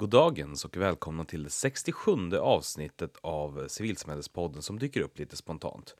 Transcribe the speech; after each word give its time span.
Goddagens 0.00 0.64
och 0.64 0.76
välkomna 0.76 1.24
till 1.24 1.42
det 1.42 1.50
67 1.50 2.12
avsnittet 2.40 3.16
av 3.20 3.68
Civilsamhällespodden 3.68 4.62
som 4.62 4.78
dyker 4.78 5.00
upp 5.00 5.18
lite 5.18 5.36
spontant. 5.36 5.96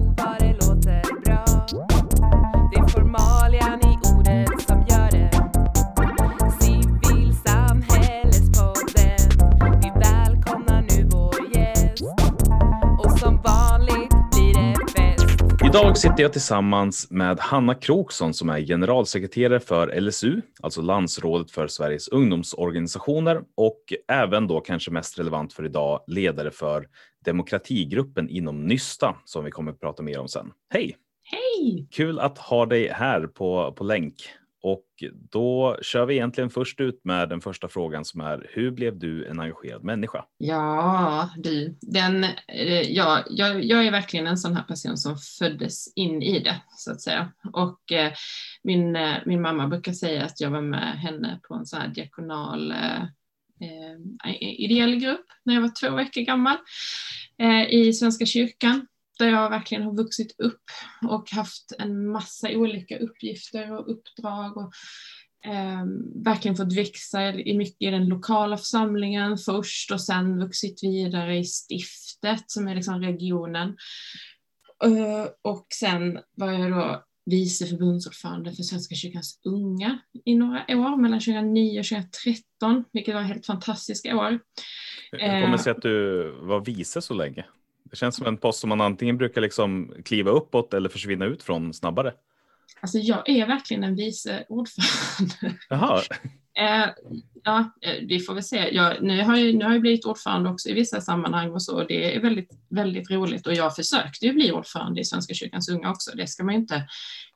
Idag 15.74 15.98
sitter 15.98 16.24
jag 16.24 16.32
tillsammans 16.32 17.12
med 17.12 17.40
Hanna 17.40 17.76
Kroksson 17.76 18.34
som 18.34 18.50
är 18.50 18.60
generalsekreterare 18.62 19.60
för 19.60 20.02
LSU, 20.02 20.42
alltså 20.62 20.82
Landsrådet 20.82 21.52
för 21.52 21.68
Sveriges 21.68 22.08
ungdomsorganisationer 22.08 23.42
och 23.56 23.80
även 24.08 24.48
då 24.48 24.60
kanske 24.60 24.92
mest 24.92 25.20
relevant 25.20 25.54
för 25.54 25.66
idag 25.66 26.04
ledare 26.08 26.52
för 26.52 26.88
demokratigruppen 27.26 28.30
inom 28.30 28.68
Nysta 28.68 29.16
som 29.26 29.44
vi 29.44 29.52
kommer 29.52 29.72
att 29.72 29.80
prata 29.80 30.04
mer 30.04 30.20
om 30.20 30.28
sen. 30.28 30.52
Hej! 30.70 30.98
Hej! 31.24 31.88
Kul 31.92 32.20
att 32.20 32.38
ha 32.38 32.66
dig 32.66 32.90
här 32.90 33.28
på, 33.28 33.74
på 33.78 33.84
länk. 33.84 34.16
Och 34.64 34.86
då 35.32 35.78
kör 35.82 36.06
vi 36.06 36.14
egentligen 36.14 36.50
först 36.50 36.80
ut 36.80 37.02
med 37.04 37.30
den 37.30 37.42
första 37.42 37.68
frågan 37.68 38.06
som 38.06 38.22
är 38.22 38.50
hur 38.50 38.72
blev 38.72 39.00
du 39.00 39.28
en 39.28 39.40
engagerad 39.40 39.84
människa? 39.84 40.26
Ja, 40.38 41.30
du, 41.38 41.78
den, 41.82 42.24
eh, 42.48 42.82
ja, 42.82 43.24
jag, 43.30 43.64
jag 43.64 43.86
är 43.86 43.92
verkligen 43.92 44.28
en 44.28 44.38
sån 44.38 44.56
här 44.56 44.64
person 44.64 44.98
som 44.98 45.18
föddes 45.18 45.94
in 45.96 46.22
i 46.22 46.40
det, 46.40 46.62
så 46.78 46.92
att 46.92 47.02
säga. 47.02 47.32
Och 47.54 47.92
eh, 47.92 48.12
min, 48.64 48.96
eh, 48.96 49.16
min 49.26 49.42
mamma 49.42 49.68
brukar 49.68 49.94
säga 49.94 50.26
att 50.26 50.42
jag 50.42 50.50
var 50.50 50.62
med 50.62 51.00
henne 51.00 51.40
på 51.48 51.54
en 51.54 51.66
sån 51.66 51.82
här 51.82 51.88
diakonal 51.88 52.72
eh, 52.72 53.04
eh 53.62 54.42
ideell 54.42 54.96
grupp 54.96 55.26
när 55.44 55.54
jag 55.54 55.62
var 55.62 55.72
två 55.82 55.96
veckor 55.96 56.22
gammal 56.22 56.58
eh, 57.38 57.74
i 57.74 57.94
Svenska 57.94 58.26
kyrkan 58.26 58.88
där 59.20 59.28
jag 59.28 59.50
verkligen 59.50 59.84
har 59.84 59.96
vuxit 59.96 60.36
upp 60.40 60.64
och 61.10 61.32
haft 61.32 61.72
en 61.80 62.08
massa 62.08 62.50
olika 62.50 62.98
uppgifter 62.98 63.80
och 63.80 63.92
uppdrag 63.92 64.58
och 64.58 64.72
eh, 65.46 65.84
verkligen 66.26 66.58
fått 66.58 66.78
växa 66.78 67.34
i 67.34 67.58
mycket 67.58 67.82
i 67.88 67.92
den 67.92 68.08
lokala 68.08 68.58
församlingen 68.58 69.38
först 69.38 69.92
och 69.92 70.02
sen 70.02 70.40
vuxit 70.40 70.84
vidare 70.84 71.38
i 71.38 71.44
stiftet 71.44 72.52
som 72.52 72.68
är 72.68 72.76
liksom 72.76 73.02
regionen. 73.02 73.78
Eh, 74.84 75.28
och 75.42 75.68
sen 75.80 76.20
var 76.36 76.52
jag 76.52 76.72
då 76.72 77.04
vice 77.26 77.66
förbundsordförande 77.66 78.52
för 78.52 78.64
Svenska 78.64 78.96
kyrkans 78.96 79.42
unga 79.46 80.00
i 80.26 80.36
några 80.36 80.60
år, 80.70 81.02
mellan 81.02 81.20
2009 81.20 81.80
och 81.80 81.86
2013, 81.86 82.84
vilket 82.94 83.16
var 83.16 83.22
helt 83.22 83.46
fantastiska 83.46 84.18
år. 84.18 84.40
Hur 85.12 85.20
kommer 85.20 85.52
det 85.52 85.60
sig 85.60 85.72
att 85.72 85.82
du 85.82 86.32
var 86.42 86.66
vice 86.66 87.02
så 87.02 87.14
länge? 87.14 87.46
Det 87.94 87.98
känns 87.98 88.16
som 88.16 88.28
en 88.28 88.38
post 88.38 88.60
som 88.60 88.70
man 88.70 88.82
antingen 88.82 89.18
brukar 89.18 89.42
liksom 89.42 89.94
kliva 90.06 90.32
uppåt 90.32 90.74
eller 90.74 90.90
försvinna 90.90 91.26
ut 91.26 91.44
från 91.44 91.74
snabbare. 91.74 92.14
Alltså 92.82 92.98
jag 92.98 93.30
är 93.30 93.48
verkligen 93.48 93.84
en 93.84 93.96
vice 93.96 94.46
ordförande. 94.50 95.60
Jaha, 95.70 96.02
Eh, 96.60 96.90
ja, 97.44 97.74
eh, 97.82 98.06
vi 98.08 98.20
får 98.20 98.34
väl 98.34 98.44
se. 98.44 98.70
Jag, 98.76 99.04
nu, 99.04 99.24
har 99.24 99.38
jag, 99.38 99.56
nu 99.56 99.66
har 99.66 99.72
jag 99.72 99.82
blivit 99.82 100.06
ordförande 100.06 100.50
också 100.50 100.70
i 100.70 100.74
vissa 100.74 101.02
sammanhang 101.02 101.52
och 101.52 101.64
så. 101.64 101.82
och 101.82 101.88
Det 101.88 102.16
är 102.16 102.22
väldigt, 102.22 102.50
väldigt 102.70 103.12
roligt 103.12 103.48
och 103.48 103.54
jag 103.54 103.76
försökte 103.76 104.26
ju 104.26 104.34
bli 104.34 104.52
ordförande 104.52 105.02
i 105.02 105.06
Svenska 105.06 105.34
kyrkans 105.34 105.70
unga 105.70 105.92
också. 105.92 106.12
Det 106.16 106.28
ska 106.28 106.44
man 106.44 106.54
ju 106.54 106.60
inte 106.60 106.88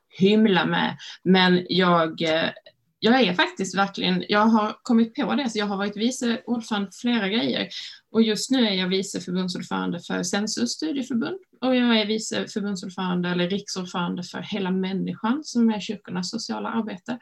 hymla 0.08 0.66
med. 0.66 0.96
Men 1.22 1.66
jag, 1.68 2.22
eh, 2.22 2.50
jag 3.00 3.20
är 3.20 3.34
faktiskt 3.34 3.76
verkligen, 3.76 4.24
jag 4.28 4.46
har 4.46 4.76
kommit 4.82 5.14
på 5.14 5.34
det, 5.34 5.50
så 5.50 5.58
jag 5.58 5.66
har 5.66 5.76
varit 5.76 5.96
vice 5.96 6.42
ordförande 6.46 6.90
för 6.90 6.98
flera 6.98 7.28
grejer. 7.28 7.68
Och 8.10 8.22
just 8.22 8.50
nu 8.50 8.66
är 8.66 8.74
jag 8.74 8.88
vice 8.88 9.20
förbundsordförande 9.20 10.00
för 10.00 10.22
Sensus 10.22 10.70
studieförbund 10.70 11.38
och 11.60 11.76
jag 11.76 12.00
är 12.00 12.06
vice 12.06 12.46
förbundsordförande 12.48 13.28
eller 13.28 13.50
riksordförande 13.50 14.22
för 14.22 14.40
Hela 14.40 14.70
människan 14.70 15.44
som 15.44 15.70
är 15.70 15.80
kyrkornas 15.80 16.30
sociala 16.30 16.68
arbete. 16.68 17.18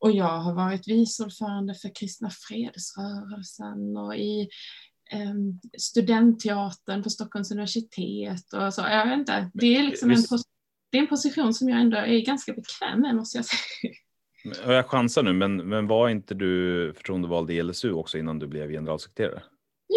Och 0.00 0.12
jag 0.12 0.38
har 0.38 0.54
varit 0.54 0.88
vice 0.88 1.24
ordförande 1.24 1.74
för 1.74 1.94
Kristna 1.94 2.30
fredsrörelsen 2.30 3.96
och 3.96 4.16
i 4.16 4.48
eh, 5.12 5.34
studentteatern 5.78 7.02
på 7.02 7.10
Stockholms 7.10 7.50
universitet 7.50 8.52
och 8.52 8.74
så. 8.74 8.80
Jag 8.80 9.06
vet 9.06 9.18
inte, 9.18 9.50
det 9.54 9.76
är 9.76 9.82
liksom 9.82 10.10
en, 10.10 10.22
det 10.90 10.98
är 10.98 11.02
en 11.02 11.08
position 11.08 11.54
som 11.54 11.68
jag 11.68 11.80
ändå 11.80 11.96
är 11.96 12.26
ganska 12.26 12.52
bekväm 12.52 13.00
med 13.00 13.14
måste 13.14 13.38
jag 13.38 13.44
säga. 13.44 13.92
Och 14.64 14.72
jag 14.72 14.86
chansar 14.86 15.22
nu, 15.22 15.32
men, 15.32 15.56
men 15.56 15.86
var 15.86 16.08
inte 16.08 16.34
du 16.34 16.92
förtroendevald 16.96 17.50
i 17.50 17.62
LSU 17.62 17.92
också 17.92 18.18
innan 18.18 18.38
du 18.38 18.46
blev 18.46 18.70
generalsekreterare? 18.70 19.42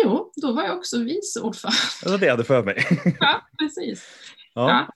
Jo, 0.04 0.32
då 0.36 0.52
var 0.52 0.64
jag 0.64 0.78
också 0.78 1.04
vice 1.04 1.40
ordförande. 1.40 1.78
Det 2.04 2.10
var 2.10 2.18
det 2.18 2.26
jag 2.26 2.34
hade 2.34 2.44
för 2.44 2.64
mig. 2.64 2.86
Ja, 3.20 3.42
precis. 3.60 4.08
Ja. 4.54 4.70
Ja. 4.70 4.94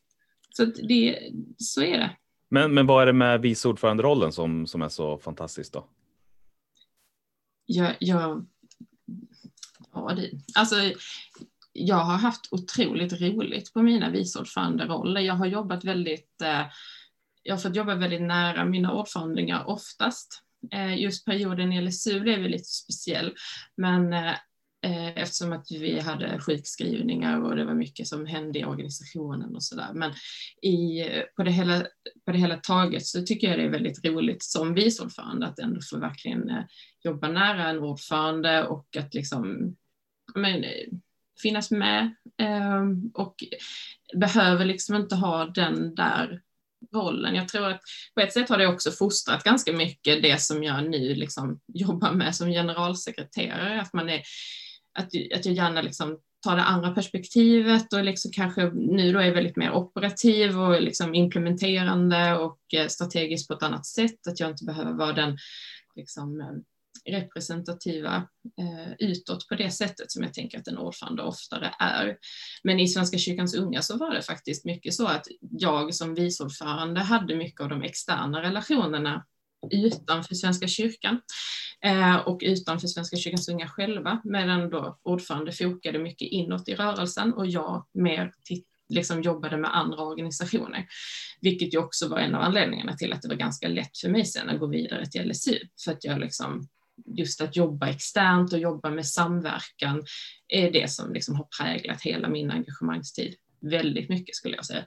Så, 0.49 0.65
det, 0.65 1.19
så 1.57 1.81
är 1.81 1.97
det. 1.97 2.15
Men, 2.49 2.73
men 2.73 2.87
vad 2.87 3.01
är 3.01 3.05
det 3.05 3.13
med 3.13 3.41
vice 3.41 3.67
ordföranderollen 3.67 4.31
som, 4.31 4.67
som 4.67 4.81
är 4.81 4.89
så 4.89 5.17
fantastiskt 5.17 5.73
då? 5.73 5.85
Jag, 7.65 7.95
jag, 7.99 8.45
ja, 9.93 10.13
det, 10.15 10.31
alltså, 10.55 10.75
jag 11.73 11.95
har 11.95 12.17
haft 12.17 12.47
otroligt 12.51 13.21
roligt 13.21 13.73
på 13.73 13.81
mina 13.81 14.09
vice 14.09 14.39
ordföranderoller. 14.39 15.21
Jag 15.21 15.33
har 15.33 15.45
jobbat 15.45 15.83
väldigt, 15.83 16.41
eh, 16.41 16.65
jag 17.47 17.55
har 17.55 17.59
fått 17.59 17.75
jobba 17.75 17.95
väldigt 17.95 18.21
nära 18.21 18.65
mina 18.65 18.93
ordförandlingar 18.93 19.69
oftast. 19.69 20.43
Eh, 20.71 21.01
just 21.01 21.25
perioden 21.25 21.73
i 21.73 21.81
LSU 21.81 22.19
blev 22.19 22.41
lite 22.41 22.69
speciell, 22.69 23.35
men 23.77 24.13
eh, 24.13 24.33
eh, 24.81 25.17
eftersom 25.17 25.53
att 25.53 25.71
vi 25.71 25.99
hade 25.99 26.39
sjukskrivningar 26.39 27.41
och 27.41 27.55
det 27.55 27.65
var 27.65 27.73
mycket 27.73 28.07
som 28.07 28.25
hände 28.25 28.59
i 28.59 28.65
organisationen 28.65 29.55
och 29.55 29.63
sådär. 29.63 29.89
Men 29.93 30.11
i, 30.61 31.03
på, 31.35 31.43
det 31.43 31.51
hela, 31.51 31.81
på 32.25 32.31
det 32.31 32.37
hela 32.37 32.57
taget 32.57 33.05
så 33.05 33.23
tycker 33.23 33.47
jag 33.47 33.59
det 33.59 33.65
är 33.65 33.69
väldigt 33.69 34.05
roligt 34.05 34.43
som 34.43 34.73
vice 34.73 35.03
ordförande 35.03 35.47
att 35.47 35.59
ändå 35.59 35.81
få 35.91 35.99
verkligen 35.99 36.51
jobba 37.03 37.27
nära 37.27 37.69
en 37.69 37.79
ordförande 37.79 38.67
och 38.67 38.97
att 38.97 39.13
liksom 39.13 39.75
men, 40.35 40.65
finnas 41.41 41.71
med 41.71 42.15
och 43.13 43.35
behöver 44.15 44.65
liksom 44.65 44.95
inte 44.95 45.15
ha 45.15 45.45
den 45.45 45.95
där 45.95 46.41
rollen. 46.93 47.35
Jag 47.35 47.47
tror 47.47 47.67
att 47.67 47.81
på 48.15 48.21
ett 48.21 48.33
sätt 48.33 48.49
har 48.49 48.57
det 48.57 48.67
också 48.67 48.91
fostrat 48.91 49.43
ganska 49.43 49.73
mycket 49.73 50.23
det 50.23 50.41
som 50.41 50.63
jag 50.63 50.89
nu 50.89 51.15
liksom 51.15 51.59
jobbar 51.73 52.11
med 52.11 52.35
som 52.35 52.49
generalsekreterare, 52.49 53.81
att 53.81 53.93
man 53.93 54.09
är 54.09 54.21
att, 54.99 55.09
att 55.35 55.45
jag 55.45 55.55
gärna 55.55 55.81
liksom 55.81 56.19
tar 56.43 56.55
det 56.55 56.63
andra 56.63 56.91
perspektivet 56.91 57.93
och 57.93 58.03
liksom 58.03 58.31
kanske 58.31 58.71
nu 58.73 59.13
då 59.13 59.19
är 59.19 59.33
väldigt 59.33 59.55
mer 59.55 59.71
operativ 59.71 60.59
och 60.59 60.81
liksom 60.81 61.15
implementerande 61.15 62.37
och 62.37 62.59
eh, 62.73 62.87
strategisk 62.87 63.47
på 63.47 63.53
ett 63.53 63.63
annat 63.63 63.85
sätt, 63.85 64.27
att 64.27 64.39
jag 64.39 64.49
inte 64.49 64.65
behöver 64.65 64.93
vara 64.93 65.13
den 65.13 65.37
liksom, 65.95 66.41
eh, 66.41 66.47
representativa 67.05 68.15
eh, 68.59 68.93
utåt 68.99 69.47
på 69.47 69.55
det 69.55 69.71
sättet 69.71 70.11
som 70.11 70.23
jag 70.23 70.33
tänker 70.33 70.59
att 70.59 70.67
en 70.67 70.77
ordförande 70.77 71.23
oftare 71.23 71.73
är. 71.79 72.17
Men 72.63 72.79
i 72.79 72.87
Svenska 72.87 73.17
kyrkans 73.17 73.55
unga 73.55 73.81
så 73.81 73.97
var 73.97 74.13
det 74.13 74.21
faktiskt 74.21 74.65
mycket 74.65 74.93
så 74.93 75.07
att 75.07 75.27
jag 75.39 75.95
som 75.95 76.15
vice 76.15 76.43
ordförande 76.43 76.99
hade 76.99 77.35
mycket 77.35 77.61
av 77.61 77.69
de 77.69 77.81
externa 77.81 78.41
relationerna 78.41 79.25
utanför 79.71 80.35
Svenska 80.35 80.67
kyrkan 80.67 81.21
eh, 81.83 82.15
och 82.15 82.39
utanför 82.43 82.87
Svenska 82.87 83.17
kyrkans 83.17 83.49
unga 83.49 83.67
själva, 83.67 84.21
medan 84.23 84.69
då 84.69 84.99
ordförande 85.03 85.51
fokade 85.51 85.99
mycket 85.99 86.27
inåt 86.27 86.69
i 86.69 86.75
rörelsen 86.75 87.33
och 87.33 87.47
jag 87.47 87.87
mer 87.93 88.33
titt- 88.43 88.67
liksom 88.89 89.21
jobbade 89.21 89.57
med 89.57 89.77
andra 89.77 90.03
organisationer, 90.03 90.87
vilket 91.41 91.73
ju 91.73 91.77
också 91.77 92.07
var 92.07 92.19
en 92.19 92.35
av 92.35 92.41
anledningarna 92.41 92.97
till 92.97 93.13
att 93.13 93.21
det 93.21 93.27
var 93.27 93.35
ganska 93.35 93.67
lätt 93.67 93.97
för 93.97 94.09
mig 94.09 94.25
sen 94.25 94.49
att 94.49 94.59
gå 94.59 94.67
vidare 94.67 95.05
till 95.05 95.29
LSU, 95.29 95.59
för 95.85 95.91
att 95.91 96.03
jag 96.03 96.19
liksom 96.19 96.67
just 97.05 97.41
att 97.41 97.55
jobba 97.55 97.87
externt 97.87 98.53
och 98.53 98.59
jobba 98.59 98.89
med 98.89 99.07
samverkan 99.07 100.03
är 100.47 100.71
det 100.71 100.91
som 100.91 101.13
liksom 101.13 101.35
har 101.35 101.47
präglat 101.59 102.01
hela 102.01 102.29
min 102.29 102.51
engagemangstid 102.51 103.35
väldigt 103.59 104.09
mycket 104.09 104.35
skulle 104.35 104.55
jag 104.55 104.65
säga. 104.65 104.85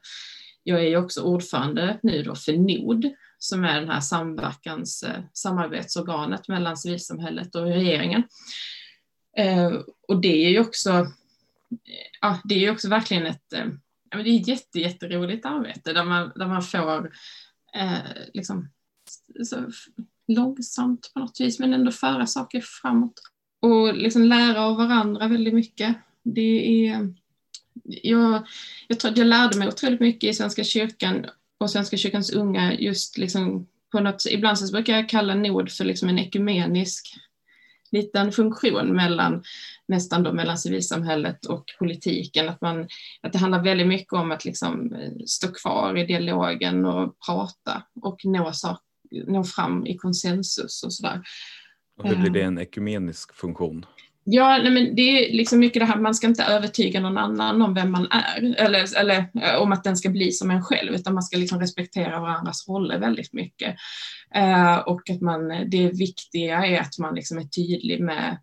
Jag 0.63 0.81
är 0.81 0.89
ju 0.89 0.97
också 0.97 1.23
ordförande 1.23 1.99
nu 2.03 2.23
då 2.23 2.35
för 2.35 2.53
NOD 2.53 3.13
som 3.39 3.65
är 3.65 3.81
den 3.81 3.91
här 3.91 4.01
samverkans 4.01 5.03
eh, 5.03 5.23
samarbetsorganet 5.33 6.49
mellan 6.49 6.77
civilsamhället 6.77 7.55
och 7.55 7.63
regeringen. 7.63 8.23
Eh, 9.37 9.73
och 10.09 10.21
det 10.21 10.47
är 10.47 10.51
ju 10.51 10.61
också, 10.61 10.91
eh, 10.91 11.07
ja, 12.21 12.41
det 12.45 12.55
är 12.55 12.59
ju 12.59 12.71
också 12.71 12.89
verkligen 12.89 13.27
ett, 13.27 13.47
ja, 14.11 14.17
men 14.17 14.25
det 14.25 14.31
är 14.31 14.41
ett 14.41 14.49
jätte, 14.49 14.81
jätteroligt 14.81 15.47
arbete 15.47 15.93
där 15.93 16.05
man, 16.05 16.33
där 16.37 16.47
man 16.47 16.63
får 16.63 17.13
eh, 17.75 17.99
liksom, 18.35 18.69
så 19.45 19.71
långsamt 20.35 21.11
på 21.15 21.21
något 21.21 21.41
vis 21.41 21.59
men 21.59 21.75
ändå 21.75 21.91
föra 21.91 22.27
saker 22.27 22.61
framåt 22.61 23.21
och 23.63 23.95
liksom 23.95 24.25
lära 24.25 24.63
av 24.63 24.77
varandra 24.77 25.29
väldigt 25.29 25.55
mycket. 25.55 25.97
Det 26.23 26.87
är, 26.89 27.15
jag, 27.85 28.47
jag 28.89 29.01
tror 29.01 29.19
jag 29.19 29.27
lärde 29.27 29.59
mig 29.59 29.69
otroligt 29.69 30.01
mycket 30.01 30.31
i 30.31 30.35
Svenska 30.35 30.65
kyrkan 30.65 31.27
och 31.59 31.71
Svenska 31.71 31.97
kyrkans 31.97 32.33
unga 32.33 32.75
just 32.75 33.19
liksom 33.19 33.67
på 33.93 34.01
något, 34.01 34.27
ibland 34.31 34.59
så 34.59 34.73
brukar 34.73 34.97
jag 34.97 35.09
kalla 35.09 35.35
Nord 35.35 35.71
för 35.71 35.85
liksom 35.85 36.09
en 36.09 36.19
ekumenisk 36.19 37.17
liten 37.93 38.33
funktion 38.33 38.97
mellan 38.97 39.43
nästan 39.89 40.23
då 40.23 40.33
mellan 40.33 40.59
civilsamhället 40.59 41.47
och 41.47 41.65
politiken. 41.79 42.49
Att, 42.49 42.61
man, 42.61 42.89
att 43.23 43.33
det 43.33 43.39
handlar 43.39 43.65
väldigt 43.65 43.87
mycket 43.87 44.13
om 44.13 44.33
att 44.33 44.45
liksom 44.45 44.97
stå 45.27 45.53
kvar 45.53 45.97
i 45.99 46.07
dialogen 46.07 46.85
och 46.85 47.17
prata 47.27 47.83
och 48.03 48.21
nå, 48.25 48.53
saker 48.53 48.90
nå 49.27 49.45
fram 49.45 49.87
i 49.87 49.97
konsensus 49.97 50.83
och 50.83 50.93
sådär. 50.93 51.23
Och 51.99 52.09
hur 52.09 52.17
blir 52.17 52.31
det 52.31 52.43
en 52.43 52.59
ekumenisk 52.59 53.35
funktion? 53.35 53.87
Ja, 54.25 54.59
nej 54.63 54.73
men 54.73 54.95
det 54.95 55.03
är 55.03 55.33
liksom 55.33 55.59
mycket 55.59 55.81
det 55.81 55.87
här, 55.87 56.01
man 56.01 56.15
ska 56.15 56.27
inte 56.27 56.45
övertyga 56.45 57.01
någon 57.01 57.19
annan 57.19 57.63
om 57.63 57.75
vem 57.75 57.91
man 57.91 58.09
är, 58.11 58.55
eller, 58.55 58.99
eller 58.99 59.29
om 59.59 59.73
att 59.73 59.85
den 59.85 59.97
ska 59.97 60.09
bli 60.09 60.33
som 60.33 60.51
en 60.51 60.63
själv, 60.63 60.95
utan 60.95 61.15
man 61.15 61.23
ska 61.23 61.39
liksom 61.39 61.61
respektera 61.61 62.21
varandras 62.21 62.69
roller 62.69 62.99
väldigt 62.99 63.33
mycket. 63.33 63.77
Eh, 64.35 64.77
och 64.77 65.11
att 65.11 65.21
man, 65.21 65.49
det 65.71 65.89
viktiga 65.89 66.67
är 66.67 66.81
att 66.81 66.99
man 66.99 67.15
liksom 67.15 67.39
är 67.39 67.45
tydlig 67.45 68.01
med, 68.01 68.39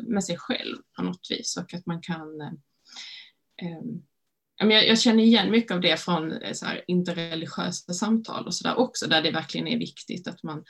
med 0.00 0.24
sig 0.24 0.36
själv 0.38 0.76
på 0.96 1.02
något 1.02 1.26
vis 1.30 1.56
och 1.56 1.74
att 1.74 1.86
man 1.86 2.00
kan 2.02 2.40
eh, 3.62 3.82
jag, 4.58 4.88
jag 4.88 5.00
känner 5.00 5.22
igen 5.22 5.50
mycket 5.50 5.72
av 5.72 5.80
det 5.80 6.00
från 6.00 6.34
så 6.52 6.66
här, 6.66 6.84
interreligiösa 6.86 7.92
samtal 7.92 8.46
och 8.46 8.54
sådär 8.54 8.78
också, 8.78 9.06
där 9.06 9.22
det 9.22 9.30
verkligen 9.30 9.68
är 9.68 9.78
viktigt 9.78 10.28
att 10.28 10.42
man 10.42 10.64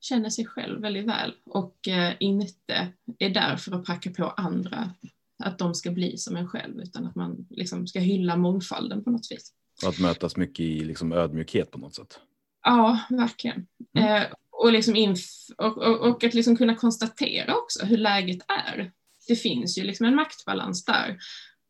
känner 0.00 0.30
sig 0.30 0.46
själv 0.46 0.80
väldigt 0.80 1.06
väl 1.06 1.34
och 1.44 1.88
eh, 1.88 2.14
inte 2.20 2.92
är 3.18 3.30
där 3.30 3.56
för 3.56 3.72
att 3.72 3.84
pracka 3.84 4.10
på 4.10 4.30
andra 4.30 4.90
att 5.38 5.58
de 5.58 5.74
ska 5.74 5.90
bli 5.90 6.18
som 6.18 6.36
en 6.36 6.48
själv 6.48 6.80
utan 6.80 7.06
att 7.06 7.14
man 7.14 7.46
liksom 7.50 7.86
ska 7.86 7.98
hylla 7.98 8.36
mångfalden 8.36 9.04
på 9.04 9.10
något 9.10 9.30
vis. 9.30 9.52
Och 9.82 9.88
att 9.88 9.98
mötas 9.98 10.36
mycket 10.36 10.60
i 10.60 10.80
liksom 10.80 11.12
ödmjukhet 11.12 11.70
på 11.70 11.78
något 11.78 11.94
sätt. 11.94 12.20
Ja, 12.62 13.00
verkligen. 13.10 13.66
Mm. 13.94 14.22
Eh, 14.22 14.28
och, 14.50 14.72
liksom 14.72 15.14
och, 15.56 15.78
och, 15.78 16.08
och, 16.08 16.24
att 16.24 16.34
liksom 16.34 16.56
kunna 16.56 16.74
konstatera 16.74 17.56
också 17.56 17.84
hur 17.84 17.96
läget 17.96 18.38
är. 18.48 18.92
Det 19.28 19.36
finns 19.36 19.78
ju 19.78 19.82
liksom 19.82 20.06
en 20.06 20.14
maktbalans 20.14 20.84
där 20.84 21.18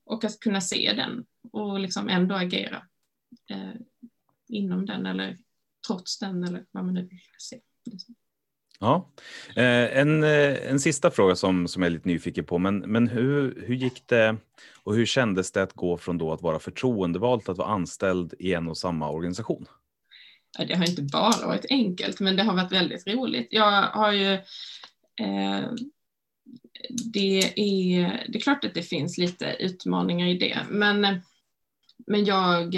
och 0.07 0.25
att 0.25 0.41
kunna 0.41 0.61
se 0.61 0.93
den 0.97 1.25
och 1.53 1.81
liksom 1.81 2.09
ändå 2.09 2.35
agera 2.35 2.83
eh, 3.51 3.81
inom 4.49 4.87
den 4.87 5.07
eller 5.07 5.37
trots 5.87 6.19
den 6.19 6.45
eller 6.45 6.65
vad 6.71 6.85
man 6.85 6.95
nu 6.95 7.03
vill 7.03 7.21
se. 7.39 7.61
Liksom. 7.85 8.15
Ja, 8.81 9.11
eh, 9.57 9.99
en, 9.99 10.23
eh, 10.23 10.71
en 10.71 10.81
sista 10.81 11.11
fråga 11.11 11.37
som, 11.37 11.69
som 11.69 11.83
jag 11.83 11.87
är 11.87 11.93
lite 11.93 12.09
nyfiken 12.09 12.45
på, 12.45 12.59
men, 12.59 12.79
men 12.79 13.09
hur, 13.09 13.65
hur 13.67 13.75
gick 13.75 14.07
det 14.07 14.37
och 14.83 14.95
hur 14.95 15.07
kändes 15.07 15.53
det 15.53 15.63
att 15.63 15.73
gå 15.73 15.99
från 15.99 16.19
då 16.19 16.33
att 16.33 16.43
vara 16.43 16.59
förtroendevald 16.59 17.43
till 17.43 17.51
att 17.51 17.59
vara 17.59 17.69
anställd 17.69 18.35
i 18.39 18.55
en 18.55 18.69
och 18.69 18.79
samma 18.79 19.11
organisation? 19.11 19.67
Det 20.59 20.75
har 20.75 20.91
inte 20.91 21.03
bara 21.03 21.47
varit 21.47 21.67
enkelt, 21.71 22.21
men 22.21 22.37
det 22.37 22.43
har 22.43 22.55
varit 22.55 22.73
väldigt 22.73 23.07
roligt. 23.07 23.49
Jag 23.51 23.83
har 23.83 24.13
ju 24.13 24.33
eh, 25.21 25.71
det, 27.13 27.61
är, 27.61 28.27
det 28.29 28.39
är 28.39 28.43
klart 28.43 28.65
att 28.65 28.75
det 28.75 28.83
finns 28.83 29.19
lite 29.19 29.57
utmaningar 29.61 30.27
i 30.27 30.39
det, 30.39 30.59
men, 30.71 31.21
men 32.07 32.25
jag 32.25 32.77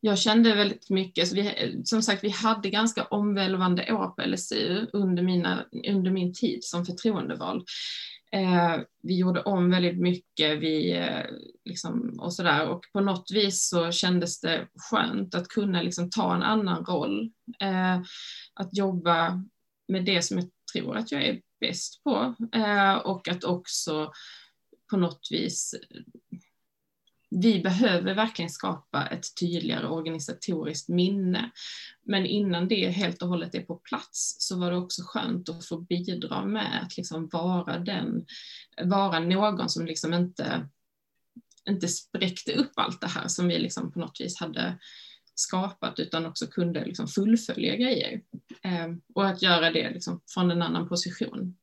jag 0.00 0.18
kände 0.18 0.54
väldigt 0.54 0.90
mycket, 0.90 1.28
så 1.28 1.34
vi, 1.34 1.82
som 1.84 2.02
sagt 2.02 2.24
vi 2.24 2.30
hade 2.30 2.70
ganska 2.70 3.04
omvälvande 3.04 3.92
år 3.92 4.08
på 4.08 4.22
LSU 4.26 4.86
under, 4.92 5.22
mina, 5.22 5.64
under 5.88 6.10
min 6.10 6.34
tid 6.34 6.64
som 6.64 6.86
förtroendevald. 6.86 7.64
Eh, 8.32 8.80
vi 9.02 9.18
gjorde 9.18 9.42
om 9.42 9.70
väldigt 9.70 9.98
mycket 9.98 10.58
vi, 10.58 10.92
eh, 10.92 11.24
liksom, 11.64 12.16
och 12.18 12.34
sådär 12.34 12.68
och 12.68 12.84
på 12.92 13.00
något 13.00 13.30
vis 13.30 13.68
så 13.68 13.92
kändes 13.92 14.40
det 14.40 14.66
skönt 14.90 15.34
att 15.34 15.48
kunna 15.48 15.82
liksom, 15.82 16.10
ta 16.10 16.34
en 16.34 16.42
annan 16.42 16.84
roll. 16.84 17.30
Eh, 17.60 17.96
att 18.54 18.76
jobba 18.76 19.44
med 19.88 20.04
det 20.04 20.22
som 20.22 20.38
jag 20.38 20.48
tror 20.72 20.96
att 20.96 21.12
jag 21.12 21.24
är 21.24 21.40
bäst 21.60 22.04
på 22.04 22.34
eh, 22.52 22.94
och 22.94 23.28
att 23.28 23.44
också 23.44 24.12
på 24.90 24.96
något 24.96 25.28
vis 25.30 25.74
vi 27.30 27.60
behöver 27.62 28.14
verkligen 28.14 28.50
skapa 28.50 29.06
ett 29.06 29.36
tydligare 29.40 29.86
organisatoriskt 29.86 30.88
minne. 30.88 31.50
Men 32.02 32.26
innan 32.26 32.68
det 32.68 32.90
helt 32.90 33.22
och 33.22 33.28
hållet 33.28 33.54
är 33.54 33.62
på 33.62 33.74
plats 33.76 34.36
så 34.38 34.58
var 34.58 34.70
det 34.70 34.76
också 34.76 35.02
skönt 35.02 35.48
att 35.48 35.66
få 35.66 35.78
bidra 35.78 36.44
med 36.44 36.82
att 36.82 36.96
liksom 36.96 37.28
vara 37.28 37.78
den, 37.78 38.26
vara 38.84 39.18
någon 39.18 39.68
som 39.68 39.86
liksom 39.86 40.14
inte, 40.14 40.68
inte 41.68 41.88
spräckte 41.88 42.52
upp 42.52 42.72
allt 42.74 43.00
det 43.00 43.06
här 43.06 43.28
som 43.28 43.48
vi 43.48 43.58
liksom 43.58 43.92
på 43.92 43.98
något 43.98 44.20
vis 44.20 44.40
hade 44.40 44.78
skapat 45.36 45.98
utan 45.98 46.26
också 46.26 46.46
kunde 46.46 46.84
liksom 46.84 47.06
fullfölja 47.06 47.76
grejer. 47.76 48.20
Eh, 48.62 48.86
och 49.14 49.26
att 49.26 49.42
göra 49.42 49.70
det 49.70 49.90
liksom 49.90 50.20
från 50.34 50.50
en 50.50 50.62
annan 50.62 50.88
position. 50.88 51.56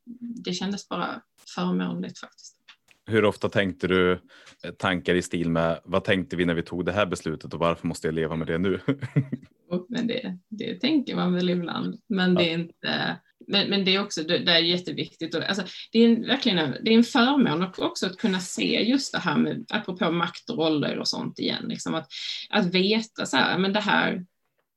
Det 0.46 0.54
kändes 0.54 0.90
bara 0.90 1.22
förmånligt 1.56 2.20
faktiskt. 2.20 2.58
Hur 3.06 3.26
ofta 3.26 3.50
tänkte 3.50 3.88
du 3.88 4.12
eh, 4.12 4.72
tankar 4.78 5.16
i 5.16 5.22
stil 5.22 5.50
med 5.50 5.80
vad 5.84 6.04
tänkte 6.04 6.36
vi 6.36 6.46
när 6.46 6.54
vi 6.54 6.64
tog 6.64 6.86
det 6.86 6.92
här 6.92 7.06
beslutet 7.06 7.54
och 7.54 7.60
varför 7.60 7.88
måste 7.88 8.08
jag 8.08 8.16
leva 8.16 8.36
med 8.36 8.48
det 8.48 8.58
nu? 8.58 8.80
men 9.90 10.08
det, 10.08 10.38
det 10.50 10.80
tänker 10.80 11.16
man 11.16 11.34
väl 11.34 11.50
ibland, 11.50 12.00
men 12.10 12.36
det 12.36 12.50
är 12.50 12.54
inte 12.54 13.20
men, 13.48 13.70
men 13.70 13.86
det 13.86 13.96
är 13.96 14.02
också 14.02 14.24
det 14.24 14.52
är 14.52 14.60
jätteviktigt. 14.60 15.36
Och, 15.36 15.44
alltså, 15.44 15.64
det 15.92 16.00
är 16.00 16.28
verkligen 16.28 16.58
en, 16.58 16.76
det 16.84 16.92
är 16.92 16.98
en 16.98 17.04
förmån 17.04 17.72
också 17.78 18.06
att 18.06 18.18
kunna 18.18 18.40
se 18.40 18.84
just 18.84 19.14
det 19.14 19.20
här 19.20 19.38
med, 19.38 19.66
apropå 19.70 20.12
makt 20.12 20.50
och 20.50 20.58
roller 20.58 21.00
och 21.00 21.08
sånt 21.08 21.40
igen, 21.40 21.66
liksom 21.68 21.96
att, 21.96 22.08
att 22.50 22.66
veta 22.66 23.26
så 23.26 23.38
här, 23.38 23.58
men 23.58 23.74
det 23.74 23.80
här, 23.80 24.26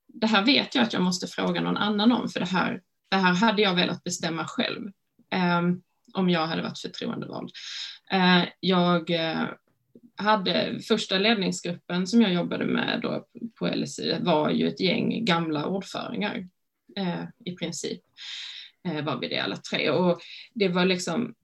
det 0.08 0.26
här 0.26 0.44
vet 0.44 0.74
jag 0.74 0.82
att 0.82 0.92
jag 0.92 1.02
måste 1.02 1.26
fråga 1.26 1.60
någon 1.60 1.76
annan 1.76 2.12
om, 2.12 2.28
för 2.28 2.40
det 2.40 2.46
här, 2.46 2.80
det 3.10 3.16
här 3.16 3.34
hade 3.34 3.62
jag 3.62 3.74
velat 3.74 4.04
bestämma 4.04 4.44
själv. 4.46 4.90
Um, 5.58 5.82
om 6.12 6.30
jag 6.30 6.46
hade 6.46 6.62
varit 6.62 6.78
förtroendevald. 6.78 7.50
Uh, 8.14 8.44
jag 8.60 9.10
uh, 9.10 9.48
hade 10.16 10.80
första 10.88 11.18
ledningsgruppen 11.18 12.06
som 12.06 12.22
jag 12.22 12.32
jobbade 12.32 12.64
med 12.64 13.00
då 13.02 13.26
på 13.58 13.66
LSI 13.66 14.16
var 14.20 14.50
ju 14.50 14.68
ett 14.68 14.80
gäng 14.80 15.24
gamla 15.24 15.66
ordföringar 15.66 16.48
eh, 16.96 17.24
i 17.44 17.52
princip 17.52 18.00
var 19.02 19.20
vi 19.20 19.28
det 19.28 19.38
alla 19.38 19.56
tre 19.56 19.90
och 19.90 20.20
det 20.54 20.68
var 20.68 20.84
liksom 20.84 21.34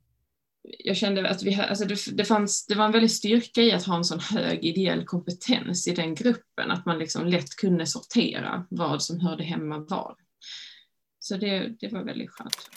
jag 0.62 0.96
kände 0.96 1.28
att 1.28 1.42
vi, 1.42 1.54
alltså 1.54 1.84
det, 1.84 1.96
det, 2.12 2.24
fanns, 2.24 2.66
det 2.66 2.74
var 2.74 2.84
en 2.84 2.92
väldig 2.92 3.10
styrka 3.10 3.62
i 3.62 3.72
att 3.72 3.84
ha 3.84 3.96
en 3.96 4.04
sån 4.04 4.20
hög 4.20 4.64
ideell 4.64 5.04
kompetens 5.04 5.88
i 5.88 5.94
den 5.94 6.14
gruppen, 6.14 6.70
att 6.70 6.86
man 6.86 6.98
liksom 6.98 7.26
lätt 7.26 7.56
kunde 7.56 7.86
sortera 7.86 8.66
vad 8.70 9.02
som 9.02 9.20
hörde 9.20 9.44
hemma 9.44 9.78
var. 9.78 10.16
Så 11.18 11.36
det, 11.36 11.74
det 11.80 11.88
var 11.88 12.04
väldigt 12.04 12.30
skönt. 12.30 12.70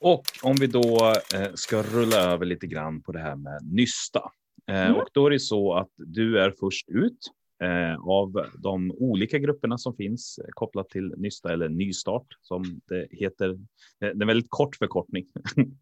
Och 0.00 0.24
om 0.42 0.56
vi 0.60 0.66
då 0.66 1.14
eh, 1.34 1.54
ska 1.54 1.82
rulla 1.82 2.16
över 2.16 2.46
lite 2.46 2.66
grann 2.66 3.02
på 3.02 3.12
det 3.12 3.20
här 3.20 3.36
med 3.36 3.62
Nysta. 3.62 4.30
Eh, 4.70 4.86
mm. 4.86 4.96
Och 4.96 5.08
då 5.12 5.26
är 5.26 5.30
det 5.30 5.40
så 5.40 5.74
att 5.74 5.90
du 5.96 6.40
är 6.40 6.54
först 6.60 6.88
ut 6.88 7.18
eh, 7.18 7.39
Eh, 7.62 8.00
av 8.00 8.46
de 8.58 8.90
olika 8.90 9.38
grupperna 9.38 9.78
som 9.78 9.96
finns 9.96 10.38
eh, 10.38 10.48
kopplat 10.50 10.88
till 10.88 11.14
Nysta 11.16 11.52
eller 11.52 11.68
Nystart 11.68 12.26
som 12.40 12.80
det 12.88 13.06
heter. 13.10 13.58
Det 13.98 14.06
är 14.06 14.10
en 14.10 14.26
väldigt 14.26 14.50
kort 14.50 14.76
förkortning. 14.76 15.26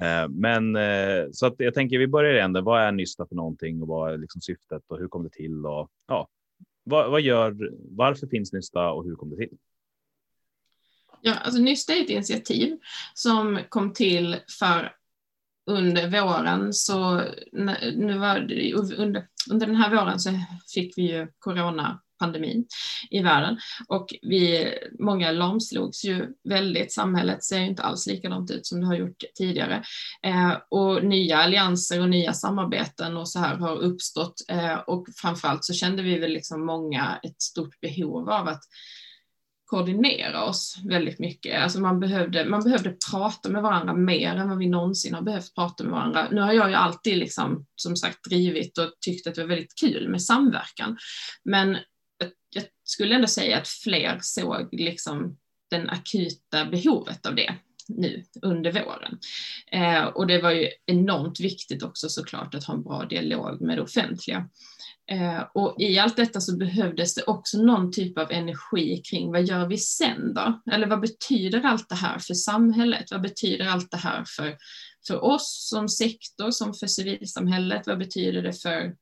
Eh, 0.00 0.28
men 0.28 0.76
så 1.32 1.46
att 1.46 1.54
jag 1.58 1.74
tänker 1.74 1.98
vi 1.98 2.06
börjar 2.06 2.34
i 2.34 2.40
änden. 2.40 2.64
Vad 2.64 2.82
är 2.82 2.92
Nysta 2.92 3.26
för 3.26 3.34
någonting 3.34 3.82
och 3.82 3.88
vad 3.88 4.12
är 4.12 4.18
liksom 4.18 4.40
syftet 4.40 4.82
och 4.88 4.98
hur 4.98 5.08
kom 5.08 5.22
det 5.22 5.30
till? 5.30 5.66
Och, 5.66 5.90
ja, 6.06 6.28
vad, 6.84 7.10
vad 7.10 7.20
gör, 7.20 7.70
varför 7.90 8.26
finns 8.26 8.52
Nysta 8.52 8.90
och 8.90 9.04
hur 9.04 9.14
kom 9.14 9.30
det 9.30 9.36
till? 9.36 9.58
Ja, 11.20 11.34
alltså 11.34 11.60
Nysta 11.60 11.92
är 11.92 12.00
ett 12.00 12.10
initiativ 12.10 12.78
som 13.14 13.60
kom 13.68 13.92
till 13.92 14.36
för 14.58 14.92
under 15.66 16.10
våren, 16.10 16.72
så 16.72 17.22
nu 17.96 18.18
var 18.18 18.40
det, 18.40 18.74
under, 18.74 19.26
under 19.50 19.66
den 19.66 19.76
här 19.76 19.90
våren 19.90 20.20
så 20.20 20.30
fick 20.74 20.98
vi 20.98 21.02
ju 21.02 21.28
coronapandemin 21.38 22.66
i 23.10 23.20
världen. 23.22 23.58
Och 23.88 24.06
vi, 24.22 24.72
många 24.98 25.32
lamslogs 25.32 26.04
ju 26.04 26.28
väldigt, 26.48 26.92
samhället 26.92 27.44
ser 27.44 27.60
inte 27.60 27.82
alls 27.82 28.06
likadant 28.06 28.50
ut 28.50 28.66
som 28.66 28.80
det 28.80 28.86
har 28.86 28.94
gjort 28.94 29.24
tidigare. 29.38 29.82
Eh, 30.22 30.56
och 30.68 31.04
nya 31.04 31.38
allianser 31.38 32.00
och 32.00 32.10
nya 32.10 32.32
samarbeten 32.32 33.16
och 33.16 33.28
så 33.28 33.38
här 33.38 33.56
har 33.56 33.76
uppstått. 33.76 34.34
Eh, 34.48 34.74
och 34.74 35.06
framförallt 35.16 35.64
så 35.64 35.74
kände 35.74 36.02
vi 36.02 36.18
väl 36.18 36.32
liksom 36.32 36.66
många 36.66 37.20
ett 37.22 37.42
stort 37.42 37.80
behov 37.80 38.30
av 38.30 38.48
att 38.48 38.62
koordinera 39.64 40.44
oss 40.44 40.76
väldigt 40.84 41.18
mycket. 41.18 41.62
Alltså 41.62 41.80
man, 41.80 42.00
behövde, 42.00 42.44
man 42.44 42.64
behövde 42.64 42.96
prata 43.10 43.48
med 43.48 43.62
varandra 43.62 43.94
mer 43.94 44.36
än 44.36 44.48
vad 44.48 44.58
vi 44.58 44.68
någonsin 44.68 45.14
har 45.14 45.22
behövt 45.22 45.54
prata 45.54 45.84
med 45.84 45.92
varandra. 45.92 46.28
Nu 46.30 46.40
har 46.40 46.52
jag 46.52 46.68
ju 46.68 46.74
alltid 46.74 47.18
liksom, 47.18 47.66
som 47.76 47.96
sagt 47.96 48.24
drivit 48.24 48.78
och 48.78 48.92
tyckt 49.00 49.26
att 49.26 49.34
det 49.34 49.40
var 49.40 49.48
väldigt 49.48 49.74
kul 49.80 50.08
med 50.08 50.22
samverkan. 50.22 50.96
Men 51.44 51.76
jag 52.54 52.64
skulle 52.84 53.14
ändå 53.14 53.26
säga 53.26 53.58
att 53.58 53.68
fler 53.68 54.18
såg 54.22 54.68
liksom 54.72 55.36
den 55.70 55.90
akuta 55.90 56.64
behovet 56.64 57.26
av 57.26 57.34
det 57.34 57.54
nu 57.88 58.24
under 58.42 58.72
våren. 58.72 59.18
Eh, 59.72 60.04
och 60.04 60.26
det 60.26 60.42
var 60.42 60.50
ju 60.50 60.68
enormt 60.86 61.40
viktigt 61.40 61.82
också 61.82 62.08
såklart 62.08 62.54
att 62.54 62.64
ha 62.64 62.74
en 62.74 62.82
bra 62.82 63.04
dialog 63.04 63.60
med 63.60 63.78
det 63.78 63.82
offentliga. 63.82 64.48
Eh, 65.10 65.42
och 65.54 65.76
i 65.78 65.98
allt 65.98 66.16
detta 66.16 66.40
så 66.40 66.56
behövdes 66.56 67.14
det 67.14 67.22
också 67.22 67.58
någon 67.58 67.92
typ 67.92 68.18
av 68.18 68.32
energi 68.32 69.02
kring 69.10 69.32
vad 69.32 69.44
gör 69.44 69.66
vi 69.66 69.78
sen 69.78 70.34
då? 70.34 70.60
Eller 70.72 70.86
vad 70.86 71.00
betyder 71.00 71.62
allt 71.62 71.88
det 71.88 71.94
här 71.94 72.18
för 72.18 72.34
samhället? 72.34 73.10
Vad 73.10 73.22
betyder 73.22 73.66
allt 73.66 73.90
det 73.90 73.96
här 73.96 74.24
för, 74.36 74.56
för 75.06 75.24
oss 75.24 75.68
som 75.70 75.88
sektor, 75.88 76.50
som 76.50 76.74
för 76.74 76.86
civilsamhället? 76.86 77.86
Vad 77.86 77.98
betyder 77.98 78.42
det 78.42 78.62
för, 78.62 78.94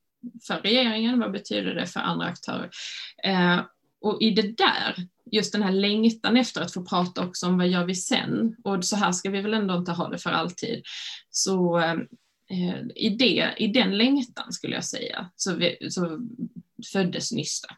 för 0.47 0.61
regeringen? 0.61 1.21
Vad 1.21 1.33
betyder 1.33 1.75
det 1.75 1.87
för 1.87 2.01
andra 2.01 2.27
aktörer? 2.27 2.71
Eh, 3.25 3.61
och 4.01 4.23
i 4.23 4.31
det 4.31 4.57
där, 4.57 5.07
just 5.33 5.53
den 5.53 5.63
här 5.63 5.73
längtan 5.73 6.37
efter 6.37 6.61
att 6.61 6.73
få 6.73 6.85
prata 6.85 7.27
också 7.27 7.47
om 7.47 7.59
vad 7.59 7.69
gör 7.69 7.85
vi 7.85 7.95
sen? 7.95 8.57
Och 8.65 8.85
så 8.85 8.97
här 8.97 9.13
ska 9.13 9.31
vi 9.31 9.41
väl 9.41 9.55
ändå 9.55 9.77
inte 9.77 9.93
ha 9.93 10.09
det 10.09 10.19
för 10.19 10.31
alltid. 10.31 10.83
Så 11.31 11.79
eh, 11.79 11.93
eh 12.51 12.81
i, 12.95 13.17
det, 13.19 13.55
i 13.57 13.67
den 13.67 13.99
längtan 13.99 14.53
skulle 14.53 14.75
jag 14.75 14.85
säga, 14.85 15.31
så, 15.37 15.55
vi, 15.55 15.77
så 15.91 16.21
föddes 16.93 17.33
Nysta. 17.33 17.69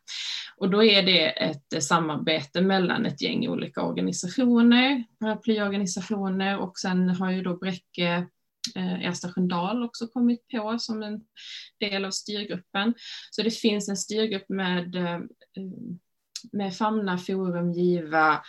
Och 0.56 0.70
då 0.70 0.84
är 0.84 1.02
det 1.02 1.26
ett 1.30 1.72
eh, 1.72 1.80
samarbete 1.80 2.60
mellan 2.60 3.06
ett 3.06 3.22
gäng 3.22 3.48
olika 3.48 3.82
organisationer, 3.82 5.04
paraplyorganisationer 5.20 6.58
och 6.58 6.78
sen 6.78 7.08
har 7.08 7.30
ju 7.30 7.42
då 7.42 7.56
Bräcke 7.56 8.26
eh, 8.76 9.08
Ersta 9.08 9.32
Sköndal 9.32 9.82
också 9.82 10.06
kommit 10.06 10.48
på 10.48 10.78
som 10.78 11.02
en 11.02 11.20
del 11.80 12.04
av 12.04 12.10
styrgruppen. 12.10 12.94
Så 13.30 13.42
det 13.42 13.50
finns 13.50 13.88
en 13.88 13.96
styrgrupp 13.96 14.48
med, 14.48 14.96
med 16.52 16.76
Famna, 16.76 17.18
Forum, 17.18 17.72
Giva, 17.72 18.42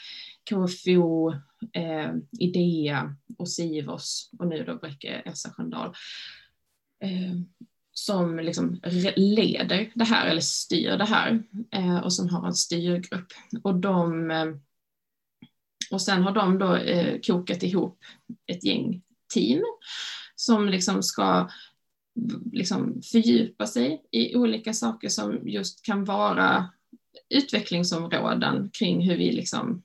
KFO, 0.49 1.31
eh, 1.73 2.11
Idea 2.39 3.15
och 3.37 3.49
Sivos 3.49 4.29
och 4.39 4.47
nu 4.47 4.63
då 4.63 4.75
Bräcke 4.75 5.07
Elsa 5.07 5.49
Sköndal. 5.49 5.95
Eh, 7.03 7.35
som 7.97 8.39
liksom 8.39 8.79
leder 9.15 9.91
det 9.95 10.03
här 10.03 10.27
eller 10.27 10.41
styr 10.41 10.97
det 10.97 11.05
här 11.05 11.43
eh, 11.71 11.97
och 11.97 12.13
som 12.13 12.29
har 12.29 12.47
en 12.47 12.53
styrgrupp. 12.53 13.27
Och, 13.63 13.75
de, 13.75 14.31
eh, 14.31 14.47
och 15.91 16.01
sen 16.01 16.23
har 16.23 16.31
de 16.31 16.59
då 16.59 16.75
eh, 16.75 17.19
kokat 17.27 17.63
ihop 17.63 17.99
ett 18.47 18.63
gäng 18.63 19.01
team 19.33 19.63
som 20.35 20.69
liksom 20.69 21.03
ska 21.03 21.49
liksom 22.51 23.01
fördjupa 23.11 23.67
sig 23.67 24.03
i 24.11 24.35
olika 24.35 24.73
saker 24.73 25.09
som 25.09 25.47
just 25.47 25.85
kan 25.85 26.03
vara 26.03 26.69
utvecklingsområden 27.29 28.69
kring 28.73 29.09
hur 29.09 29.17
vi 29.17 29.31
liksom, 29.31 29.83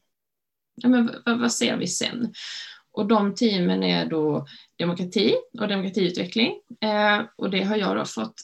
ja 0.75 0.89
men 0.89 1.11
vad, 1.27 1.41
vad 1.41 1.53
ser 1.53 1.77
vi 1.77 1.87
sen? 1.87 2.35
Och 2.93 3.07
de 3.07 3.35
teamen 3.35 3.83
är 3.83 4.07
då 4.07 4.47
demokrati 4.79 5.35
och 5.61 5.69
demokratiutveckling. 5.69 6.61
Eh, 6.81 7.23
och 7.37 7.51
det 7.51 7.63
har 7.63 7.77
jag 7.77 7.97
då 7.97 8.05
fått 8.05 8.35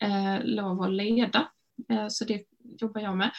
eh, 0.00 0.44
lov 0.44 0.82
att 0.82 0.92
leda. 0.92 1.48
Eh, 1.90 2.08
så 2.08 2.24
det 2.24 2.42
jobbar 2.80 3.00
jag 3.00 3.16
med. 3.16 3.30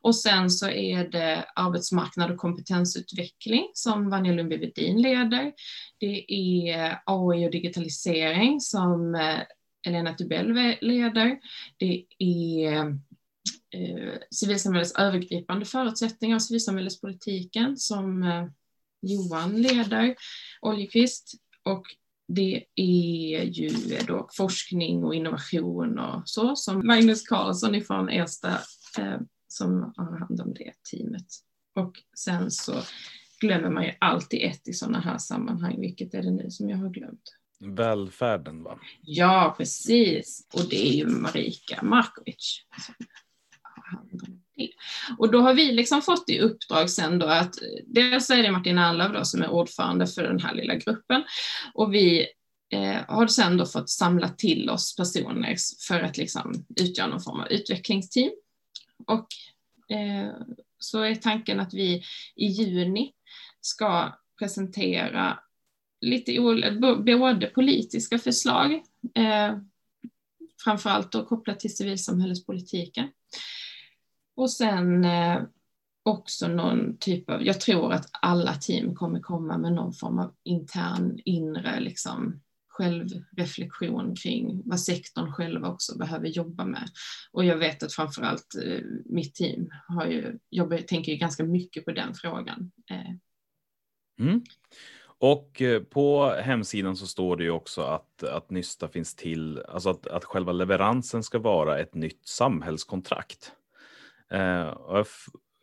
Och 0.00 0.16
sen 0.16 0.50
så 0.50 0.68
är 0.68 1.08
det 1.08 1.44
arbetsmarknad 1.54 2.30
och 2.30 2.36
kompetensutveckling 2.36 3.70
som 3.74 4.10
Vanja 4.10 4.32
Lundby 4.32 4.56
Wedin 4.56 5.02
leder. 5.02 5.52
Det 5.98 6.32
är 6.34 6.98
AI 7.04 7.46
och 7.46 7.50
digitalisering 7.50 8.60
som 8.60 9.14
eh, 9.14 9.40
Elena 9.86 10.14
Tubell 10.14 10.76
leder. 10.80 11.38
Det 11.76 12.04
är 12.18 12.98
eh, 13.74 14.14
civilsamhällets 14.30 14.94
övergripande 14.98 15.66
förutsättningar 15.66 16.36
och 16.36 16.42
civilsamhällespolitiken 16.42 17.76
som 17.76 18.22
eh, 18.22 18.46
Johan 19.02 19.62
leder, 19.62 20.14
Oljekvist. 20.60 21.32
Och 21.62 21.86
det 22.28 22.64
är 22.74 23.42
ju 23.44 23.70
då 24.06 24.28
forskning 24.36 25.04
och 25.04 25.14
innovation 25.14 25.98
och 25.98 26.22
så 26.24 26.56
som 26.56 26.86
Magnus 26.86 27.28
Karlsson 27.28 27.74
ifrån 27.74 28.08
Ersta 28.08 28.50
eh, 28.98 29.20
som 29.48 29.92
har 29.96 30.18
hand 30.18 30.40
om 30.40 30.54
det 30.54 30.72
teamet. 30.90 31.26
Och 31.74 31.92
sen 32.18 32.50
så 32.50 32.82
glömmer 33.40 33.70
man 33.70 33.84
ju 33.84 33.92
alltid 33.98 34.42
ett 34.42 34.68
i 34.68 34.72
sådana 34.72 35.00
här 35.00 35.18
sammanhang. 35.18 35.80
Vilket 35.80 36.14
är 36.14 36.22
det 36.22 36.30
nu 36.30 36.50
som 36.50 36.70
jag 36.70 36.78
har 36.78 36.90
glömt? 36.90 37.36
Välfärden 37.60 38.62
va? 38.62 38.78
Ja, 39.02 39.54
precis. 39.58 40.46
Och 40.54 40.68
det 40.70 40.88
är 40.88 40.92
ju 40.92 41.06
Marika 41.06 41.82
Markovic 41.82 42.64
som 42.86 42.94
hand 43.90 44.10
om 44.12 44.42
det. 44.56 44.70
Och 45.18 45.30
då 45.30 45.40
har 45.40 45.54
vi 45.54 45.72
liksom 45.72 46.02
fått 46.02 46.30
i 46.30 46.38
uppdrag 46.38 46.90
sen 46.90 47.18
då 47.18 47.26
att 47.26 47.54
dels 47.86 48.30
är 48.30 48.42
det 48.42 48.52
Martin 48.52 48.78
Erlöf 48.78 49.12
då 49.12 49.24
som 49.24 49.42
är 49.42 49.50
ordförande 49.50 50.06
för 50.06 50.22
den 50.22 50.40
här 50.40 50.54
lilla 50.54 50.74
gruppen 50.74 51.22
och 51.74 51.94
vi 51.94 52.26
eh, 52.72 52.96
har 53.08 53.26
sen 53.26 53.56
då 53.56 53.66
fått 53.66 53.90
samla 53.90 54.28
till 54.28 54.70
oss 54.70 54.96
personer 54.96 55.56
för 55.88 56.00
att 56.00 56.16
liksom 56.16 56.64
utgöra 56.76 57.06
någon 57.06 57.20
form 57.20 57.40
av 57.40 57.48
utvecklingsteam. 57.48 58.30
Och 59.06 59.26
eh, 59.96 60.32
så 60.78 61.02
är 61.02 61.14
tanken 61.14 61.60
att 61.60 61.74
vi 61.74 62.02
i 62.36 62.46
juni 62.46 63.12
ska 63.60 64.18
presentera 64.38 65.38
lite 66.00 66.40
både 66.80 67.46
politiska 67.46 68.18
förslag, 68.18 68.72
eh, 69.14 69.56
framförallt 70.64 71.12
då 71.12 71.24
kopplat 71.24 71.60
till 71.60 71.76
civilsamhällespolitiken, 71.76 73.08
och 74.40 74.50
sen 74.50 75.04
eh, 75.04 75.42
också 76.02 76.48
någon 76.48 76.96
typ 76.98 77.30
av, 77.30 77.42
jag 77.42 77.60
tror 77.60 77.92
att 77.92 78.06
alla 78.22 78.54
team 78.54 78.94
kommer 78.94 79.20
komma 79.20 79.58
med 79.58 79.72
någon 79.72 79.92
form 79.92 80.18
av 80.18 80.34
intern 80.44 81.18
inre 81.24 81.80
liksom, 81.80 82.40
självreflektion 82.68 84.16
kring 84.16 84.62
vad 84.64 84.80
sektorn 84.80 85.32
själva 85.32 85.68
också 85.68 85.98
behöver 85.98 86.28
jobba 86.28 86.64
med. 86.64 86.88
Och 87.32 87.44
jag 87.44 87.56
vet 87.56 87.82
att 87.82 87.92
framförallt 87.92 88.54
eh, 88.64 88.80
mitt 89.04 89.34
team 89.34 89.70
har 89.88 90.06
ju, 90.06 90.38
Jag 90.48 90.88
tänker 90.88 91.12
ju 91.12 91.18
ganska 91.18 91.44
mycket 91.44 91.84
på 91.84 91.92
den 91.92 92.14
frågan. 92.14 92.72
Eh. 92.90 93.14
Mm. 94.26 94.42
Och 95.18 95.62
på 95.90 96.34
hemsidan 96.42 96.96
så 96.96 97.06
står 97.06 97.36
det 97.36 97.44
ju 97.44 97.50
också 97.50 97.82
att, 97.82 98.22
att 98.22 98.50
Nysta 98.50 98.88
finns 98.88 99.14
till, 99.14 99.62
alltså 99.68 99.90
att, 99.90 100.06
att 100.06 100.24
själva 100.24 100.52
leveransen 100.52 101.22
ska 101.22 101.38
vara 101.38 101.78
ett 101.78 101.94
nytt 101.94 102.28
samhällskontrakt. 102.28 103.52
Eh, 104.32 105.04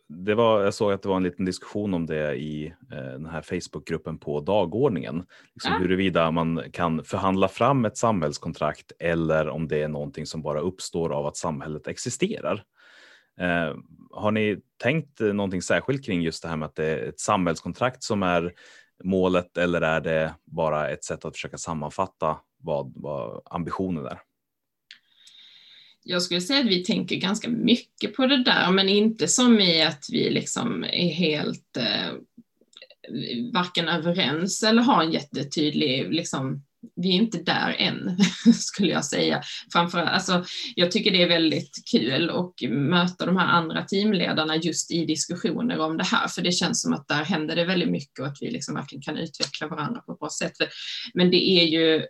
det 0.09 0.35
var, 0.35 0.63
jag 0.63 0.73
såg 0.73 0.91
att 0.91 1.01
det 1.01 1.09
var 1.09 1.15
en 1.15 1.23
liten 1.23 1.45
diskussion 1.45 1.93
om 1.93 2.05
det 2.05 2.35
i 2.35 2.73
eh, 2.91 2.97
den 2.97 3.25
här 3.25 3.41
Facebookgruppen 3.41 4.17
på 4.17 4.41
dagordningen. 4.41 5.25
Liksom 5.53 5.73
ja. 5.73 5.79
Huruvida 5.79 6.31
man 6.31 6.63
kan 6.73 7.03
förhandla 7.03 7.47
fram 7.47 7.85
ett 7.85 7.97
samhällskontrakt 7.97 8.91
eller 8.99 9.49
om 9.49 9.67
det 9.67 9.81
är 9.81 9.87
någonting 9.87 10.25
som 10.25 10.41
bara 10.41 10.59
uppstår 10.59 11.13
av 11.13 11.25
att 11.25 11.37
samhället 11.37 11.87
existerar. 11.87 12.63
Eh, 13.39 13.75
har 14.11 14.31
ni 14.31 14.61
tänkt 14.83 15.19
någonting 15.19 15.61
särskilt 15.61 16.05
kring 16.05 16.21
just 16.21 16.43
det 16.43 16.49
här 16.49 16.57
med 16.57 16.65
att 16.65 16.75
det 16.75 16.85
är 16.85 17.09
ett 17.09 17.19
samhällskontrakt 17.19 18.03
som 18.03 18.23
är 18.23 18.53
målet 19.03 19.57
eller 19.57 19.81
är 19.81 20.01
det 20.01 20.35
bara 20.45 20.89
ett 20.89 21.03
sätt 21.03 21.25
att 21.25 21.35
försöka 21.35 21.57
sammanfatta 21.57 22.37
vad, 22.57 22.93
vad 22.95 23.41
ambitionen 23.45 24.05
är? 24.05 24.19
Jag 26.07 26.21
skulle 26.21 26.41
säga 26.41 26.59
att 26.59 26.65
vi 26.65 26.83
tänker 26.83 27.15
ganska 27.15 27.49
mycket 27.49 28.15
på 28.15 28.27
det 28.27 28.43
där, 28.43 28.71
men 28.71 28.89
inte 28.89 29.27
som 29.27 29.59
i 29.59 29.81
att 29.83 30.05
vi 30.11 30.29
liksom 30.29 30.83
är 30.83 31.09
helt 31.09 31.77
eh, 31.77 32.13
varken 33.53 33.87
överens 33.87 34.63
eller 34.63 34.81
har 34.81 35.03
en 35.03 35.11
jättetydlig, 35.11 36.13
liksom, 36.13 36.63
vi 36.95 37.09
är 37.09 37.13
inte 37.13 37.37
där 37.37 37.75
än, 37.79 38.17
skulle 38.53 38.91
jag 38.91 39.05
säga. 39.05 39.41
Framför, 39.73 39.99
alltså, 39.99 40.45
jag 40.75 40.91
tycker 40.91 41.11
det 41.11 41.23
är 41.23 41.27
väldigt 41.27 41.81
kul 41.91 42.29
att 42.29 42.69
möta 42.69 43.25
de 43.25 43.37
här 43.37 43.47
andra 43.47 43.83
teamledarna 43.83 44.55
just 44.55 44.91
i 44.91 45.05
diskussioner 45.05 45.79
om 45.79 45.97
det 45.97 46.03
här, 46.03 46.27
för 46.27 46.41
det 46.41 46.51
känns 46.51 46.81
som 46.81 46.93
att 46.93 47.07
där 47.07 47.23
händer 47.23 47.55
det 47.55 47.65
väldigt 47.65 47.89
mycket 47.89 48.19
och 48.19 48.27
att 48.27 48.37
vi 48.41 48.51
liksom 48.51 48.75
verkligen 48.75 49.01
kan 49.01 49.17
utveckla 49.17 49.67
varandra 49.67 50.01
på 50.01 50.11
ett 50.11 50.19
bra 50.19 50.29
sätt. 50.29 50.53
Men 51.13 51.31
det 51.31 51.49
är 51.49 51.63
ju 51.63 52.05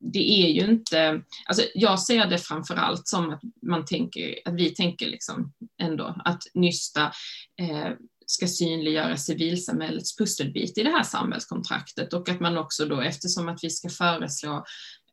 det 0.00 0.42
är 0.42 0.48
ju 0.48 0.70
inte, 0.70 1.22
alltså 1.46 1.62
jag 1.74 2.00
ser 2.00 2.26
det 2.26 2.38
framför 2.38 2.74
allt 2.74 3.08
som 3.08 3.30
att 3.30 3.40
man 3.62 3.84
tänker, 3.84 4.38
att 4.44 4.54
vi 4.54 4.74
tänker 4.74 5.06
liksom 5.06 5.52
ändå 5.82 6.14
att 6.24 6.42
Nysta 6.54 7.12
eh, 7.60 7.90
ska 8.26 8.46
synliggöra 8.46 9.16
civilsamhällets 9.16 10.16
pusselbit 10.16 10.78
i 10.78 10.82
det 10.82 10.90
här 10.90 11.02
samhällskontraktet 11.02 12.12
och 12.12 12.28
att 12.28 12.40
man 12.40 12.58
också 12.58 12.84
då 12.86 13.00
eftersom 13.00 13.48
att 13.48 13.58
vi 13.62 13.70
ska 13.70 13.88
föreslå 13.88 14.64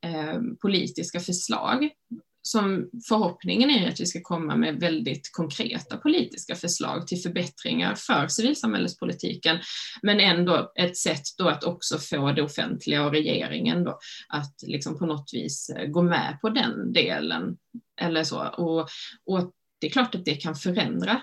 eh, 0.06 0.42
politiska 0.62 1.20
förslag 1.20 1.90
som 2.46 2.90
förhoppningen 3.08 3.70
är 3.70 3.90
att 3.90 4.00
vi 4.00 4.06
ska 4.06 4.22
komma 4.22 4.56
med 4.56 4.80
väldigt 4.80 5.32
konkreta 5.32 5.98
politiska 5.98 6.56
förslag 6.56 7.08
till 7.08 7.22
förbättringar 7.22 7.96
för 7.96 8.28
civilsamhällespolitiken, 8.28 9.60
men 10.02 10.20
ändå 10.20 10.72
ett 10.76 10.98
sätt 10.98 11.24
då 11.38 11.50
att 11.50 11.64
också 11.64 11.98
få 11.98 12.32
det 12.32 12.42
offentliga 12.42 13.06
och 13.06 13.12
regeringen 13.12 13.84
då 13.84 14.00
att 14.28 14.56
liksom 14.62 15.00
på 15.00 15.06
något 15.06 15.30
vis 15.34 15.70
eh, 15.70 15.88
gå 15.88 16.02
med 16.02 16.38
på 16.42 16.50
den 16.50 16.94
delen 16.94 17.58
eller 18.02 18.24
så. 18.24 18.48
Och, 18.48 18.90
och 19.26 19.52
det 19.80 19.88
är 19.88 19.92
klart 19.92 20.16
att 20.16 20.26
det 20.26 20.36
kan 20.36 20.56
förändra 20.56 21.22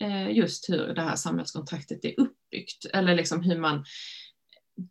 eh, 0.00 0.36
just 0.36 0.68
hur 0.68 0.94
det 0.94 1.02
här 1.02 1.16
samhällskontraktet 1.16 2.04
är 2.04 2.20
uppbyggt 2.20 2.86
eller 2.92 3.14
liksom 3.14 3.42
hur 3.42 3.58
man 3.58 3.84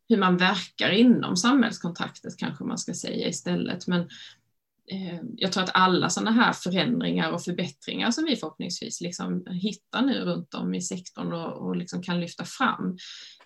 hur 0.10 0.18
man 0.18 0.38
verkar 0.38 0.90
inom 0.90 1.38
samhällskontraktet 1.38 2.38
kanske 2.38 2.64
man 2.64 2.78
ska 2.78 2.94
säga 2.94 3.28
istället. 3.28 3.88
Men 3.88 4.10
Eh, 4.88 5.20
jag 5.38 5.52
tror 5.52 5.64
att 5.64 5.72
alla 5.74 6.10
sådana 6.10 6.32
här 6.32 6.54
förändringar 6.54 7.32
och 7.32 7.44
förbättringar 7.44 8.12
som 8.12 8.26
vi 8.26 8.36
förhoppningsvis 8.36 9.02
liksom 9.02 9.46
hittar 9.48 10.02
nu 10.02 10.20
runt 10.20 10.54
om 10.54 10.74
i 10.74 10.82
sektorn 10.82 11.34
och, 11.34 11.68
och 11.68 11.76
liksom 11.76 12.04
kan 12.04 12.20
lyfta 12.20 12.46
fram, 12.46 12.98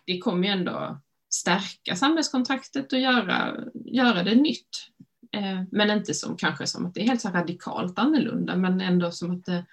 det 0.05 0.19
kommer 0.19 0.48
ju 0.48 0.53
ändå 0.53 1.01
stärka 1.29 1.96
samhällskontraktet 1.96 2.93
och 2.93 3.00
göra, 3.00 3.55
göra 3.86 4.24
det 4.24 4.36
nytt. 4.36 4.88
Eh, 5.31 5.63
men 5.72 5.91
inte 5.91 6.13
som 6.13 6.38
kanske 6.38 6.67
som 6.67 6.86
att 6.86 6.93
det 6.93 7.01
är 7.01 7.08
helt 7.08 7.22
så 7.22 7.29
radikalt 7.29 8.00
annorlunda, 8.00 8.55
men 8.55 8.81
ändå 8.81 9.12
som 9.12 9.31
att 9.31 9.46
det, 9.46 9.65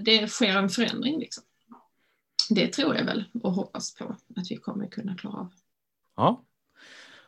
det 0.00 0.28
sker 0.28 0.56
en 0.56 0.68
förändring. 0.68 1.18
Liksom. 1.18 1.44
Det 2.50 2.72
tror 2.72 2.96
jag 2.96 3.04
väl 3.04 3.24
och 3.42 3.52
hoppas 3.52 3.94
på 3.94 4.16
att 4.36 4.50
vi 4.50 4.56
kommer 4.56 4.88
kunna 4.88 5.16
klara 5.16 5.36
av. 5.36 5.52
Ja. 6.16 6.44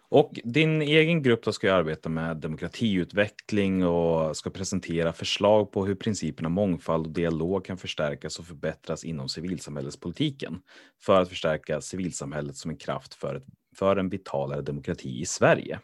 Och 0.09 0.41
din 0.45 0.83
egen 0.83 1.23
grupp 1.23 1.45
då 1.45 1.53
ska 1.53 1.75
arbeta 1.75 2.09
med 2.09 2.37
demokratiutveckling 2.37 3.87
och 3.87 4.37
ska 4.37 4.51
presentera 4.51 5.13
förslag 5.13 5.73
på 5.73 5.87
hur 5.87 5.95
principerna 5.95 6.49
mångfald 6.49 7.07
och 7.07 7.13
dialog 7.13 7.65
kan 7.65 7.79
förstärkas 7.79 8.39
och 8.39 8.47
förbättras 8.47 9.05
inom 9.05 9.29
civilsamhällespolitiken 9.29 10.61
för 11.03 11.21
att 11.21 11.29
förstärka 11.29 11.81
civilsamhället 11.81 12.57
som 12.57 12.71
en 12.71 12.77
kraft 12.77 13.15
för, 13.15 13.35
ett, 13.35 13.47
för 13.77 13.97
en 13.97 14.09
vitalare 14.09 14.63
demokrati 14.63 15.21
i 15.21 15.27
Sverige. 15.27 15.81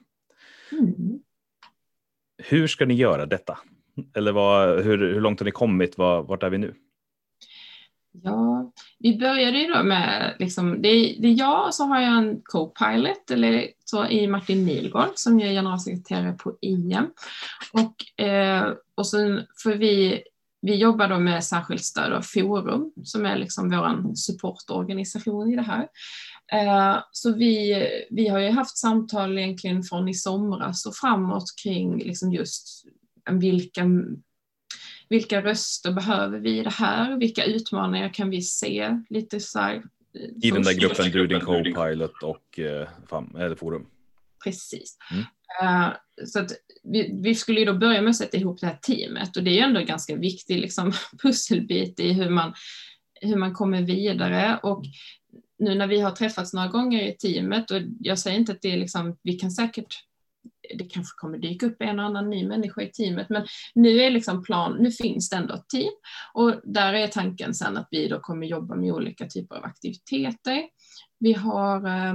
Mm. 0.73 1.19
Hur 2.38 2.67
ska 2.67 2.87
ni 2.87 2.95
göra 2.95 3.26
detta? 3.26 3.59
Eller 4.14 4.33
vad, 4.33 4.85
hur, 4.85 4.99
hur 4.99 5.21
långt 5.21 5.41
har 5.41 5.45
ni 5.45 5.50
kommit? 5.50 5.99
Var, 5.99 6.23
vart 6.23 6.43
är 6.43 6.50
vi 6.50 6.59
nu? 6.59 6.75
Ja, 8.12 8.73
vi 8.99 9.19
började 9.19 9.59
ju 9.59 9.66
då 9.66 9.83
med, 9.83 10.37
liksom, 10.38 10.83
det, 10.83 10.88
är, 10.88 11.23
det 11.23 11.28
är 11.28 11.38
jag 11.38 11.66
och 11.66 11.75
så 11.75 11.85
har 11.85 12.00
jag 12.00 12.19
en 12.19 12.42
co-pilot 12.45 13.31
eller 13.31 13.69
så 13.85 14.07
i 14.07 14.26
Martin 14.26 14.64
Nilgård 14.64 15.12
som 15.14 15.40
är 15.40 15.52
generalsekreterare 15.52 16.33
på 16.33 16.57
IM. 16.61 17.11
Och, 17.73 18.25
eh, 18.25 18.73
och 18.95 19.07
sen 19.07 19.47
får 19.62 19.71
vi, 19.71 20.23
vi 20.61 20.75
jobbar 20.75 21.09
då 21.09 21.19
med 21.19 21.45
särskilt 21.45 21.85
stöd 21.85 22.12
av 22.12 22.23
Forum 22.23 22.92
som 23.04 23.26
är 23.26 23.37
liksom 23.37 23.71
vår 23.71 24.14
supportorganisation 24.14 25.52
i 25.52 25.57
det 25.57 25.62
här. 25.62 25.88
Eh, 26.52 26.99
så 27.12 27.33
vi, 27.33 27.87
vi 28.11 28.28
har 28.28 28.38
ju 28.38 28.50
haft 28.50 28.78
samtal 28.78 29.38
egentligen 29.38 29.83
från 29.83 30.09
i 30.09 30.14
somras 30.14 30.87
och 30.87 30.95
framåt 30.95 31.45
kring 31.62 31.99
liksom 31.99 32.33
just 32.33 32.85
vilka 33.31 33.85
vilka 35.12 35.42
röster 35.42 35.92
behöver 35.92 36.38
vi 36.38 36.59
i 36.59 36.62
det 36.62 36.71
här? 36.71 37.16
Vilka 37.16 37.45
utmaningar 37.45 38.09
kan 38.14 38.31
vi 38.31 38.42
se? 38.42 38.99
Lite 39.11 39.40
så 39.40 39.59
här, 39.59 39.75
eh, 39.75 40.47
I 40.49 40.50
den 40.50 40.62
där 40.62 40.75
gruppen, 40.75 41.11
du, 41.11 41.26
din 41.26 41.40
co-pilot 41.40 42.23
och 42.23 42.59
eh, 42.59 42.88
FAM, 43.09 43.37
eller 43.37 43.57
Forum? 43.57 43.87
Precis. 44.45 44.99
Mm. 45.11 45.25
Uh, 45.62 45.92
så 46.26 46.38
att 46.40 46.50
vi, 46.83 47.21
vi, 47.23 47.35
skulle 47.35 47.61
ju 47.61 47.66
då 47.66 47.75
börja 47.75 48.02
med 48.02 48.11
att 48.11 48.16
sätta 48.16 48.37
ihop 48.37 48.61
det 48.61 48.66
här 48.66 48.78
teamet 48.83 49.37
och 49.37 49.42
det 49.42 49.50
är 49.50 49.54
ju 49.54 49.61
ändå 49.61 49.81
en 49.81 49.87
ganska 49.87 50.16
viktig 50.16 50.59
liksom, 50.59 50.92
pusselbit 51.23 52.00
i 52.00 52.12
hur 52.12 52.31
man, 52.31 52.54
hur 53.21 53.37
man 53.37 53.54
kommer 53.54 53.83
vidare. 53.83 54.61
Och 54.62 54.85
nu 55.59 55.75
när 55.75 55.87
vi 55.87 56.00
har 56.00 56.11
träffats 56.11 56.52
några 56.52 56.69
gånger 56.69 57.02
i 57.02 57.12
teamet 57.12 57.71
och 57.71 57.81
jag 58.00 58.19
säger 58.19 58.38
inte 58.38 58.52
att 58.52 58.62
det 58.62 58.73
är 58.73 58.76
liksom, 58.76 59.16
vi 59.23 59.33
kan 59.33 59.50
säkert 59.50 59.95
det 60.79 60.85
kanske 60.85 61.14
kommer 61.17 61.38
dyka 61.38 61.67
upp 61.67 61.76
en 61.79 61.99
och 61.99 62.05
annan 62.05 62.31
ny 62.31 62.49
människa 62.49 62.83
i 62.83 62.91
teamet, 62.91 63.29
men 63.29 63.47
nu 63.75 64.00
är 64.00 64.11
liksom 64.11 64.43
plan, 64.43 64.76
nu 64.81 64.91
finns 64.91 65.31
det 65.31 65.37
ändå 65.37 65.55
ett 65.55 65.69
team 65.69 65.93
och 66.35 66.61
där 66.64 66.93
är 66.93 67.09
tanken 67.09 67.55
sen 67.55 67.76
att 67.76 67.88
vi 67.91 68.09
då 68.09 68.21
kommer 68.21 68.47
jobba 68.47 68.75
med 68.75 68.93
olika 68.93 69.26
typer 69.26 69.57
av 69.57 69.64
aktiviteter. 69.64 70.62
Vi 71.19 71.33
har 71.33 71.87
eh, 71.87 72.14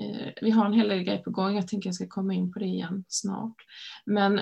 eh, 0.00 0.32
vi 0.42 0.50
har 0.50 0.66
en 0.66 0.72
hel 0.72 0.88
del 0.88 1.02
grejer 1.02 1.22
på 1.22 1.30
gång, 1.30 1.56
jag 1.56 1.68
tänker 1.68 1.88
jag 1.88 1.94
ska 1.94 2.08
komma 2.08 2.34
in 2.34 2.52
på 2.52 2.58
det 2.58 2.66
igen 2.66 3.04
snart. 3.08 3.56
Men, 4.06 4.40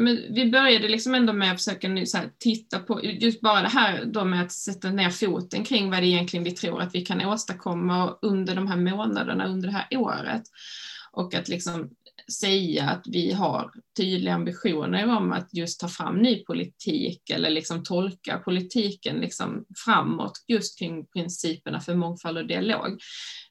men 0.00 0.16
vi 0.34 0.50
började 0.50 0.88
liksom 0.88 1.14
ändå 1.14 1.32
med 1.32 1.52
att 1.52 1.64
försöka 1.64 1.88
nu 1.88 2.06
så 2.06 2.18
här, 2.18 2.30
titta 2.38 2.78
på, 2.78 3.00
just 3.02 3.40
bara 3.40 3.62
det 3.62 3.68
här 3.68 4.04
då 4.04 4.24
med 4.24 4.42
att 4.42 4.52
sätta 4.52 4.90
ner 4.90 5.10
foten 5.10 5.64
kring 5.64 5.90
vad 5.90 6.02
det 6.02 6.06
egentligen 6.06 6.44
vi 6.44 6.50
tror 6.50 6.82
att 6.82 6.94
vi 6.94 7.00
kan 7.00 7.26
åstadkomma 7.26 8.18
under 8.22 8.54
de 8.54 8.66
här 8.66 8.76
månaderna, 8.76 9.46
under 9.46 9.68
det 9.68 9.74
här 9.74 9.98
året. 9.98 10.42
Och 11.12 11.34
att 11.34 11.48
liksom 11.48 11.90
säga 12.40 12.84
att 12.84 13.06
vi 13.06 13.32
har 13.32 13.70
tydliga 13.96 14.34
ambitioner 14.34 15.16
om 15.16 15.32
att 15.32 15.48
just 15.54 15.80
ta 15.80 15.88
fram 15.88 16.16
ny 16.16 16.44
politik 16.44 17.30
eller 17.30 17.50
liksom 17.50 17.84
tolka 17.84 18.38
politiken 18.38 19.16
liksom 19.16 19.64
framåt 19.84 20.44
just 20.48 20.78
kring 20.78 21.06
principerna 21.06 21.80
för 21.80 21.94
mångfald 21.94 22.38
och 22.38 22.46
dialog 22.46 23.00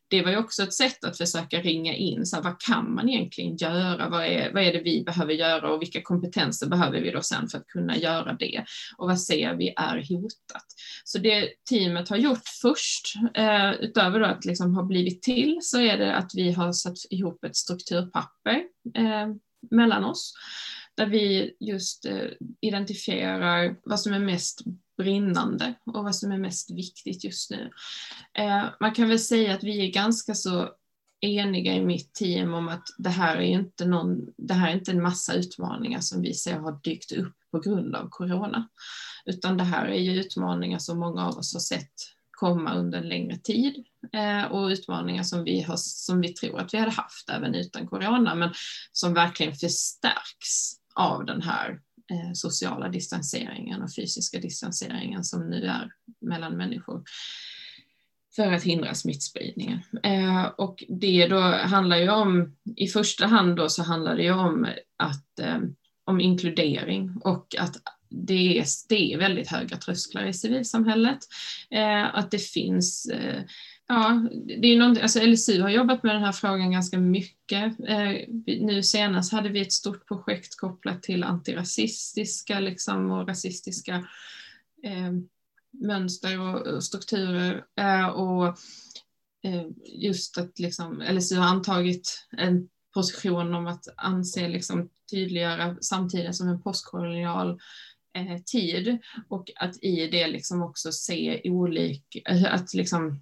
det 0.10 0.22
var 0.22 0.32
ju 0.32 0.38
också 0.38 0.63
ett 0.63 0.74
sätt 0.74 1.04
att 1.04 1.17
försöka 1.17 1.62
ringa 1.62 1.93
in, 1.93 2.26
så 2.26 2.36
här, 2.36 2.43
vad 2.43 2.62
kan 2.62 2.95
man 2.95 3.10
egentligen 3.10 3.58
göra? 3.58 4.10
Vad 4.10 4.26
är, 4.26 4.54
vad 4.54 4.63
är 4.63 4.74
det 4.74 4.82
vi 4.82 5.04
behöver 5.04 5.34
göra 5.34 5.72
och 5.74 5.82
vilka 5.82 6.02
kompetenser 6.02 6.67
behöver 6.67 7.02
vi 7.02 7.12
då 7.12 7.22
sen 7.22 7.50
för 7.50 7.58
att 7.58 7.67
kunna 7.67 7.98
göra 7.98 8.34
det? 8.34 8.65
Och 8.98 9.08
vad 9.08 9.22
ser 9.22 9.56
vi 9.56 9.74
är 9.78 10.15
hotat? 10.15 10.65
Så 11.04 11.17
det 11.17 11.50
teamet 11.69 12.10
har 12.10 12.17
gjort 12.17 12.48
först, 12.62 13.15
eh, 13.36 13.72
utöver 13.72 14.22
att 14.22 14.45
liksom 14.45 14.76
ha 14.76 14.84
blivit 14.84 15.22
till, 15.22 15.58
så 15.62 15.80
är 15.80 15.98
det 15.98 16.15
att 16.15 16.32
vi 16.36 16.52
har 16.52 16.74
satt 16.74 16.98
ihop 17.10 17.43
ett 17.43 17.56
strukturpapper 17.56 18.63
eh, 18.95 19.28
mellan 19.72 20.06
oss 20.06 20.34
där 20.98 21.06
vi 21.06 21.56
just 21.60 22.06
eh, 22.06 22.30
identifierar 22.62 23.76
vad 23.84 24.00
som 24.00 24.13
är 24.13 24.19
mest 24.19 24.62
brinnande 24.99 25.73
och 25.85 26.03
vad 26.03 26.15
som 26.15 26.31
är 26.31 26.38
mest 26.38 26.71
viktigt 26.71 27.23
just 27.23 27.51
nu. 27.51 27.71
Eh, 28.33 28.65
man 28.79 28.93
kan 28.93 29.09
väl 29.09 29.19
säga 29.19 29.53
att 29.53 29.63
vi 29.63 29.88
är 29.88 29.91
ganska 29.91 30.35
så 30.35 30.69
eniga 31.21 31.73
i 31.73 31.85
mitt 31.85 32.13
team 32.13 32.53
om 32.53 32.67
att 32.67 32.88
det 32.97 33.09
här 33.09 33.35
är 33.35 33.41
inte, 33.41 33.85
någon, 33.85 34.27
det 34.38 34.53
här 34.53 34.69
är 34.69 34.73
inte 34.73 34.91
en 34.91 35.01
massa 35.01 35.33
utmaningar 35.33 35.99
som 35.99 36.21
vi 36.21 36.33
ser 36.33 36.59
har 36.59 36.79
dykt 36.83 37.12
upp 37.12 37.35
på 37.51 37.59
grund 37.59 37.95
av 37.95 38.09
corona, 38.09 38.69
utan 39.25 39.57
det 39.57 39.63
här 39.63 39.85
är 39.85 39.99
ju 39.99 40.19
utmaningar 40.19 40.79
som 40.79 40.99
många 40.99 41.27
av 41.27 41.38
oss 41.38 41.53
har 41.53 41.59
sett 41.59 41.93
komma 42.31 42.73
under 42.73 42.97
en 42.97 43.09
längre 43.09 43.38
tid 43.38 43.85
eh, 44.13 44.51
och 44.51 44.67
utmaningar 44.67 45.23
som 45.23 45.43
vi, 45.43 45.62
har, 45.62 45.77
som 45.77 46.21
vi 46.21 46.33
tror 46.33 46.59
att 46.59 46.73
vi 46.73 46.77
hade 46.77 46.91
haft 46.91 47.29
även 47.29 47.55
utan 47.55 47.88
corona, 47.88 48.35
men 48.35 48.53
som 48.91 49.13
verkligen 49.13 49.55
förstärks 49.55 50.73
av 50.95 51.25
den 51.25 51.41
här 51.41 51.79
Eh, 52.10 52.34
sociala 52.34 52.89
distanseringen 52.89 53.82
och 53.82 53.95
fysiska 53.95 54.39
distanseringen 54.39 55.24
som 55.24 55.50
nu 55.50 55.65
är 55.65 55.91
mellan 56.22 56.58
människor 56.58 57.04
för 58.36 58.52
att 58.52 58.63
hindra 58.63 58.93
smittspridningen. 58.93 59.80
Eh, 60.04 60.45
och 60.45 60.84
det 60.89 61.28
då 61.28 61.41
handlar 61.41 61.98
ju 61.98 62.10
om, 62.10 62.56
i 62.76 62.88
första 62.88 63.28
hand 63.28 63.56
då 63.56 63.69
så 63.69 63.84
handlar 63.84 64.15
det 64.15 64.24
ju 64.24 64.34
om 64.34 64.67
att 64.98 65.39
eh, 65.39 65.60
om 66.04 66.22
inkludering 66.22 67.22
och 67.24 67.56
att 67.60 67.76
det 68.10 68.60
är, 68.60 68.65
det 68.89 69.13
är 69.13 69.17
väldigt 69.17 69.48
höga 69.48 69.78
trösklar 69.78 70.26
i 70.26 70.34
civilsamhället. 70.34 71.19
Eh, 71.72 72.15
att 72.15 72.32
det 72.32 72.39
finns 72.39 73.06
eh, 73.06 73.43
Ja, 73.91 74.28
det 74.45 74.67
är 74.67 74.78
något, 74.78 74.97
alltså 74.97 75.19
LSU 75.25 75.62
har 75.62 75.69
jobbat 75.69 76.04
med 76.04 76.15
den 76.15 76.23
här 76.23 76.32
frågan 76.32 76.71
ganska 76.71 76.97
mycket. 76.97 77.80
Eh, 77.88 78.28
nu 78.45 78.84
senast 78.84 79.32
hade 79.32 79.49
vi 79.49 79.62
ett 79.62 79.73
stort 79.73 80.08
projekt 80.08 80.58
kopplat 80.58 81.04
till 81.04 81.23
antirasistiska 81.23 82.60
liksom, 82.60 83.12
och 83.12 83.28
rasistiska 83.28 83.95
eh, 84.84 85.12
mönster 85.71 86.39
och, 86.39 86.84
strukturer. 86.84 87.65
Eh, 87.80 88.08
och 88.08 88.47
eh, 89.43 89.67
just 89.86 90.38
att 90.38 90.60
liksom, 90.60 91.04
LSU 91.12 91.36
har 91.36 91.47
antagit 91.47 92.28
en 92.38 92.69
position 92.93 93.56
om 93.56 93.67
att 93.67 93.88
anse 93.95 94.47
liksom, 94.47 94.89
tydliggöra 95.12 95.78
samtiden 95.82 96.34
som 96.34 96.49
en 96.49 96.62
postkolonial 96.62 97.60
eh, 98.13 98.38
tid 98.45 98.97
och 99.28 99.52
att 99.56 99.84
i 99.84 100.08
det 100.08 100.28
liksom 100.28 100.62
också 100.62 100.91
se 100.91 101.41
olika, 101.43 102.19
eh, 102.25 102.54
att 102.54 102.73
liksom 102.73 103.21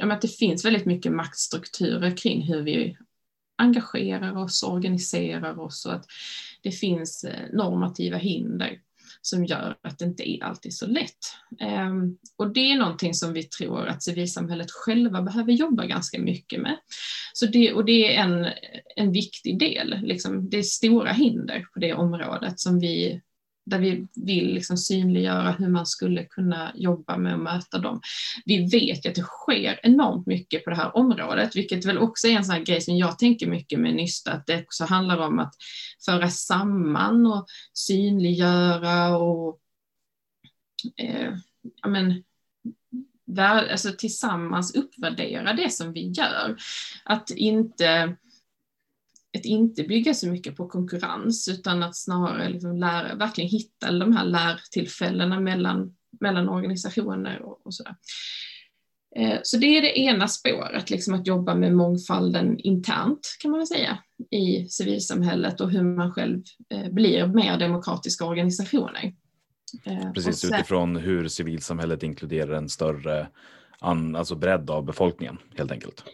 att 0.00 0.22
det 0.22 0.28
finns 0.28 0.64
väldigt 0.64 0.86
mycket 0.86 1.12
maktstrukturer 1.12 2.16
kring 2.16 2.42
hur 2.42 2.62
vi 2.62 2.96
engagerar 3.58 4.36
oss, 4.36 4.62
organiserar 4.62 5.58
oss 5.58 5.86
och 5.86 5.94
att 5.94 6.06
det 6.62 6.70
finns 6.70 7.24
eh, 7.24 7.50
normativa 7.52 8.16
hinder 8.16 8.80
som 9.22 9.44
gör 9.44 9.76
att 9.82 9.98
det 9.98 10.04
inte 10.04 10.30
är 10.30 10.44
alltid 10.44 10.74
så 10.74 10.86
lätt. 10.86 11.18
Ehm, 11.60 12.18
och 12.36 12.52
det 12.52 12.72
är 12.72 12.78
någonting 12.78 13.14
som 13.14 13.32
vi 13.32 13.42
tror 13.42 13.86
att 13.86 14.02
civilsamhället 14.02 14.70
själva 14.70 15.22
behöver 15.22 15.52
jobba 15.52 15.86
ganska 15.86 16.18
mycket 16.18 16.60
med. 16.60 16.76
Så 17.32 17.46
det, 17.46 17.72
och 17.72 17.84
det 17.84 18.16
är 18.16 18.22
en, 18.22 18.46
en 18.96 19.12
viktig 19.12 19.58
del, 19.58 20.00
liksom, 20.02 20.50
det 20.50 20.58
är 20.58 20.62
stora 20.62 21.12
hinder 21.12 21.66
på 21.74 21.80
det 21.80 21.94
området 21.94 22.60
som 22.60 22.80
vi 22.80 23.20
där 23.66 23.78
vi 23.78 24.06
vill 24.14 24.54
liksom 24.54 24.76
synliggöra 24.76 25.50
hur 25.50 25.68
man 25.68 25.86
skulle 25.86 26.24
kunna 26.24 26.72
jobba 26.74 27.16
med 27.16 27.34
att 27.34 27.40
möta 27.40 27.78
dem. 27.78 28.00
Vi 28.44 28.58
vet 28.58 29.04
ju 29.04 29.08
att 29.08 29.14
det 29.14 29.22
sker 29.22 29.80
enormt 29.82 30.26
mycket 30.26 30.64
på 30.64 30.70
det 30.70 30.76
här 30.76 30.96
området, 30.96 31.56
vilket 31.56 31.84
väl 31.84 31.98
också 31.98 32.26
är 32.26 32.32
en 32.32 32.44
sån 32.44 32.54
här 32.54 32.62
grej 32.62 32.80
som 32.80 32.96
jag 32.96 33.18
tänker 33.18 33.46
mycket 33.46 33.80
med 33.80 33.94
Nysta, 33.94 34.32
att 34.32 34.46
det 34.46 34.62
också 34.62 34.84
handlar 34.84 35.18
om 35.18 35.38
att 35.38 35.54
föra 36.04 36.30
samman 36.30 37.26
och 37.26 37.46
synliggöra 37.72 39.16
och 39.16 39.60
eh, 40.96 41.34
ja, 41.82 41.88
men, 41.88 42.24
alltså 43.38 43.92
tillsammans 43.98 44.74
uppvärdera 44.74 45.52
det 45.52 45.72
som 45.72 45.92
vi 45.92 46.08
gör. 46.10 46.56
Att 47.04 47.30
inte, 47.30 48.16
att 49.38 49.44
inte 49.44 49.82
bygga 49.82 50.14
så 50.14 50.28
mycket 50.28 50.56
på 50.56 50.68
konkurrens 50.68 51.48
utan 51.48 51.82
att 51.82 51.96
snarare 51.96 52.48
liksom 52.48 52.76
lära, 52.76 53.14
verkligen 53.14 53.50
hitta 53.50 53.92
de 53.92 54.16
här 54.16 54.24
lärtillfällena 54.24 55.40
mellan, 55.40 55.96
mellan 56.20 56.48
organisationer 56.48 57.42
och, 57.42 57.66
och 57.66 57.74
sådär. 57.74 57.96
Eh, 59.16 59.38
så 59.42 59.56
det 59.56 59.66
är 59.66 59.82
det 59.82 59.98
ena 59.98 60.28
spåret, 60.28 60.90
liksom 60.90 61.14
att 61.14 61.26
jobba 61.26 61.54
med 61.54 61.74
mångfalden 61.74 62.58
internt 62.58 63.36
kan 63.40 63.50
man 63.50 63.60
väl 63.60 63.66
säga 63.66 63.98
i 64.30 64.68
civilsamhället 64.68 65.60
och 65.60 65.70
hur 65.70 65.82
man 65.82 66.12
själv 66.12 66.42
eh, 66.68 66.92
blir 66.92 67.26
mer 67.26 67.58
demokratiska 67.58 68.24
organisationer. 68.24 69.14
Eh, 69.84 70.12
Precis 70.12 70.38
sen, 70.38 70.54
utifrån 70.54 70.96
hur 70.96 71.28
civilsamhället 71.28 72.02
inkluderar 72.02 72.52
en 72.52 72.68
större 72.68 73.28
an, 73.78 74.16
alltså 74.16 74.34
bredd 74.34 74.70
av 74.70 74.84
befolkningen 74.84 75.38
helt 75.56 75.72
enkelt. 75.72 76.04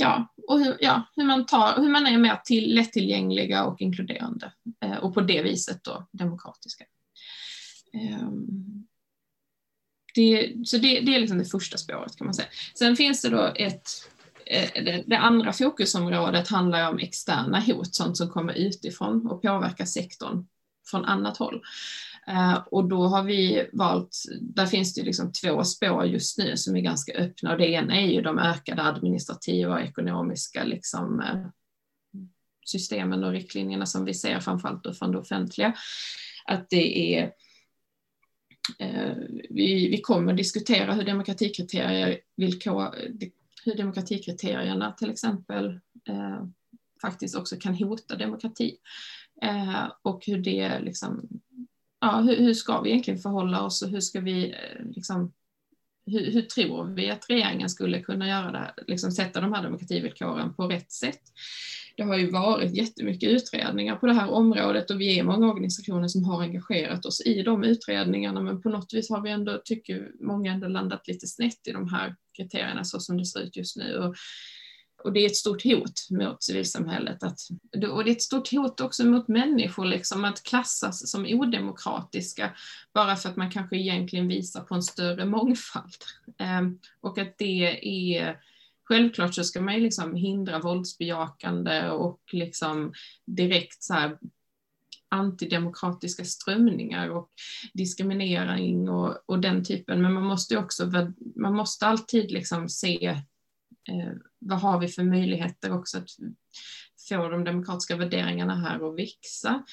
Ja, 0.00 0.34
och 0.46 0.60
hur, 0.60 0.76
ja, 0.80 1.02
hur, 1.16 1.24
man, 1.24 1.46
tar, 1.46 1.76
hur 1.76 1.88
man 1.88 2.06
är 2.06 2.18
mer 2.18 2.36
till, 2.44 2.74
lättillgängliga 2.74 3.64
och 3.64 3.80
inkluderande 3.80 4.52
eh, 4.84 4.96
och 4.96 5.14
på 5.14 5.20
det 5.20 5.42
viset 5.42 5.84
då 5.84 6.08
demokratiska. 6.12 6.84
Eh, 7.94 8.28
det, 10.14 10.54
så 10.64 10.78
det, 10.78 11.00
det 11.00 11.14
är 11.14 11.20
liksom 11.20 11.38
det 11.38 11.44
första 11.44 11.78
spåret 11.78 12.16
kan 12.16 12.24
man 12.24 12.34
säga. 12.34 12.48
Sen 12.74 12.96
finns 12.96 13.22
det 13.22 13.28
då 13.28 13.52
ett 13.56 13.88
eh, 14.46 14.84
det, 14.84 15.04
det 15.06 15.18
andra 15.18 15.52
fokusområdet 15.52 16.48
handlar 16.48 16.90
om 16.90 16.98
externa 16.98 17.60
hot, 17.60 17.94
sånt 17.94 18.16
som 18.16 18.28
kommer 18.28 18.54
utifrån 18.54 19.26
och 19.26 19.42
påverkar 19.42 19.84
sektorn 19.84 20.46
från 20.90 21.04
annat 21.04 21.36
håll. 21.36 21.62
Eh, 22.26 22.54
och 22.70 22.88
då 22.88 23.06
har 23.06 23.22
vi 23.22 23.68
valt, 23.72 24.16
där 24.40 24.66
finns 24.66 24.94
det 24.94 25.02
liksom 25.02 25.32
två 25.32 25.64
spår 25.64 26.04
just 26.04 26.38
nu 26.38 26.56
som 26.56 26.76
är 26.76 26.80
ganska 26.80 27.12
öppna 27.12 27.52
och 27.52 27.58
det 27.58 27.68
ena 27.68 28.00
är 28.00 28.06
ju 28.06 28.22
de 28.22 28.38
ökade 28.38 28.82
administrativa 28.82 29.74
och 29.74 29.80
ekonomiska 29.80 30.64
liksom, 30.64 31.20
eh, 31.20 31.46
systemen 32.66 33.24
och 33.24 33.32
riktlinjerna 33.32 33.86
som 33.86 34.04
vi 34.04 34.14
ser 34.14 34.40
framförallt 34.40 34.98
från 34.98 35.12
det 35.12 35.18
offentliga. 35.18 35.74
Att 36.44 36.70
det 36.70 37.14
är 37.14 37.32
eh, 38.78 39.16
vi, 39.50 39.88
vi 39.88 40.00
kommer 40.00 40.34
diskutera 40.34 40.94
hur 40.94 41.04
demokratikriterier, 41.04 42.18
villkor, 42.36 42.94
hur 43.64 43.74
demokratikriterierna 43.74 44.92
till 44.92 45.10
exempel 45.10 45.80
eh, 46.08 46.44
faktiskt 47.02 47.36
också 47.36 47.56
kan 47.56 47.74
hota 47.74 48.16
demokrati. 48.16 48.76
Eh, 49.42 49.84
och 50.02 50.26
hur 50.26 50.38
det 50.38 50.80
liksom, 50.80 51.28
ja, 52.00 52.20
hur, 52.20 52.36
hur, 52.36 52.54
ska 52.54 52.80
vi 52.80 52.90
egentligen 52.90 53.20
förhålla 53.20 53.62
oss 53.62 53.82
och 53.82 53.88
hur 53.88 54.00
ska 54.00 54.20
vi 54.20 54.50
eh, 54.50 54.84
liksom, 54.94 55.32
hur, 56.06 56.32
hur, 56.32 56.42
tror 56.42 56.84
vi 56.84 57.10
att 57.10 57.30
regeringen 57.30 57.68
skulle 57.68 58.02
kunna 58.02 58.28
göra 58.28 58.52
det, 58.52 58.74
liksom 58.86 59.10
sätta 59.10 59.40
de 59.40 59.52
här 59.52 59.62
demokrativillkoren 59.62 60.54
på 60.54 60.68
rätt 60.68 60.92
sätt? 60.92 61.20
Det 61.96 62.02
har 62.02 62.18
ju 62.18 62.30
varit 62.30 62.76
jättemycket 62.76 63.30
utredningar 63.30 63.96
på 63.96 64.06
det 64.06 64.12
här 64.12 64.30
området 64.30 64.90
och 64.90 65.00
vi 65.00 65.18
är 65.18 65.22
många 65.22 65.50
organisationer 65.50 66.08
som 66.08 66.24
har 66.24 66.42
engagerat 66.42 67.06
oss 67.06 67.20
i 67.20 67.42
de 67.42 67.64
utredningarna 67.64 68.40
men 68.40 68.62
på 68.62 68.68
något 68.68 68.94
vis 68.94 69.10
har 69.10 69.20
vi 69.22 69.30
ändå, 69.30 69.60
tycker 69.64 70.10
många 70.20 70.52
ändå 70.52 70.68
landat 70.68 71.08
lite 71.08 71.26
snett 71.26 71.68
i 71.68 71.72
de 71.72 71.88
här 71.88 72.16
kriterierna 72.36 72.84
så 72.84 73.00
som 73.00 73.18
det 73.18 73.26
ser 73.26 73.40
ut 73.40 73.56
just 73.56 73.76
nu. 73.76 73.96
Och, 73.96 74.14
och 75.04 75.12
det 75.12 75.20
är 75.20 75.26
ett 75.26 75.36
stort 75.36 75.64
hot 75.64 76.10
mot 76.10 76.42
civilsamhället. 76.42 77.22
Att, 77.22 77.40
och 77.90 78.04
det 78.04 78.10
är 78.10 78.12
ett 78.12 78.22
stort 78.22 78.52
hot 78.52 78.80
också 78.80 79.04
mot 79.04 79.28
människor, 79.28 79.84
liksom, 79.84 80.24
att 80.24 80.42
klassas 80.42 81.10
som 81.10 81.26
odemokratiska 81.28 82.50
bara 82.94 83.16
för 83.16 83.28
att 83.28 83.36
man 83.36 83.50
kanske 83.50 83.76
egentligen 83.76 84.28
visar 84.28 84.60
på 84.60 84.74
en 84.74 84.82
större 84.82 85.24
mångfald. 85.24 86.04
Ehm, 86.38 86.78
och 87.00 87.18
att 87.18 87.38
det 87.38 87.80
är 88.16 88.40
Självklart 88.90 89.34
så 89.34 89.44
ska 89.44 89.60
man 89.60 89.74
ju 89.74 89.80
liksom 89.80 90.14
hindra 90.14 90.58
våldsbejakande 90.58 91.90
och 91.90 92.20
liksom 92.32 92.92
direkt 93.26 93.82
så 93.82 93.94
här 93.94 94.18
antidemokratiska 95.08 96.24
strömningar 96.24 97.08
och 97.08 97.30
diskriminering 97.72 98.88
och, 98.88 99.16
och 99.26 99.38
den 99.38 99.64
typen. 99.64 100.02
Men 100.02 100.12
man 100.12 100.22
måste 100.22 100.56
också, 100.56 100.90
man 101.36 101.54
måste 101.54 101.86
alltid 101.86 102.30
liksom 102.30 102.68
se 102.68 103.06
eh, 103.88 104.12
vad 104.40 104.60
har 104.60 104.80
vi 104.80 104.88
för 104.88 105.02
möjligheter 105.02 105.72
också 105.72 105.98
att 105.98 106.08
få 107.08 107.28
de 107.28 107.44
demokratiska 107.44 107.96
värderingarna 107.96 108.54
här 108.54 108.88
att 108.88 108.98
växa. 108.98 109.64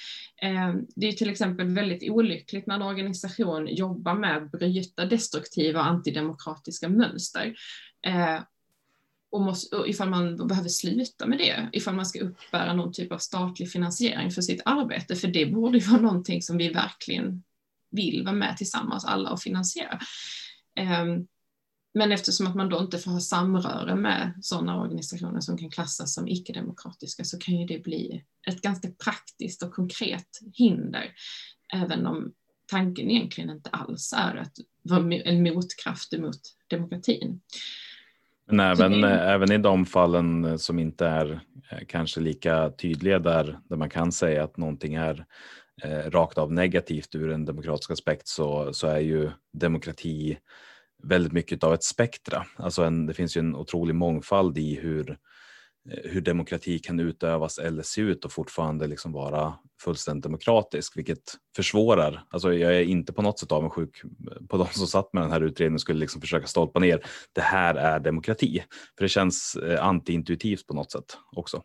Eh, 0.41 0.73
det 0.95 1.07
är 1.07 1.11
till 1.11 1.29
exempel 1.29 1.67
väldigt 1.67 2.11
olyckligt 2.11 2.67
när 2.67 2.75
en 2.75 2.81
organisation 2.81 3.67
jobbar 3.67 4.13
med 4.13 4.37
att 4.37 4.51
bryta 4.51 5.05
destruktiva 5.05 5.81
antidemokratiska 5.81 6.89
mönster. 6.89 7.55
Eh, 8.07 8.39
och, 9.31 9.41
måste, 9.41 9.75
och 9.75 9.87
ifall 9.87 10.09
man 10.09 10.47
behöver 10.47 10.69
sluta 10.69 11.27
med 11.27 11.37
det, 11.37 11.69
ifall 11.71 11.95
man 11.95 12.05
ska 12.05 12.19
uppbära 12.19 12.73
någon 12.73 12.93
typ 12.93 13.11
av 13.11 13.17
statlig 13.17 13.71
finansiering 13.71 14.31
för 14.31 14.41
sitt 14.41 14.61
arbete, 14.65 15.15
för 15.15 15.27
det 15.27 15.45
borde 15.45 15.77
ju 15.77 15.85
vara 15.85 16.01
någonting 16.01 16.41
som 16.41 16.57
vi 16.57 16.69
verkligen 16.69 17.43
vill 17.91 18.23
vara 18.23 18.35
med 18.35 18.57
tillsammans 18.57 19.05
alla 19.05 19.31
och 19.31 19.41
finansiera. 19.41 19.99
Um, 21.03 21.27
men 21.93 22.11
eftersom 22.11 22.47
att 22.47 22.55
man 22.55 22.69
då 22.69 22.79
inte 22.79 22.97
får 22.97 23.11
ha 23.11 23.19
samröre 23.19 23.95
med 23.95 24.33
sådana 24.41 24.81
organisationer 24.81 25.39
som 25.39 25.57
kan 25.57 25.69
klassas 25.69 26.13
som 26.13 26.27
icke-demokratiska 26.27 27.23
så 27.23 27.39
kan 27.39 27.55
ju 27.55 27.65
det 27.65 27.83
bli 27.83 28.23
ett 28.47 28.61
ganska 28.61 28.87
praktiskt 29.03 29.63
och 29.63 29.73
konkret 29.73 30.39
hinder, 30.53 31.11
även 31.73 32.05
om 32.05 32.33
tanken 32.67 33.11
egentligen 33.11 33.49
inte 33.49 33.69
alls 33.69 34.13
är 34.17 34.35
att 34.35 34.53
vara 34.83 35.15
en 35.15 35.43
motkraft 35.43 36.13
emot 36.13 36.39
demokratin. 36.67 37.41
Men 38.47 38.59
även, 38.59 39.03
även 39.03 39.51
i 39.51 39.57
de 39.57 39.85
fallen 39.85 40.59
som 40.59 40.79
inte 40.79 41.07
är 41.07 41.39
eh, 41.71 41.85
kanske 41.87 42.19
lika 42.19 42.69
tydliga 42.69 43.19
där, 43.19 43.59
där 43.69 43.77
man 43.77 43.89
kan 43.89 44.11
säga 44.11 44.43
att 44.43 44.57
någonting 44.57 44.95
är 44.95 45.25
eh, 45.83 46.11
rakt 46.11 46.37
av 46.37 46.53
negativt 46.53 47.15
ur 47.15 47.31
en 47.31 47.45
demokratisk 47.45 47.91
aspekt 47.91 48.27
så, 48.27 48.73
så 48.73 48.87
är 48.87 48.99
ju 48.99 49.31
demokrati 49.53 50.37
väldigt 51.03 51.33
mycket 51.33 51.63
av 51.63 51.73
ett 51.73 51.83
spektra. 51.83 52.45
Alltså 52.55 52.83
en, 52.83 53.05
det 53.05 53.13
finns 53.13 53.37
ju 53.37 53.39
en 53.39 53.55
otrolig 53.55 53.95
mångfald 53.95 54.57
i 54.57 54.75
hur, 54.75 55.09
eh, 55.91 56.11
hur 56.11 56.21
demokrati 56.21 56.79
kan 56.79 56.99
utövas 56.99 57.57
eller 57.57 57.83
se 57.83 58.01
ut 58.01 58.25
och 58.25 58.31
fortfarande 58.31 58.87
liksom 58.87 59.11
vara 59.11 59.53
fullständigt 59.81 60.23
demokratisk, 60.23 60.97
vilket 60.97 61.37
försvårar. 61.55 62.23
Alltså 62.29 62.53
jag 62.53 62.75
är 62.75 62.81
inte 62.81 63.13
på 63.13 63.21
något 63.21 63.39
sätt 63.39 63.51
avundsjuk 63.51 64.01
på 64.49 64.57
de 64.57 64.67
som 64.67 64.87
satt 64.87 65.13
med 65.13 65.23
den 65.23 65.31
här 65.31 65.41
utredningen 65.41 65.75
och 65.75 65.81
skulle 65.81 65.99
liksom 65.99 66.21
försöka 66.21 66.47
stolpa 66.47 66.79
ner. 66.79 67.01
Det 67.33 67.41
här 67.41 67.75
är 67.75 67.99
demokrati, 67.99 68.63
för 68.97 69.05
det 69.05 69.09
känns 69.09 69.55
eh, 69.55 69.85
antiintuitivt 69.85 70.67
på 70.67 70.73
något 70.73 70.91
sätt 70.91 71.17
också. 71.35 71.63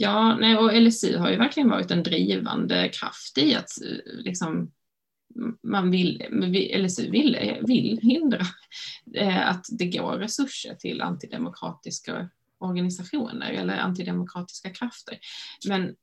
Ja, 0.00 0.36
nej, 0.40 0.56
och 0.56 0.82
LSU 0.82 1.18
har 1.18 1.30
ju 1.30 1.36
verkligen 1.36 1.70
varit 1.70 1.90
en 1.90 2.02
drivande 2.02 2.88
kraft 2.88 3.38
i 3.38 3.54
att 3.54 3.68
eh, 3.84 4.22
liksom, 4.24 4.70
man 5.62 5.90
vill, 5.90 6.22
LSU 6.76 7.10
vill, 7.10 7.58
vill 7.66 7.98
hindra 8.02 8.40
eh, 9.14 9.48
att 9.48 9.66
det 9.70 9.86
går 9.86 10.12
resurser 10.12 10.74
till 10.74 11.02
antidemokratiska 11.02 12.30
organisationer 12.58 13.50
eller 13.50 13.76
antidemokratiska 13.76 14.70
krafter. 14.70 15.18
Men, 15.68 15.96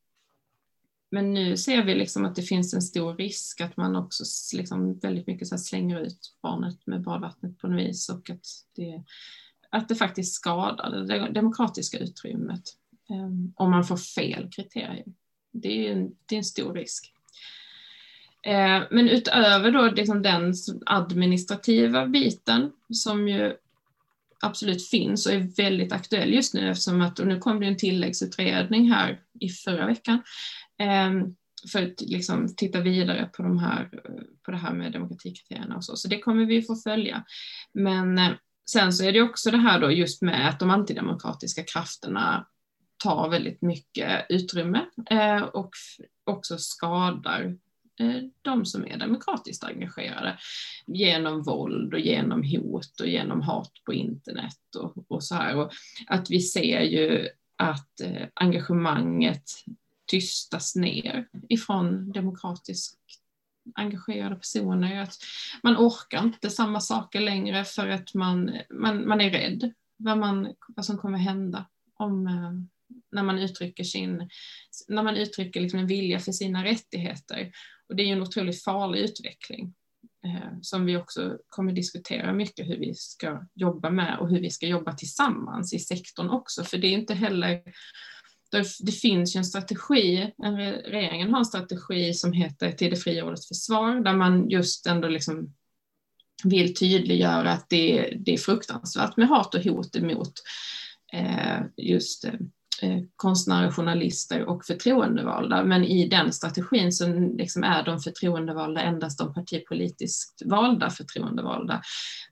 men 1.12 1.34
nu 1.34 1.58
ser 1.58 1.84
vi 1.84 1.95
liksom 1.95 2.26
att 2.26 2.36
det 2.36 2.41
finns 2.41 2.74
en 2.74 2.82
stor 2.82 3.15
risk 3.15 3.62
att 3.62 3.78
man 3.78 3.95
också 3.95 4.24
liksom 4.58 5.00
väldigt 5.00 5.28
mycket 5.28 5.48
så 5.48 5.58
slänger 5.58 6.00
ut 6.00 6.36
barnet 6.41 6.88
med 6.88 7.02
badvattnet 7.02 7.58
på 7.58 7.67
något 7.67 7.82
vis 7.82 8.10
och 8.10 8.30
att 8.30 8.45
det, 8.76 9.04
att 9.69 9.89
det 9.89 9.95
faktiskt 9.95 10.34
skadar 10.34 11.06
det 11.08 11.32
demokratiska 11.32 11.98
utrymmet 11.98 12.63
eh, 13.10 13.30
om 13.56 13.71
man 13.71 13.86
får 13.86 13.98
fel 13.98 14.50
kriterier. 14.52 15.06
Det 15.52 15.88
är 15.88 15.91
en, 15.91 16.15
det 16.26 16.36
är 16.36 16.38
en 16.38 16.43
stor 16.43 16.74
risk. 16.74 17.14
Eh, 18.45 18.84
men 18.91 19.10
utöver 19.10 19.71
då 19.71 19.91
liksom 19.91 20.21
den 20.21 20.53
administrativa 20.86 22.08
biten 22.08 22.71
som 22.93 23.27
ju 23.27 23.55
absolut 24.41 24.88
finns 24.89 25.25
och 25.25 25.34
är 25.34 25.55
väldigt 25.58 25.91
aktuell 25.91 26.34
just 26.34 26.53
nu 26.53 26.69
eftersom 26.69 27.01
att, 27.01 27.19
och 27.19 27.27
nu 27.27 27.39
kom 27.39 27.60
det 27.60 27.65
en 27.65 27.77
tilläggsutredning 27.77 28.91
här 28.91 29.19
i 29.39 29.49
förra 29.49 29.86
veckan, 29.86 30.21
eh, 30.79 31.12
för 31.71 31.84
att 31.84 32.01
liksom 32.01 32.55
titta 32.55 32.81
vidare 32.81 33.29
på, 33.34 33.43
de 33.43 33.60
här, 33.60 33.89
på 34.45 34.51
det 34.51 34.58
här 34.58 34.73
med 34.73 34.91
demokratikriterierna 34.91 35.75
och 35.75 35.86
så, 35.86 35.95
så 35.95 36.08
det 36.08 36.19
kommer 36.19 36.45
vi 36.45 36.62
få 36.62 36.75
följa. 36.75 37.23
Men 37.73 38.17
eh, 38.17 38.31
sen 38.69 38.93
så 38.93 39.03
är 39.03 39.13
det 39.13 39.21
också 39.21 39.51
det 39.51 39.58
här 39.58 39.79
då 39.79 39.91
just 39.91 40.21
med 40.21 40.49
att 40.49 40.60
de 40.60 40.69
antidemokratiska 40.69 41.63
krafterna 41.63 42.47
tar 43.03 43.29
väldigt 43.29 43.62
mycket 43.62 44.25
utrymme 44.29 44.86
och 45.53 45.69
också 46.25 46.58
skadar 46.58 47.55
Eh, 47.99 48.23
de 48.41 48.65
som 48.65 48.86
är 48.86 48.97
demokratiskt 48.97 49.63
engagerade 49.63 50.38
genom 50.86 51.43
våld 51.43 51.93
och 51.93 51.99
genom 51.99 52.43
hot 52.43 52.99
och 52.99 53.08
genom 53.08 53.41
hat 53.41 53.71
på 53.86 53.93
internet 53.93 54.75
och, 54.77 55.12
och 55.12 55.23
så 55.23 55.36
här. 55.36 55.55
Och 55.58 55.71
att 56.08 56.29
vi 56.29 56.39
ser 56.39 56.81
ju 56.81 57.27
att 57.55 58.01
eh, 58.01 58.27
engagemanget 58.34 59.49
tystas 60.05 60.75
ner 60.75 61.27
ifrån 61.49 62.12
demokratiskt 62.12 62.99
engagerade 63.75 64.36
personer. 64.36 65.01
Att 65.01 65.17
man 65.63 65.77
orkar 65.77 66.23
inte 66.23 66.49
samma 66.49 66.79
saker 66.79 67.19
längre 67.19 67.63
för 67.63 67.88
att 67.88 68.13
man, 68.13 68.58
man, 68.69 69.08
man 69.08 69.21
är 69.21 69.29
rädd 69.29 69.73
vad, 69.97 70.17
man, 70.17 70.53
vad 70.67 70.86
som 70.86 70.97
kommer 70.97 71.17
hända 71.17 71.65
om, 71.93 72.27
eh, 72.27 72.51
när 73.12 73.23
man 73.23 73.39
uttrycker, 73.39 73.84
sin, 73.84 74.29
när 74.88 75.03
man 75.03 75.17
uttrycker 75.17 75.62
liksom 75.62 75.79
en 75.79 75.88
vilja 75.88 76.19
för 76.19 76.31
sina 76.31 76.63
rättigheter. 76.63 77.51
Och 77.89 77.95
det 77.95 78.04
är 78.04 78.08
ju 78.08 78.13
en 78.13 78.21
otroligt 78.21 78.63
farlig 78.63 79.00
utveckling 79.00 79.74
eh, 80.26 80.60
som 80.62 80.86
vi 80.86 80.98
också 80.98 81.38
kommer 81.48 81.71
diskutera 81.71 82.34
mycket 82.34 82.67
hur 82.67 82.78
vi 82.78 82.93
ska 82.93 83.48
jobba 83.54 83.89
med 83.89 84.19
och 84.19 84.30
hur 84.30 84.39
vi 84.39 84.50
ska 84.50 84.67
jobba 84.67 84.93
tillsammans 84.93 85.74
i 85.74 85.80
sektorn 85.80 86.30
också. 86.30 86.63
För 86.63 86.78
det 86.78 86.88
är 86.88 86.93
inte 86.93 87.13
heller 87.13 87.62
det 88.80 88.91
finns 88.91 89.36
ju 89.36 89.38
en 89.38 89.45
strategi, 89.45 90.32
regeringen 90.86 91.32
har 91.32 91.39
en 91.39 91.45
strategi 91.45 92.13
som 92.13 92.34
heter 92.34 92.71
Till 92.71 92.89
det 92.89 92.95
fria 92.95 93.26
ordets 93.26 93.48
försvar, 93.48 94.00
där 94.00 94.13
man 94.13 94.50
just 94.50 94.88
ändå 94.88 95.08
liksom 95.08 95.54
vill 96.43 96.76
tydliggöra 96.76 97.52
att 97.52 97.69
det, 97.69 98.13
det 98.19 98.34
är 98.34 98.38
fruktansvärt 98.38 99.17
med 99.17 99.28
hat 99.28 99.56
och 99.56 99.63
hot 99.63 99.95
emot 99.95 100.34
eh, 101.13 101.62
just 101.78 102.26
eh, 102.26 102.34
Eh, 102.82 103.02
konstnärer, 103.16 103.72
journalister 103.72 104.46
och 104.46 104.66
förtroendevalda. 104.66 105.64
Men 105.64 105.84
i 105.84 106.08
den 106.08 106.34
strategin 106.34 106.92
så 106.92 107.08
liksom 107.38 107.64
är 107.64 107.84
de 107.84 108.00
förtroendevalda 108.00 108.82
endast 108.82 109.20
de 109.20 109.34
partipolitiskt 109.34 110.42
valda 110.46 110.90
förtroendevalda. 110.90 111.82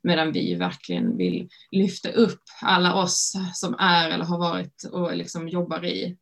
Medan 0.02 0.32
vi 0.32 0.56
verkligen 0.56 1.18
vill 1.18 1.50
lyfta 1.72 2.12
upp 2.12 2.42
alla 2.62 2.96
oss 2.96 3.34
som 3.54 3.76
är 3.80 4.10
eller 4.10 4.26
har 4.26 4.40
varit 4.40 4.84
och 4.92 5.18
liksom 5.18 5.50
jobbar 5.50 5.86
i 5.86 6.18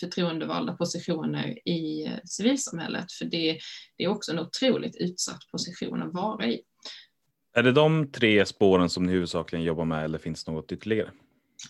förtroendevalda 0.00 0.72
positioner 0.72 1.68
i 1.68 2.10
civilsamhället. 2.24 3.12
För 3.12 3.24
det, 3.24 3.58
det 3.98 4.04
är 4.04 4.08
också 4.08 4.32
en 4.32 4.38
otroligt 4.38 4.96
utsatt 4.96 5.40
position 5.52 6.02
att 6.02 6.14
vara 6.14 6.46
i. 6.46 6.60
Är 7.56 7.62
det 7.62 7.72
de 7.72 8.12
tre 8.12 8.46
spåren 8.46 8.88
som 8.88 9.04
ni 9.04 9.12
huvudsakligen 9.12 9.64
jobbar 9.64 9.84
med 9.84 10.04
eller 10.04 10.18
finns 10.18 10.46
något 10.46 10.72
ytterligare? 10.72 11.10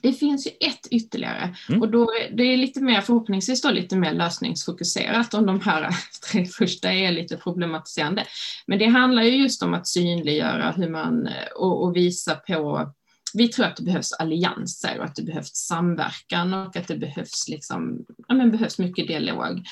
Det 0.03 0.13
finns 0.13 0.47
ju 0.47 0.51
ett 0.51 0.87
ytterligare 0.91 1.57
mm. 1.69 1.83
och 1.83 1.91
då, 1.91 2.11
det 2.33 2.43
är 2.43 2.57
lite 2.57 2.81
mer 2.81 3.01
förhoppningsvis 3.01 3.63
då 3.63 3.71
lite 3.71 3.97
mer 3.97 4.13
lösningsfokuserat 4.13 5.35
om 5.35 5.47
de 5.47 5.61
här 5.61 5.89
tre 6.31 6.47
första 6.47 6.93
är 6.93 7.13
lite 7.13 7.37
problematiserande. 7.37 8.25
Men 8.67 8.79
det 8.79 8.87
handlar 8.87 9.23
ju 9.23 9.37
just 9.43 9.63
om 9.63 9.75
att 9.75 9.89
synliggöra 9.89 10.71
hur 10.71 10.91
man 10.91 11.29
och, 11.57 11.85
och 11.85 11.97
visa 11.97 12.35
på 12.35 12.93
vi 13.35 13.49
tror 13.49 13.67
att 13.67 13.77
det 13.77 13.83
behövs 13.83 14.13
allianser 14.13 14.99
och 14.99 15.05
att 15.05 15.17
det 15.17 15.23
behövs 15.23 15.55
samverkan 15.55 16.55
och 16.55 16.77
att 16.77 16.89
det 16.89 16.97
behövs, 16.97 17.49
liksom, 17.49 18.05
ja, 18.29 18.35
men 18.35 18.51
behövs 18.51 18.79
mycket 18.79 19.09
dialog. 19.09 19.67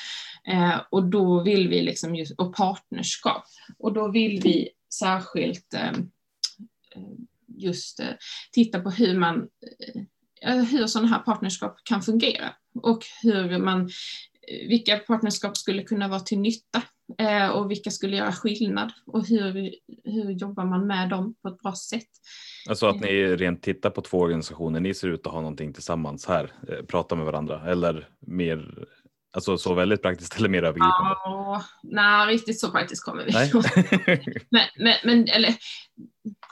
Eh, 0.48 0.80
och 0.90 1.04
då 1.04 1.42
vill 1.42 1.68
vi 1.68 1.82
liksom 1.82 2.14
just, 2.14 2.32
och 2.38 2.56
partnerskap. 2.56 3.44
Och 3.78 3.92
då 3.92 4.11
vill 4.11 4.40
vi 4.44 4.68
särskilt 4.94 5.74
eh, 5.74 5.92
just 7.62 8.01
eh, 8.01 8.07
titta 8.53 8.81
på 8.81 8.90
hur 8.90 9.18
man 9.18 9.48
eh, 10.42 10.64
hur 10.64 10.87
sådana 10.87 11.09
här 11.09 11.18
partnerskap 11.18 11.77
kan 11.85 12.03
fungera 12.03 12.53
och 12.83 13.05
hur 13.22 13.59
man, 13.59 13.90
vilka 14.68 14.98
partnerskap 14.98 15.57
skulle 15.57 15.83
kunna 15.83 16.09
vara 16.09 16.20
till 16.20 16.38
nytta 16.38 16.83
och 17.53 17.70
vilka 17.70 17.90
skulle 17.90 18.16
göra 18.16 18.33
skillnad 18.33 18.92
och 19.07 19.27
hur, 19.27 19.75
hur 20.05 20.31
jobbar 20.31 20.64
man 20.64 20.87
med 20.87 21.09
dem 21.09 21.35
på 21.42 21.48
ett 21.48 21.59
bra 21.59 21.75
sätt. 21.75 22.09
Alltså 22.68 22.87
att 22.87 23.01
ni 23.01 23.37
rent 23.37 23.62
tittar 23.62 23.90
på 23.90 24.01
två 24.01 24.18
organisationer, 24.18 24.81
ni 24.81 24.94
ser 24.94 25.09
ut 25.09 25.27
att 25.27 25.33
ha 25.33 25.40
någonting 25.40 25.72
tillsammans 25.72 26.27
här, 26.27 26.53
prata 26.88 27.14
med 27.14 27.27
varandra 27.27 27.70
eller 27.70 28.09
mer 28.20 28.87
Alltså 29.35 29.59
så 29.59 29.75
väldigt 29.75 30.03
praktiskt 30.03 30.37
eller 30.37 30.48
mer 30.48 30.62
övergripande? 30.62 31.14
Ja, 31.25 31.64
nej, 31.83 32.27
riktigt 32.27 32.61
så 32.61 32.70
praktiskt 32.70 33.05
kommer 33.05 33.25
vi 33.25 33.33
men, 34.51 34.62
men, 34.79 34.94
men, 35.05 35.29
eller, 35.29 35.55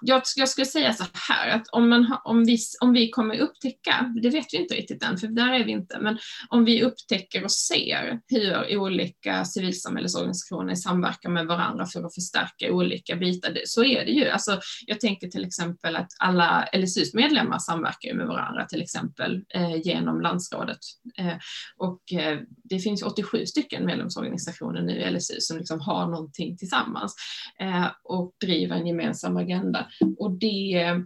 jag, 0.01 0.23
jag 0.37 0.49
skulle 0.49 0.67
säga 0.67 0.93
så 0.93 1.05
här 1.29 1.49
att 1.49 1.69
om, 1.73 1.89
man 1.89 2.17
om, 2.25 2.45
vi, 2.45 2.59
om 2.81 2.93
vi 2.93 3.11
kommer 3.11 3.39
upptäcka, 3.39 4.15
det 4.23 4.31
vet 4.31 4.47
vi 4.53 4.59
inte 4.59 4.75
riktigt 4.75 5.05
än, 5.05 5.19
för 5.19 5.27
där 5.27 5.53
är 5.53 5.65
vi 5.65 5.73
inte, 5.73 5.99
men 6.01 6.19
om 6.49 6.65
vi 6.65 6.83
upptäcker 6.83 7.45
och 7.45 7.53
ser 7.53 8.21
hur 8.29 8.77
olika 8.79 9.45
civilsamhällesorganisationer 9.45 10.75
samverkar 10.75 11.31
med 11.31 11.47
varandra 11.47 11.87
för 11.87 12.05
att 12.05 12.15
förstärka 12.15 12.73
olika 12.73 13.17
bitar, 13.17 13.59
så 13.65 13.85
är 13.85 14.05
det 14.05 14.13
ju. 14.13 14.29
Alltså, 14.29 14.61
jag 14.87 15.01
tänker 15.01 15.29
till 15.29 15.45
exempel 15.45 15.97
att 15.97 16.09
alla 16.19 16.69
LSUs 16.77 17.15
medlemmar 17.15 17.59
samverkar 17.59 18.15
med 18.15 18.27
varandra, 18.27 18.65
till 18.65 18.83
exempel 18.83 19.45
eh, 19.55 19.77
genom 19.77 20.21
landsrådet. 20.21 20.79
Eh, 21.19 21.37
och 21.77 22.13
eh, 22.13 22.39
det 22.71 22.79
finns 22.79 23.03
87 23.03 23.47
stycken 23.47 23.87
medlemsorganisationer 23.87 24.83
nu 24.83 24.93
i 24.93 25.11
LSU 25.11 25.41
som 25.41 25.59
liksom 25.59 25.81
har 25.81 26.07
någonting 26.07 26.57
tillsammans 26.57 27.15
eh, 27.61 27.87
och 28.03 28.35
driver 28.41 28.77
en 28.77 28.87
gemensam 28.87 29.37
agenda. 29.37 29.87
Och 30.19 30.39
det, 30.39 30.75
eh, 30.75 30.99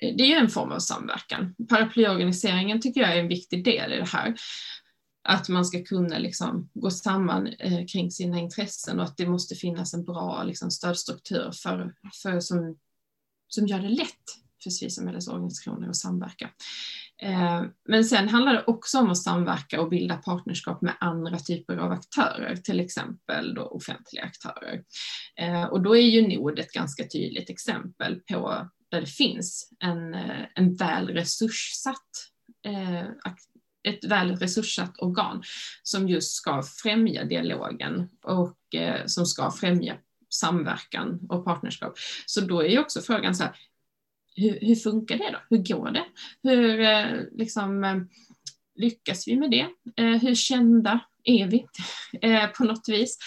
det 0.00 0.22
är 0.22 0.26
ju 0.26 0.34
en 0.34 0.48
form 0.48 0.72
av 0.72 0.78
samverkan. 0.78 1.54
Paraplyorganiseringen 1.68 2.80
tycker 2.80 3.00
jag 3.00 3.16
är 3.16 3.20
en 3.20 3.28
viktig 3.28 3.64
del 3.64 3.92
i 3.92 3.96
det 3.96 4.08
här. 4.08 4.34
Att 5.28 5.48
man 5.48 5.64
ska 5.64 5.84
kunna 5.84 6.18
liksom 6.18 6.70
gå 6.74 6.90
samman 6.90 7.46
eh, 7.46 7.86
kring 7.86 8.10
sina 8.10 8.38
intressen 8.38 9.00
och 9.00 9.04
att 9.04 9.16
det 9.16 9.26
måste 9.26 9.54
finnas 9.54 9.94
en 9.94 10.04
bra 10.04 10.42
liksom, 10.42 10.70
stödstruktur 10.70 11.50
för, 11.62 11.94
för 12.22 12.40
som, 12.40 12.78
som 13.48 13.66
gör 13.66 13.78
det 13.78 13.88
lätt 13.88 14.24
för 14.62 14.70
civilsamhällesorganisationer 14.70 15.88
att 15.88 15.96
samverka. 15.96 16.50
Eh, 17.22 17.62
men 17.88 18.04
sen 18.04 18.28
handlar 18.28 18.52
det 18.52 18.64
också 18.66 18.98
om 18.98 19.10
att 19.10 19.18
samverka 19.18 19.80
och 19.80 19.88
bilda 19.88 20.16
partnerskap 20.16 20.82
med 20.82 20.94
andra 21.00 21.38
typer 21.38 21.76
av 21.76 21.92
aktörer, 21.92 22.56
till 22.56 22.80
exempel 22.80 23.54
då 23.54 23.62
offentliga 23.62 24.24
aktörer. 24.24 24.82
Eh, 25.36 25.64
och 25.64 25.82
då 25.82 25.96
är 25.96 26.02
ju 26.02 26.28
NOD 26.28 26.58
ett 26.58 26.72
ganska 26.72 27.04
tydligt 27.08 27.50
exempel 27.50 28.20
på 28.32 28.68
där 28.90 29.00
det 29.00 29.06
finns 29.06 29.72
en, 29.78 30.14
eh, 30.14 30.46
en 30.54 30.74
väl 30.74 31.08
resurssatt 31.08 31.96
ett 33.88 34.04
väl 34.04 34.36
resurssatt 34.36 34.98
organ 34.98 35.42
som 35.82 36.08
just 36.08 36.32
ska 36.32 36.62
främja 36.62 37.24
dialogen 37.24 38.08
och 38.22 38.58
som 39.06 39.26
ska 39.26 39.50
främja 39.50 39.96
samverkan 40.28 41.20
och 41.28 41.44
partnerskap. 41.44 41.98
Så 42.26 42.40
då 42.40 42.60
är 42.60 42.68
ju 42.68 42.78
också 42.78 43.00
frågan 43.00 43.34
så 43.34 43.44
här, 43.44 43.56
hur, 44.36 44.58
hur 44.60 44.74
funkar 44.74 45.18
det 45.18 45.30
då? 45.30 45.38
Hur 45.56 45.62
går 45.74 45.90
det? 45.90 46.04
Hur 46.42 46.80
eh, 46.80 47.22
liksom, 47.32 47.84
eh, 47.84 47.96
lyckas 48.74 49.28
vi 49.28 49.36
med 49.36 49.50
det? 49.50 49.68
Eh, 49.96 50.20
hur 50.20 50.34
kända 50.34 51.00
är 51.24 51.46
vi 51.46 51.66
på 52.58 52.64
något 52.64 52.88
vis? 52.88 53.18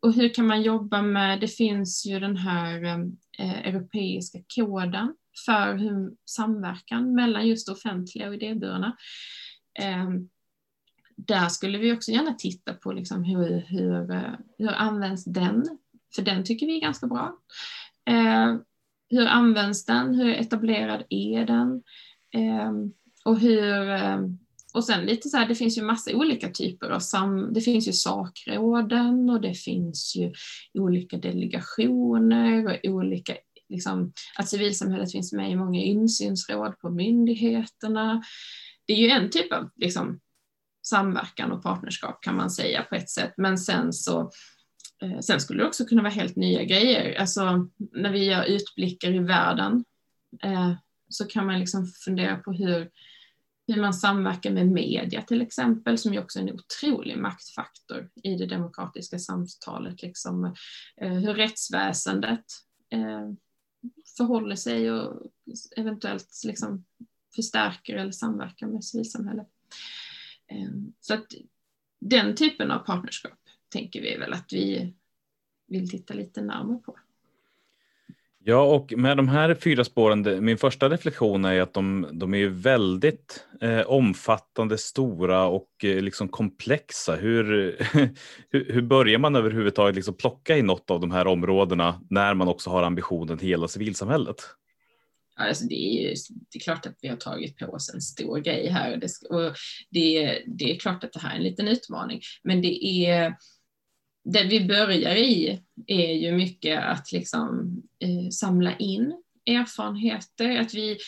Och 0.00 0.12
hur 0.12 0.34
kan 0.34 0.46
man 0.46 0.62
jobba 0.62 1.02
med, 1.02 1.40
det 1.40 1.48
finns 1.48 2.06
ju 2.06 2.20
den 2.20 2.36
här 2.36 3.06
europeiska 3.38 4.38
koden 4.56 5.14
för 5.46 5.74
hur 5.74 6.12
samverkan 6.24 7.14
mellan 7.14 7.48
just 7.48 7.68
offentliga 7.68 8.28
och 8.28 8.34
idéburna. 8.34 8.96
Där 11.16 11.48
skulle 11.48 11.78
vi 11.78 11.92
också 11.92 12.10
gärna 12.10 12.34
titta 12.34 12.74
på 12.74 12.92
liksom 12.92 13.24
hur, 13.24 13.64
hur, 13.68 14.22
hur 14.58 14.68
används 14.68 15.24
den? 15.24 15.78
För 16.14 16.22
den 16.22 16.44
tycker 16.44 16.66
vi 16.66 16.76
är 16.76 16.80
ganska 16.80 17.06
bra 17.06 17.38
hur 19.10 19.26
används 19.26 19.84
den? 19.84 20.14
Hur 20.14 20.34
etablerad 20.34 21.04
är 21.08 21.46
den? 21.46 21.82
Eh, 22.34 22.72
och 23.24 23.38
hur 23.38 23.88
eh, 23.88 24.18
och 24.74 24.84
sen 24.84 25.06
lite 25.06 25.28
så 25.28 25.36
här, 25.36 25.48
det 25.48 25.54
finns 25.54 25.78
ju 25.78 25.82
massa 25.82 26.16
olika 26.16 26.50
typer 26.50 26.90
av 26.90 27.00
sam, 27.00 27.52
det 27.52 27.60
finns 27.60 27.88
ju 27.88 27.92
sakråden 27.92 29.30
och 29.30 29.40
det 29.40 29.54
finns 29.54 30.16
ju 30.16 30.32
olika 30.78 31.16
delegationer 31.16 32.66
och 32.66 32.90
olika, 32.90 33.36
liksom, 33.68 34.12
att 34.38 34.48
civilsamhället 34.48 35.12
finns 35.12 35.32
med 35.32 35.50
i 35.50 35.56
många 35.56 35.80
insynsråd 35.80 36.78
på 36.78 36.90
myndigheterna. 36.90 38.22
Det 38.86 38.92
är 38.92 38.96
ju 38.96 39.08
en 39.08 39.30
typ 39.30 39.52
av 39.52 39.70
liksom, 39.76 40.20
samverkan 40.86 41.52
och 41.52 41.62
partnerskap 41.62 42.22
kan 42.22 42.36
man 42.36 42.50
säga 42.50 42.82
på 42.82 42.94
ett 42.94 43.10
sätt, 43.10 43.34
men 43.36 43.58
sen 43.58 43.92
så 43.92 44.20
Eh, 44.20 44.30
Eh, 45.04 45.20
sen 45.20 45.40
skulle 45.40 45.62
det 45.62 45.66
också 45.66 45.84
kunna 45.84 46.02
vara 46.02 46.12
helt 46.12 46.36
nya 46.36 46.64
grejer. 46.64 47.20
Alltså 47.20 47.68
när 47.92 48.12
vi 48.12 48.24
gör 48.24 48.44
utblickar 48.44 49.14
i 49.14 49.18
världen 49.18 49.84
eh, 50.42 50.72
så 51.08 51.24
kan 51.24 51.46
man 51.46 51.58
liksom 51.60 51.86
fundera 51.86 52.36
på 52.36 52.52
hur, 52.52 52.90
hur 53.66 53.80
man 53.80 53.94
samverkar 53.94 54.50
med 54.50 54.66
media 54.66 55.22
till 55.22 55.42
exempel, 55.42 55.98
som 55.98 56.14
ju 56.14 56.20
också 56.20 56.38
är 56.38 56.42
en 56.42 56.54
otrolig 56.54 57.18
maktfaktor 57.18 58.10
i 58.22 58.34
det 58.34 58.46
demokratiska 58.46 59.18
samtalet. 59.18 60.02
Liksom, 60.02 60.44
eh, 61.00 61.12
hur 61.12 61.34
rättsväsendet 61.34 62.44
eh, 62.90 63.30
förhåller 64.16 64.56
sig 64.56 64.90
och 64.90 65.22
eventuellt 65.76 66.42
liksom 66.44 66.84
förstärker 67.36 67.96
eller 67.96 68.12
samverkar 68.12 68.66
med 68.66 68.84
civilsamhället. 68.84 69.48
Eh, 70.46 70.70
så 71.00 71.14
att 71.14 71.26
den 72.00 72.34
typen 72.34 72.70
av 72.70 72.78
partnerskap 72.78 73.43
tänker 73.74 74.02
vi 74.02 74.16
väl 74.16 74.32
att 74.32 74.52
vi 74.52 74.94
vill 75.68 75.90
titta 75.90 76.14
lite 76.14 76.42
närmare 76.42 76.78
på. 76.78 76.96
Ja, 78.46 78.62
och 78.62 78.92
med 78.96 79.16
de 79.16 79.28
här 79.28 79.54
fyra 79.54 79.84
spåren, 79.84 80.44
min 80.44 80.58
första 80.58 80.88
reflektion 80.88 81.44
är 81.44 81.60
att 81.60 81.74
de, 81.74 82.08
de 82.12 82.34
är 82.34 82.46
väldigt 82.46 83.46
eh, 83.60 83.80
omfattande, 83.80 84.78
stora 84.78 85.46
och 85.46 85.68
eh, 85.84 86.02
liksom 86.02 86.28
komplexa. 86.28 87.16
Hur, 87.16 87.44
hur, 88.50 88.72
hur, 88.72 88.82
börjar 88.82 89.18
man 89.18 89.36
överhuvudtaget 89.36 89.94
liksom 89.94 90.14
plocka 90.14 90.56
i 90.56 90.62
något 90.62 90.90
av 90.90 91.00
de 91.00 91.10
här 91.10 91.26
områdena 91.26 92.00
när 92.10 92.34
man 92.34 92.48
också 92.48 92.70
har 92.70 92.82
ambitionen 92.82 93.38
till 93.38 93.48
hela 93.48 93.68
civilsamhället? 93.68 94.36
Alltså 95.36 95.64
det, 95.64 95.74
är 95.74 96.02
ju, 96.02 96.14
det 96.52 96.58
är 96.58 96.60
klart 96.60 96.86
att 96.86 96.98
vi 97.02 97.08
har 97.08 97.16
tagit 97.16 97.58
på 97.58 97.66
oss 97.66 97.94
en 97.94 98.00
stor 98.00 98.38
grej 98.38 98.68
här 98.68 98.96
det, 98.96 99.08
och 99.30 99.54
det, 99.90 100.42
det 100.46 100.74
är 100.74 100.78
klart 100.78 101.04
att 101.04 101.12
det 101.12 101.20
här 101.20 101.32
är 101.32 101.36
en 101.36 101.42
liten 101.42 101.68
utmaning, 101.68 102.20
men 102.42 102.62
det 102.62 102.84
är 102.84 103.34
det 104.24 104.44
vi 104.44 104.64
börjar 104.64 105.14
i 105.14 105.62
är 105.86 106.12
ju 106.12 106.32
mycket 106.32 106.84
att 106.84 107.12
liksom 107.12 107.76
eh, 107.98 108.28
samla 108.30 108.76
in 108.76 109.22
erfarenheter, 109.46 110.60
att 110.60 110.74
vi, 110.74 110.98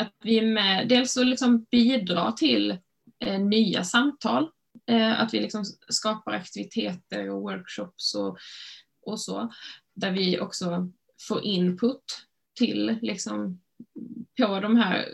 att 0.00 0.12
vi 0.24 0.38
är 0.38 0.46
med, 0.46 0.88
dels 0.88 1.16
att 1.16 1.26
liksom 1.26 1.66
bidra 1.70 2.32
till 2.32 2.78
eh, 3.24 3.40
nya 3.40 3.84
samtal, 3.84 4.48
eh, 4.90 5.20
att 5.20 5.34
vi 5.34 5.40
liksom 5.40 5.64
skapar 5.88 6.32
aktiviteter 6.32 7.30
och 7.30 7.42
workshops 7.42 8.14
och, 8.14 8.38
och 9.06 9.20
så, 9.20 9.52
där 9.94 10.12
vi 10.12 10.40
också 10.40 10.92
får 11.28 11.44
input 11.44 12.04
till 12.58 12.98
liksom 13.02 13.60
på 14.38 14.60
de 14.60 14.76
här, 14.76 15.08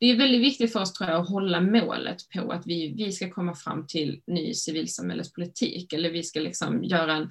det 0.00 0.06
är 0.06 0.18
väldigt 0.18 0.40
viktigt 0.40 0.72
för 0.72 0.80
oss 0.80 0.92
tror 0.92 1.10
jag 1.10 1.20
att 1.20 1.28
hålla 1.28 1.60
målet 1.60 2.16
på 2.34 2.52
att 2.52 2.66
vi, 2.66 2.94
vi 2.96 3.12
ska 3.12 3.30
komma 3.30 3.54
fram 3.54 3.86
till 3.86 4.22
ny 4.26 4.54
civilsamhällespolitik 4.54 5.92
eller 5.92 6.10
vi 6.10 6.22
ska 6.22 6.40
liksom 6.40 6.84
göra 6.84 7.14
en, 7.14 7.30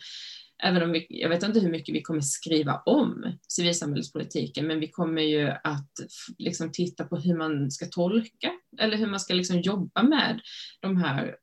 även 0.64 0.84
om 0.84 0.92
vi, 0.92 1.06
jag 1.10 1.30
vet 1.30 1.44
inte 1.44 1.60
hur 1.60 1.72
mycket 1.72 1.96
vi 1.96 2.02
kommer 2.02 2.22
skriva 2.22 2.82
om 2.86 3.38
civilsamhällespolitiken, 3.48 4.68
men 4.68 4.80
vi 4.80 4.88
kommer 4.88 5.22
ju 5.22 5.50
att 5.64 5.92
liksom 6.38 6.72
titta 6.72 7.04
på 7.04 7.18
hur 7.18 7.38
man 7.38 7.72
ska 7.72 7.86
tolka 7.86 8.52
eller 8.78 8.98
hur 8.98 9.08
man 9.08 9.20
ska 9.20 9.34
liksom 9.34 9.62
jobba 9.62 10.04
med 10.04 10.42
de 10.80 10.98
här 10.98 11.36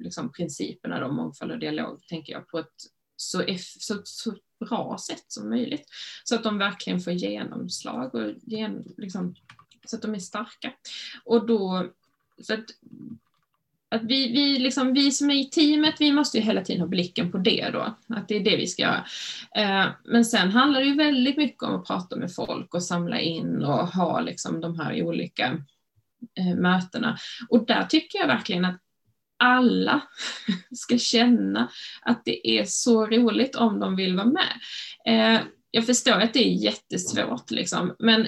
liksom 0.00 0.32
principerna, 0.32 1.06
om 1.06 1.16
mångfald 1.16 1.52
och 1.52 1.58
dialog, 1.58 2.06
tänker 2.06 2.32
jag, 2.32 2.48
på 2.48 2.58
ett 2.58 2.93
så, 3.16 3.44
så, 3.58 4.00
så 4.04 4.34
bra 4.60 4.98
sätt 4.98 5.24
som 5.28 5.48
möjligt. 5.48 5.88
Så 6.24 6.34
att 6.34 6.42
de 6.42 6.58
verkligen 6.58 7.00
får 7.00 7.12
genomslag 7.12 8.14
och 8.14 8.30
gen, 8.42 8.84
liksom, 8.96 9.34
så 9.86 9.96
att 9.96 10.02
de 10.02 10.14
är 10.14 10.18
starka. 10.18 10.72
Och 11.24 11.46
då, 11.46 11.86
så 12.42 12.54
att, 12.54 12.64
att 13.88 14.02
vi, 14.02 14.32
vi, 14.32 14.58
liksom, 14.58 14.92
vi 14.92 15.10
som 15.10 15.30
är 15.30 15.34
i 15.34 15.44
teamet, 15.44 15.94
vi 16.00 16.12
måste 16.12 16.38
ju 16.38 16.44
hela 16.44 16.64
tiden 16.64 16.80
ha 16.80 16.88
blicken 16.88 17.32
på 17.32 17.38
det 17.38 17.70
då, 17.72 17.96
att 18.08 18.28
det 18.28 18.36
är 18.36 18.44
det 18.44 18.56
vi 18.56 18.66
ska 18.66 18.82
göra. 18.82 19.04
Eh, 19.56 19.86
men 20.04 20.24
sen 20.24 20.50
handlar 20.50 20.80
det 20.80 20.86
ju 20.86 20.94
väldigt 20.94 21.36
mycket 21.36 21.62
om 21.62 21.74
att 21.74 21.86
prata 21.86 22.16
med 22.16 22.34
folk 22.34 22.74
och 22.74 22.82
samla 22.82 23.20
in 23.20 23.62
och 23.62 23.88
ha 23.88 24.20
liksom 24.20 24.60
de 24.60 24.80
här 24.80 25.02
olika 25.02 25.64
eh, 26.38 26.56
mötena. 26.56 27.18
Och 27.48 27.66
där 27.66 27.84
tycker 27.84 28.18
jag 28.18 28.26
verkligen 28.26 28.64
att 28.64 28.83
alla 29.44 30.02
ska 30.74 30.98
känna 30.98 31.70
att 32.02 32.24
det 32.24 32.48
är 32.50 32.64
så 32.64 33.06
roligt 33.06 33.56
om 33.56 33.80
de 33.80 33.96
vill 33.96 34.16
vara 34.16 34.26
med. 34.26 34.60
Eh, 35.06 35.40
jag 35.70 35.86
förstår 35.86 36.20
att 36.20 36.34
det 36.34 36.48
är 36.48 36.64
jättesvårt, 36.64 37.50
liksom, 37.50 37.96
men 37.98 38.26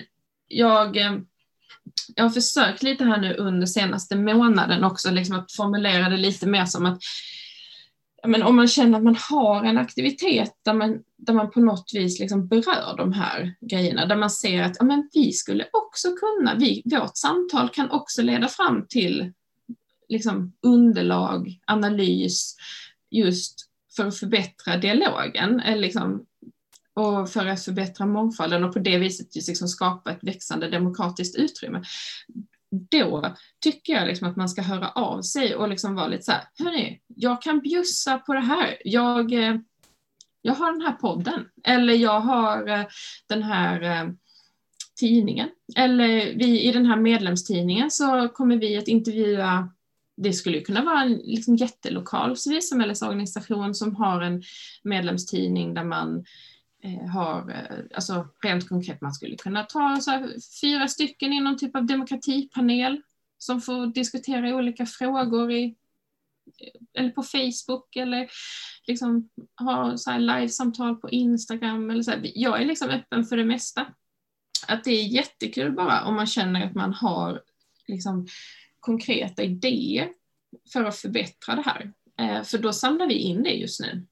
jag, 0.49 0.97
eh, 0.97 1.19
jag 2.15 2.25
har 2.25 2.31
försökt 2.31 2.83
lite 2.83 3.05
här 3.05 3.21
nu 3.21 3.35
under 3.35 3.67
senaste 3.67 4.17
månaden 4.17 4.85
också 4.85 5.11
liksom 5.11 5.37
att 5.37 5.53
formulera 5.53 6.09
det 6.09 6.17
lite 6.17 6.47
mer 6.47 6.65
som 6.65 6.87
att 6.87 6.99
men 8.27 8.43
om 8.43 8.57
man 8.57 8.69
känner 8.69 8.99
att 8.99 9.05
man 9.05 9.17
har 9.31 9.65
en 9.65 9.79
aktivitet 9.79 10.53
där 10.65 10.75
man, 10.75 10.99
där 11.17 11.35
man 11.35 11.51
på 11.51 11.61
något 11.61 11.91
vis 11.95 12.21
liksom 12.21 12.49
berör 12.49 12.97
de 12.97 13.13
här 13.13 13.55
grejerna, 13.61 14.07
där 14.07 14.17
man 14.17 14.31
ser 14.31 14.63
att 14.63 14.77
ja, 14.79 14.85
men 14.85 15.09
vi 15.13 15.33
skulle 15.33 15.69
också 15.73 16.09
kunna, 16.13 16.55
vi, 16.55 16.83
vårt 16.85 17.17
samtal 17.17 17.69
kan 17.69 17.91
också 17.91 18.23
leda 18.23 18.49
fram 18.49 18.87
till 18.89 19.33
liksom 20.09 20.53
underlag, 20.63 21.61
analys 21.67 22.57
just 23.11 23.71
för 23.97 24.07
att 24.07 24.17
förbättra 24.17 24.77
dialogen 24.77 25.63
liksom, 25.77 26.27
och 26.95 27.31
för 27.31 27.47
att 27.47 27.65
förbättra 27.65 28.07
mångfalden 28.07 28.65
och 28.65 28.73
på 28.73 28.79
det 28.79 28.99
viset 28.99 29.37
just 29.37 29.49
liksom 29.49 29.69
skapa 29.69 30.11
ett 30.11 30.25
växande 30.25 30.71
demokratiskt 30.71 31.37
utrymme. 31.37 31.83
Då 32.71 33.37
tycker 33.61 33.93
jag 33.93 34.09
liksom 34.09 34.29
att 34.29 34.37
man 34.37 34.49
ska 34.49 34.63
höra 34.63 34.89
av 34.89 35.23
sig 35.23 35.57
och 35.57 35.69
liksom 35.69 35.95
vara 35.95 36.07
lite 36.07 36.23
så 36.23 36.33
här, 36.33 36.45
hörni, 36.59 37.01
jag 37.07 37.43
kan 37.43 37.61
bjussa 37.61 38.19
på 38.19 38.35
det 38.35 38.41
här. 38.41 38.77
Jag, 38.85 39.33
eh, 39.33 39.57
jag 40.43 40.55
har 40.55 40.73
den 40.73 40.83
här 40.83 40.93
podden 40.93 41.49
eller 41.65 41.95
jag 41.95 42.21
har 42.21 42.69
eh, 42.69 42.87
den 43.29 43.43
här 43.43 43.83
eh, 43.83 44.11
tidningen. 45.01 45.49
Eller 45.77 46.35
vi 46.35 46.63
i 46.63 46.73
den 46.73 46.87
här 46.87 46.97
medlemstidningen 46.97 47.91
så 47.91 48.29
kommer 48.29 48.57
vi 48.57 48.77
att 48.77 48.89
intervjua 48.89 49.71
det 50.17 50.33
skulle 50.33 50.61
kunna 50.61 50.85
vara 50.85 51.03
en 51.03 51.13
liksom 51.13 51.57
jättelokal 51.57 52.37
civilsamhällesorganisation 52.37 53.75
som 53.75 53.97
har 53.97 54.21
en 54.21 54.43
medlemstidning 54.83 55.75
där 55.75 55.85
man 55.85 56.25
eh, 56.83 57.09
har, 57.09 57.51
eh, 57.51 57.85
alltså 57.95 58.29
rent 58.43 58.69
konkret, 58.69 59.01
man 59.01 59.15
skulle 59.15 59.37
kunna 59.37 59.63
ta 59.63 60.01
så 60.01 60.11
här, 60.11 60.35
fyra 60.61 60.89
stycken 60.89 61.33
i 61.33 61.41
någon 61.41 61.59
typ 61.59 61.77
av 61.77 61.87
demokratipanel 61.87 63.01
som 63.39 63.61
får 63.61 63.87
diskutera 63.87 64.57
olika 64.57 64.87
frågor 64.87 65.53
i, 65.53 65.65
eh, 66.61 67.01
eller 67.01 67.11
på 67.11 67.23
Facebook 67.23 67.97
eller 67.97 68.29
liksom 68.87 69.29
ha 69.61 69.97
så 69.97 70.11
här 70.11 70.19
livesamtal 70.19 70.97
på 70.97 71.11
Instagram. 71.11 71.91
Eller 71.91 72.03
så 72.03 72.11
här. 72.11 72.21
Jag 72.35 72.63
är 72.63 72.65
liksom 72.65 72.91
öppen 72.91 73.25
för 73.25 73.37
det 73.37 73.45
mesta. 73.45 73.87
Att 74.69 74.85
det 74.85 74.91
är 74.91 75.05
jättekul 75.05 75.73
bara 75.73 76.05
om 76.05 76.15
man 76.15 76.27
känner 76.27 76.67
att 76.67 76.75
man 76.75 76.93
har 76.93 77.43
liksom 77.89 78.27
konkreta 78.87 79.43
idéer 79.43 80.09
för 80.73 80.85
att 80.85 80.97
förbättra 80.97 81.55
det 81.55 81.63
här. 81.63 81.93
Eh, 82.21 82.43
för 82.43 82.59
då 82.59 82.73
samlar 82.73 83.07
vi 83.07 83.15
in 83.15 83.43
det 83.43 83.55
just 83.55 83.81
nu. 83.81 84.07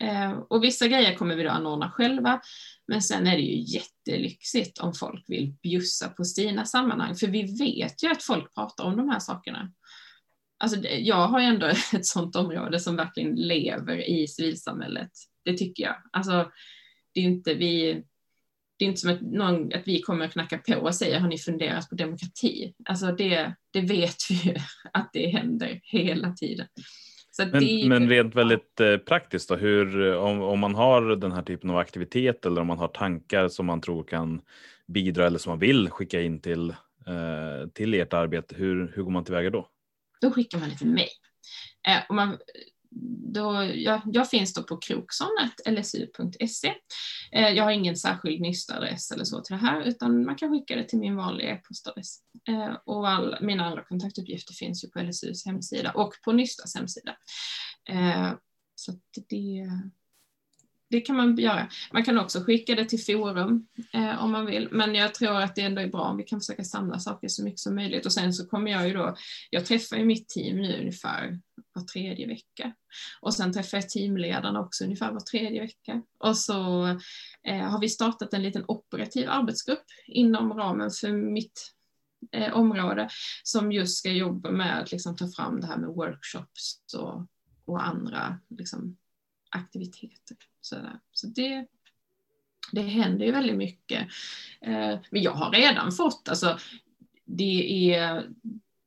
Eh, 0.00 0.32
och 0.32 0.64
vissa 0.64 0.88
grejer 0.88 1.14
kommer 1.14 1.36
vi 1.36 1.42
då 1.42 1.50
anordna 1.50 1.90
själva, 1.90 2.40
men 2.86 3.02
sen 3.02 3.26
är 3.26 3.36
det 3.36 3.42
ju 3.42 3.78
jättelyxigt 3.78 4.78
om 4.78 4.94
folk 4.94 5.24
vill 5.28 5.52
bjussa 5.62 6.08
på 6.08 6.24
sina 6.24 6.64
sammanhang, 6.64 7.14
för 7.14 7.26
vi 7.26 7.42
vet 7.42 8.02
ju 8.02 8.08
att 8.08 8.22
folk 8.22 8.54
pratar 8.54 8.84
om 8.84 8.96
de 8.96 9.08
här 9.08 9.18
sakerna. 9.18 9.72
Alltså, 10.58 10.80
jag 10.88 11.28
har 11.28 11.40
ju 11.40 11.46
ändå 11.46 11.66
ett 11.94 12.06
sådant 12.06 12.36
område 12.36 12.80
som 12.80 12.96
verkligen 12.96 13.34
lever 13.34 14.08
i 14.08 14.28
civilsamhället. 14.28 15.10
Det 15.44 15.56
tycker 15.56 15.82
jag. 15.82 15.96
Alltså, 16.12 16.50
det 17.14 17.20
är 17.20 17.24
inte 17.24 17.54
vi, 17.54 18.04
det 18.78 18.84
är 18.84 18.88
inte 18.88 19.00
som 19.00 19.10
att, 19.10 19.20
någon, 19.20 19.72
att 19.74 19.88
vi 19.88 20.00
kommer 20.02 20.24
att 20.24 20.32
knacka 20.32 20.58
på 20.58 20.74
och 20.74 20.94
säga 20.94 21.20
har 21.20 21.28
ni 21.28 21.38
funderat 21.38 21.88
på 21.88 21.94
demokrati? 21.94 22.74
Alltså 22.84 23.06
det, 23.06 23.54
det 23.70 23.80
vet 23.80 24.16
vi 24.30 24.34
ju 24.34 24.54
att 24.92 25.10
det 25.12 25.26
händer 25.28 25.80
hela 25.82 26.32
tiden. 26.32 26.66
men, 27.38 27.50
det, 27.50 27.88
men 27.88 28.08
rent 28.08 28.34
väldigt 28.34 28.80
eh, 28.80 28.96
praktiskt 28.96 29.48
då, 29.48 29.56
hur, 29.56 30.16
om, 30.16 30.42
om 30.42 30.60
man 30.60 30.74
har 30.74 31.16
den 31.16 31.32
här 31.32 31.42
typen 31.42 31.70
av 31.70 31.76
aktivitet 31.76 32.46
eller 32.46 32.60
om 32.60 32.66
man 32.66 32.78
har 32.78 32.88
tankar 32.88 33.48
som 33.48 33.66
man 33.66 33.80
tror 33.80 34.04
kan 34.04 34.40
bidra 34.86 35.26
eller 35.26 35.38
som 35.38 35.50
man 35.50 35.58
vill 35.58 35.90
skicka 35.90 36.22
in 36.22 36.40
till, 36.40 36.70
eh, 37.06 37.68
till 37.74 37.94
ert 37.94 38.12
arbete, 38.12 38.54
hur, 38.58 38.92
hur 38.94 39.02
går 39.02 39.10
man 39.10 39.24
tillväga 39.24 39.50
då? 39.50 39.68
Då 40.20 40.30
skickar 40.30 40.58
man 40.58 40.68
det 40.68 40.76
till 40.76 40.90
mig. 40.90 41.08
Och 42.08 42.14
man, 42.14 42.38
då, 43.34 43.70
jag, 43.74 44.00
jag, 44.04 44.30
finns 44.30 44.54
då 44.54 44.62
på 44.62 44.76
krokson.lsu.se. 44.76 46.74
Eh, 47.32 47.48
jag 47.48 47.64
har 47.64 47.70
ingen 47.70 47.96
särskild 47.96 48.40
nystadress 48.40 49.10
eller 49.10 49.24
så 49.24 49.40
till 49.40 49.56
det 49.56 49.62
här, 49.62 49.82
utan 49.82 50.24
man 50.24 50.36
kan 50.36 50.50
skicka 50.50 50.76
det 50.76 50.84
till 50.84 50.98
min 50.98 51.16
vanliga 51.16 51.50
e-postadress. 51.50 52.18
Eh, 52.48 52.76
och 52.84 53.08
all, 53.08 53.36
mina 53.40 53.64
andra 53.64 53.84
kontaktuppgifter 53.84 54.54
finns 54.54 54.84
ju 54.84 54.88
på 54.88 55.00
LSUs 55.00 55.46
hemsida 55.46 55.92
och 55.92 56.14
på 56.24 56.32
Nystas 56.32 56.74
hemsida. 56.74 57.16
Eh, 57.88 58.32
så 58.74 58.92
det, 59.28 59.70
det 60.90 61.00
kan 61.00 61.16
man 61.16 61.36
göra. 61.36 61.68
Man 61.92 62.04
kan 62.04 62.18
också 62.18 62.40
skicka 62.40 62.74
det 62.74 62.84
till 62.84 63.04
forum 63.04 63.66
eh, 63.92 64.24
om 64.24 64.32
man 64.32 64.46
vill, 64.46 64.68
men 64.72 64.94
jag 64.94 65.14
tror 65.14 65.40
att 65.40 65.54
det 65.54 65.62
ändå 65.62 65.80
är 65.80 65.88
bra 65.88 66.00
om 66.00 66.16
vi 66.16 66.22
kan 66.22 66.40
försöka 66.40 66.64
samla 66.64 66.98
saker 66.98 67.28
så 67.28 67.44
mycket 67.44 67.60
som 67.60 67.74
möjligt. 67.74 68.06
Och 68.06 68.12
sen 68.12 68.32
så 68.32 68.46
kommer 68.46 68.70
jag 68.70 68.88
ju 68.88 68.94
då, 68.94 69.16
jag 69.50 69.66
träffar 69.66 69.96
ju 69.96 70.04
mitt 70.04 70.28
team 70.28 70.56
nu 70.56 70.80
ungefär 70.80 71.40
var 71.72 71.82
tredje 71.82 72.26
vecka. 72.26 72.74
Och 73.20 73.34
sen 73.34 73.52
träffar 73.52 73.78
jag 73.78 73.88
teamledarna 73.88 74.60
också 74.60 74.84
ungefär 74.84 75.12
var 75.12 75.20
tredje 75.20 75.60
vecka. 75.60 76.02
Och 76.18 76.36
så 76.36 76.86
eh, 77.46 77.62
har 77.62 77.80
vi 77.80 77.88
startat 77.88 78.34
en 78.34 78.42
liten 78.42 78.64
operativ 78.68 79.30
arbetsgrupp 79.30 79.84
inom 80.06 80.52
ramen 80.52 80.90
för 80.90 81.12
mitt 81.12 81.72
eh, 82.32 82.56
område 82.56 83.08
som 83.42 83.72
just 83.72 83.98
ska 83.98 84.10
jobba 84.10 84.50
med 84.50 84.82
att 84.82 84.92
liksom, 84.92 85.16
ta 85.16 85.28
fram 85.28 85.60
det 85.60 85.66
här 85.66 85.76
med 85.76 85.88
workshops 85.88 86.80
och, 86.94 87.26
och 87.64 87.86
andra 87.86 88.38
liksom, 88.48 88.96
aktiviteter. 89.50 90.36
Så, 90.60 90.76
så 91.12 91.26
det, 91.26 91.66
det 92.72 92.82
händer 92.82 93.26
ju 93.26 93.32
väldigt 93.32 93.56
mycket. 93.56 94.00
Eh, 94.60 94.98
men 95.10 95.22
jag 95.22 95.32
har 95.32 95.50
redan 95.50 95.92
fått, 95.92 96.28
alltså, 96.28 96.58
det 97.24 97.94
är 97.94 98.26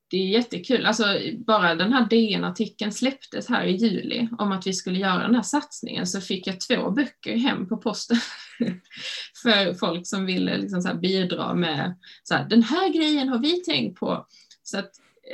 det 0.10 0.18
är 0.18 0.28
jättekul. 0.28 0.86
Alltså, 0.86 1.04
bara 1.38 1.76
den 1.76 1.94
här 1.94 2.08
DN-artikeln 2.10 2.92
släpptes 2.92 3.50
här 3.50 3.66
i 3.66 3.76
juli 3.76 4.30
om 4.40 4.52
att 4.52 4.68
vi 4.68 4.74
skulle 4.74 5.00
göra 5.00 5.24
den 5.24 5.36
här 5.36 5.42
satsningen 5.42 6.08
så 6.08 6.22
fick 6.22 6.48
jag 6.48 6.60
två 6.60 6.92
böcker 6.92 7.38
hem 7.38 7.68
på 7.68 7.78
posten 7.78 8.18
för 9.44 9.74
folk 9.74 10.08
som 10.08 10.26
ville 10.26 10.58
liksom 10.58 10.82
så 10.82 10.96
bidra 10.96 11.54
med 11.54 11.98
så 12.24 12.36
här, 12.36 12.50
den 12.50 12.64
här 12.64 12.94
grejen 12.94 13.30
har 13.30 13.40
vi 13.40 13.64
tänkt 13.64 14.00
på. 14.00 14.28
Så 14.64 14.80
att, 14.80 14.92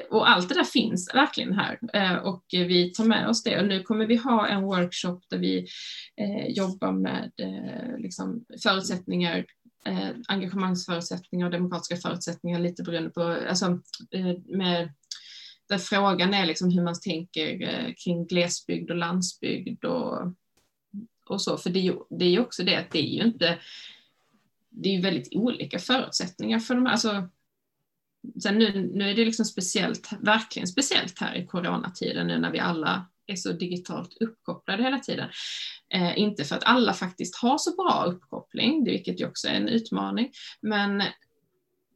och 0.09 0.29
allt 0.29 0.49
det 0.49 0.55
där 0.55 0.63
finns 0.63 1.15
verkligen 1.15 1.53
här 1.53 1.79
eh, 1.93 2.15
och 2.15 2.45
vi 2.49 2.93
tar 2.93 3.05
med 3.05 3.29
oss 3.29 3.43
det. 3.43 3.59
Och 3.59 3.67
nu 3.67 3.83
kommer 3.83 4.05
vi 4.05 4.15
ha 4.15 4.47
en 4.47 4.63
workshop 4.63 5.21
där 5.29 5.37
vi 5.37 5.67
eh, 6.17 6.47
jobbar 6.47 6.91
med 6.91 7.31
eh, 7.37 7.97
liksom 7.97 8.45
förutsättningar 8.63 9.45
engagemangsförutsättningar 10.27 11.45
och 11.45 11.51
demokratiska 11.51 12.09
förutsättningar 12.09 12.59
lite 12.59 12.83
beroende 12.83 13.09
på, 13.09 13.21
alltså 13.21 13.79
med 14.45 14.93
där 15.69 15.77
frågan 15.77 16.33
är 16.33 16.45
liksom 16.45 16.71
hur 16.71 16.83
man 16.83 16.99
tänker 16.99 17.93
kring 18.03 18.27
glesbygd 18.27 18.91
och 18.91 18.97
landsbygd 18.97 19.85
och, 19.85 20.33
och 21.25 21.41
så, 21.41 21.57
för 21.57 21.69
det 21.69 21.79
är 21.79 21.83
ju 21.83 21.95
det 22.09 22.25
är 22.25 22.39
också 22.39 22.63
det 22.63 22.75
att 22.75 22.91
det 22.91 22.99
är 22.99 23.17
ju 23.17 23.23
inte, 23.23 23.59
det 24.69 24.89
är 24.89 24.93
ju 24.93 25.01
väldigt 25.01 25.35
olika 25.35 25.79
förutsättningar 25.79 26.59
för 26.59 26.75
de 26.75 26.85
här, 26.85 26.91
alltså 26.91 27.29
Sen 28.43 28.57
nu, 28.57 28.91
nu 28.93 29.09
är 29.09 29.15
det 29.15 29.25
liksom 29.25 29.45
speciellt, 29.45 30.09
verkligen 30.19 30.67
speciellt 30.67 31.19
här 31.19 31.35
i 31.35 31.45
coronatiden 31.45 32.27
nu 32.27 32.39
när 32.39 32.51
vi 32.51 32.59
alla 32.59 33.09
är 33.27 33.35
så 33.35 33.51
digitalt 33.51 34.17
uppkopplade 34.19 34.83
hela 34.83 34.99
tiden. 34.99 35.29
Eh, 35.93 36.19
inte 36.19 36.43
för 36.43 36.55
att 36.55 36.63
alla 36.63 36.93
faktiskt 36.93 37.35
har 37.35 37.57
så 37.57 37.75
bra 37.75 38.05
uppkoppling, 38.07 38.85
vilket 38.85 39.21
ju 39.21 39.27
också 39.27 39.47
är 39.47 39.53
en 39.53 39.67
utmaning, 39.67 40.31
men 40.61 41.03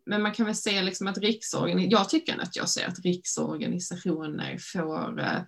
men 0.06 0.22
man 0.22 0.32
kan 0.32 0.46
väl 0.46 0.56
säga 0.56 0.82
liksom 0.82 1.08
att 1.08 1.18
riksorganisationer, 1.18 1.92
jag 1.92 2.10
tycker 2.10 2.38
att 2.38 2.56
jag 2.56 2.70
ser 2.70 2.88
att 2.88 3.00
riksorganisationer 3.00 4.58
får 4.74 5.20
eh, 5.20 5.42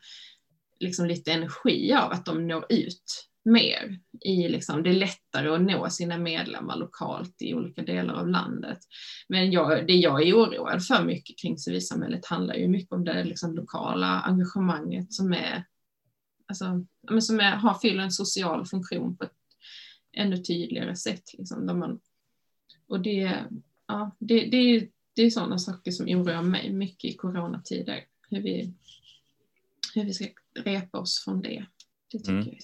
liksom 0.79 1.05
lite 1.05 1.31
energi 1.31 1.93
av 1.93 2.11
att 2.11 2.25
de 2.25 2.47
når 2.47 2.65
ut 2.69 3.30
mer. 3.43 3.99
I 4.21 4.49
liksom, 4.49 4.83
det 4.83 4.89
är 4.89 4.93
lättare 4.93 5.49
att 5.49 5.61
nå 5.61 5.89
sina 5.89 6.17
medlemmar 6.17 6.77
lokalt 6.77 7.41
i 7.41 7.53
olika 7.53 7.81
delar 7.81 8.13
av 8.13 8.27
landet. 8.27 8.79
Men 9.27 9.51
jag, 9.51 9.87
det 9.87 9.93
jag 9.93 10.27
är 10.27 10.33
oroad 10.33 10.85
för 10.85 11.05
mycket 11.05 11.39
kring 11.39 11.57
civilsamhället 11.57 12.25
handlar 12.25 12.55
ju 12.55 12.67
mycket 12.67 12.91
om 12.91 13.03
det 13.03 13.23
liksom 13.23 13.55
lokala 13.55 14.19
engagemanget 14.19 15.13
som 15.13 15.33
är 15.33 15.63
alltså, 16.47 16.85
som 17.21 17.39
är, 17.39 17.51
har, 17.51 17.73
fyller 17.73 18.03
en 18.03 18.11
social 18.11 18.65
funktion 18.65 19.17
på 19.17 19.23
ett 19.23 19.37
ännu 20.13 20.37
tydligare 20.37 20.95
sätt. 20.95 21.33
Liksom, 21.37 21.65
man, 21.65 21.99
och 22.87 23.01
det, 23.01 23.45
ja, 23.87 24.15
det, 24.19 24.45
det, 24.45 24.89
det 25.15 25.21
är 25.21 25.29
sådana 25.29 25.57
saker 25.57 25.91
som 25.91 26.05
oroar 26.05 26.41
mig 26.41 26.73
mycket 26.73 27.11
i 27.11 27.17
coronatider. 27.17 28.03
Hur 28.29 28.41
vi, 28.41 28.73
hur 29.95 30.05
vi 30.05 30.13
ska 30.13 30.27
repa 30.55 30.99
oss 30.99 31.23
från 31.23 31.41
det. 31.41 31.65
Det 32.11 32.17
tycker 32.17 32.31
mm. 32.31 32.47
jag. 32.47 32.57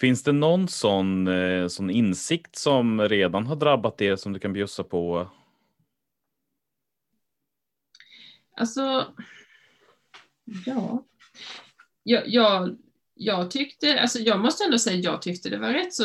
Finns 0.00 0.22
det 0.22 0.32
någon 0.32 0.68
sån, 0.68 1.28
eh, 1.28 1.68
sån 1.68 1.90
insikt 1.90 2.56
som 2.56 3.00
redan 3.00 3.46
har 3.46 3.56
drabbat 3.56 4.02
er 4.02 4.16
som 4.16 4.32
du 4.32 4.38
kan 4.38 4.52
bjussa 4.52 4.84
på? 4.84 5.30
Alltså, 8.56 9.14
ja 10.66 11.04
jag, 12.06 12.28
jag, 12.28 12.76
jag 13.14 13.50
tyckte, 13.50 14.00
alltså 14.00 14.18
jag 14.18 14.40
måste 14.40 14.64
ändå 14.64 14.78
säga, 14.78 14.96
jag 14.96 15.22
tyckte 15.22 15.48
det 15.48 15.58
var 15.58 15.72
rätt 15.72 15.94
så 15.94 16.04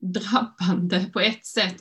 drabbande 0.00 1.04
på 1.12 1.20
ett 1.20 1.46
sätt 1.46 1.76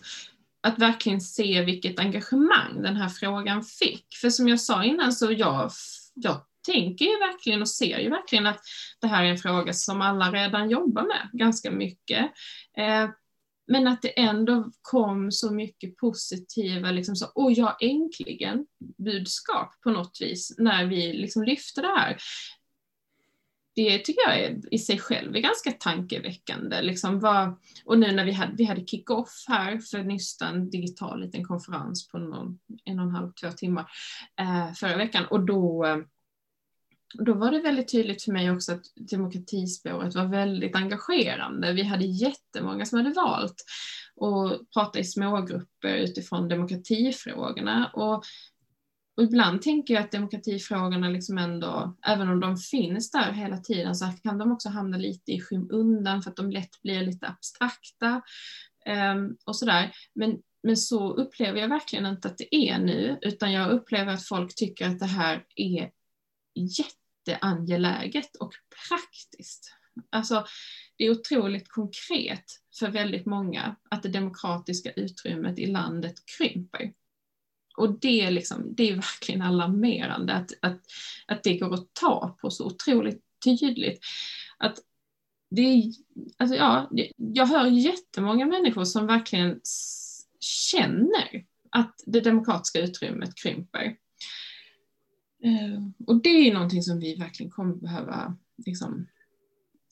att 0.61 0.79
verkligen 0.79 1.21
se 1.21 1.61
vilket 1.61 1.99
engagemang 1.99 2.81
den 2.81 2.95
här 2.95 3.09
frågan 3.09 3.63
fick. 3.63 4.05
För 4.21 4.29
som 4.29 4.47
jag 4.47 4.59
sa 4.59 4.83
innan 4.83 5.13
så 5.13 5.31
jag, 5.31 5.71
jag 6.13 6.41
tänker 6.71 7.05
ju 7.05 7.11
verkligen 7.11 7.61
och 7.61 7.69
ser 7.69 7.99
ju 7.99 8.09
verkligen 8.09 8.47
att 8.47 8.59
det 9.01 9.07
här 9.07 9.23
är 9.23 9.29
en 9.29 9.37
fråga 9.37 9.73
som 9.73 10.01
alla 10.01 10.31
redan 10.31 10.69
jobbar 10.69 11.03
med 11.03 11.29
ganska 11.33 11.71
mycket. 11.71 12.31
Eh, 12.77 13.09
men 13.67 13.87
att 13.87 14.01
det 14.01 14.19
ändå 14.19 14.71
kom 14.81 15.31
så 15.31 15.53
mycket 15.53 15.97
positiva, 15.97 16.91
liksom 16.91 17.15
så, 17.15 17.31
åh 17.35 17.53
ja, 17.53 17.77
äntligen 17.81 18.65
budskap 18.97 19.81
på 19.83 19.89
något 19.89 20.17
vis 20.21 20.55
när 20.57 20.85
vi 20.85 21.13
liksom 21.13 21.43
lyfte 21.43 21.81
det 21.81 21.87
här 21.87 22.17
det 23.77 23.99
tycker 23.99 24.21
jag 24.21 24.39
är, 24.39 24.73
i 24.73 24.77
sig 24.77 24.99
själv 24.99 25.35
är 25.35 25.39
ganska 25.39 25.71
tankeväckande. 25.71 26.81
Liksom 26.81 27.19
vad, 27.19 27.55
och 27.85 27.99
nu 27.99 28.11
när 28.11 28.25
vi 28.25 28.31
hade, 28.31 28.53
vi 28.55 28.63
hade 28.63 28.85
kick-off 28.85 29.45
här 29.47 29.77
för 29.79 30.03
Nystan, 30.03 30.55
en 30.55 30.69
digital 30.69 31.21
liten 31.21 31.43
konferens 31.43 32.07
på 32.07 32.17
någon, 32.17 32.59
en 32.85 32.99
och 32.99 33.05
en 33.05 33.11
halv, 33.11 33.31
två 33.31 33.51
timmar 33.51 33.91
eh, 34.39 34.73
förra 34.73 34.97
veckan 34.97 35.25
och 35.25 35.45
då 35.45 35.85
eh, 35.85 35.97
då 37.13 37.33
var 37.33 37.51
det 37.51 37.59
väldigt 37.59 37.91
tydligt 37.91 38.23
för 38.23 38.31
mig 38.31 38.51
också 38.51 38.73
att 38.73 38.83
demokratispåret 38.95 40.15
var 40.15 40.25
väldigt 40.25 40.75
engagerande. 40.75 41.73
Vi 41.73 41.83
hade 41.83 42.05
jättemånga 42.05 42.85
som 42.85 42.97
hade 42.97 43.13
valt 43.13 43.63
att 44.21 44.71
prata 44.73 44.99
i 44.99 45.03
smågrupper 45.03 45.95
utifrån 45.95 46.47
demokratifrågorna 46.47 47.91
och 47.93 48.23
och 49.17 49.23
ibland 49.23 49.61
tänker 49.61 49.93
jag 49.93 50.03
att 50.03 50.11
demokratifrågorna 50.11 51.09
liksom 51.09 51.37
ändå, 51.37 51.97
även 52.05 52.29
om 52.29 52.39
de 52.39 52.57
finns 52.57 53.11
där 53.11 53.31
hela 53.31 53.57
tiden, 53.57 53.95
så 53.95 54.05
kan 54.23 54.37
de 54.37 54.51
också 54.51 54.69
hamna 54.69 54.97
lite 54.97 55.31
i 55.31 55.41
skymundan 55.41 56.21
för 56.21 56.29
att 56.29 56.35
de 56.35 56.51
lätt 56.51 56.81
blir 56.81 57.01
lite 57.01 57.27
abstrakta 57.27 58.21
um, 59.15 59.37
och 59.45 59.55
sådär. 59.55 59.91
Men, 60.15 60.37
men 60.63 60.77
så 60.77 61.13
upplever 61.13 61.59
jag 61.59 61.67
verkligen 61.67 62.05
inte 62.05 62.27
att 62.27 62.37
det 62.37 62.55
är 62.55 62.79
nu, 62.79 63.19
utan 63.21 63.51
jag 63.51 63.71
upplever 63.71 64.13
att 64.13 64.27
folk 64.27 64.55
tycker 64.55 64.87
att 64.87 64.99
det 64.99 65.05
här 65.05 65.43
är 65.55 65.89
jätteangeläget 66.65 68.35
och 68.35 68.53
praktiskt. 68.89 69.73
Alltså, 70.09 70.45
det 70.97 71.05
är 71.05 71.11
otroligt 71.11 71.69
konkret 71.69 72.43
för 72.79 72.89
väldigt 72.89 73.25
många 73.25 73.75
att 73.89 74.03
det 74.03 74.09
demokratiska 74.09 74.91
utrymmet 74.91 75.59
i 75.59 75.65
landet 75.65 76.15
krymper. 76.37 76.93
Och 77.77 77.99
det 77.99 78.21
är, 78.21 78.31
liksom, 78.31 78.75
det 78.75 78.89
är 78.89 78.95
verkligen 78.95 79.41
alarmerande 79.41 80.33
att, 80.33 80.51
att, 80.61 80.81
att 81.27 81.43
det 81.43 81.57
går 81.57 81.73
att 81.73 81.93
ta 81.93 82.37
på 82.41 82.49
så 82.49 82.65
otroligt 82.65 83.21
tydligt. 83.43 83.99
Att 84.57 84.79
det 85.49 85.61
är, 85.61 85.83
alltså 86.37 86.55
ja, 86.55 86.89
jag 87.15 87.45
hör 87.45 87.65
jättemånga 87.65 88.45
människor 88.45 88.83
som 88.83 89.07
verkligen 89.07 89.61
känner 90.39 91.45
att 91.69 92.03
det 92.05 92.21
demokratiska 92.21 92.79
utrymmet 92.79 93.35
krymper. 93.35 93.97
Ehm, 95.47 95.93
och 96.07 96.21
det 96.21 96.29
är 96.29 96.53
någonting 96.53 96.83
som 96.83 96.99
vi 96.99 97.15
verkligen 97.15 97.51
kommer 97.51 97.75
behöva 97.75 98.37
liksom, 98.65 99.07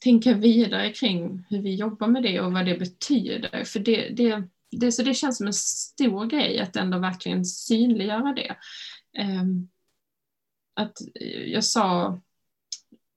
tänka 0.03 0.33
vidare 0.33 0.93
kring 0.93 1.45
hur 1.49 1.61
vi 1.61 1.75
jobbar 1.75 2.07
med 2.07 2.23
det 2.23 2.41
och 2.41 2.53
vad 2.53 2.65
det 2.65 2.77
betyder. 2.79 3.63
För 3.63 3.79
det, 3.79 4.09
det, 4.09 4.43
det, 4.71 4.91
så 4.91 5.03
det 5.03 5.13
känns 5.13 5.37
som 5.37 5.47
en 5.47 5.53
stor 5.53 6.25
grej 6.25 6.59
att 6.59 6.75
ändå 6.75 6.99
verkligen 6.99 7.45
synliggöra 7.45 8.33
det. 8.33 8.55
Ehm, 9.17 9.67
att 10.73 11.01
eh, 11.21 11.43
jag 11.43 11.63
sa, 11.63 12.19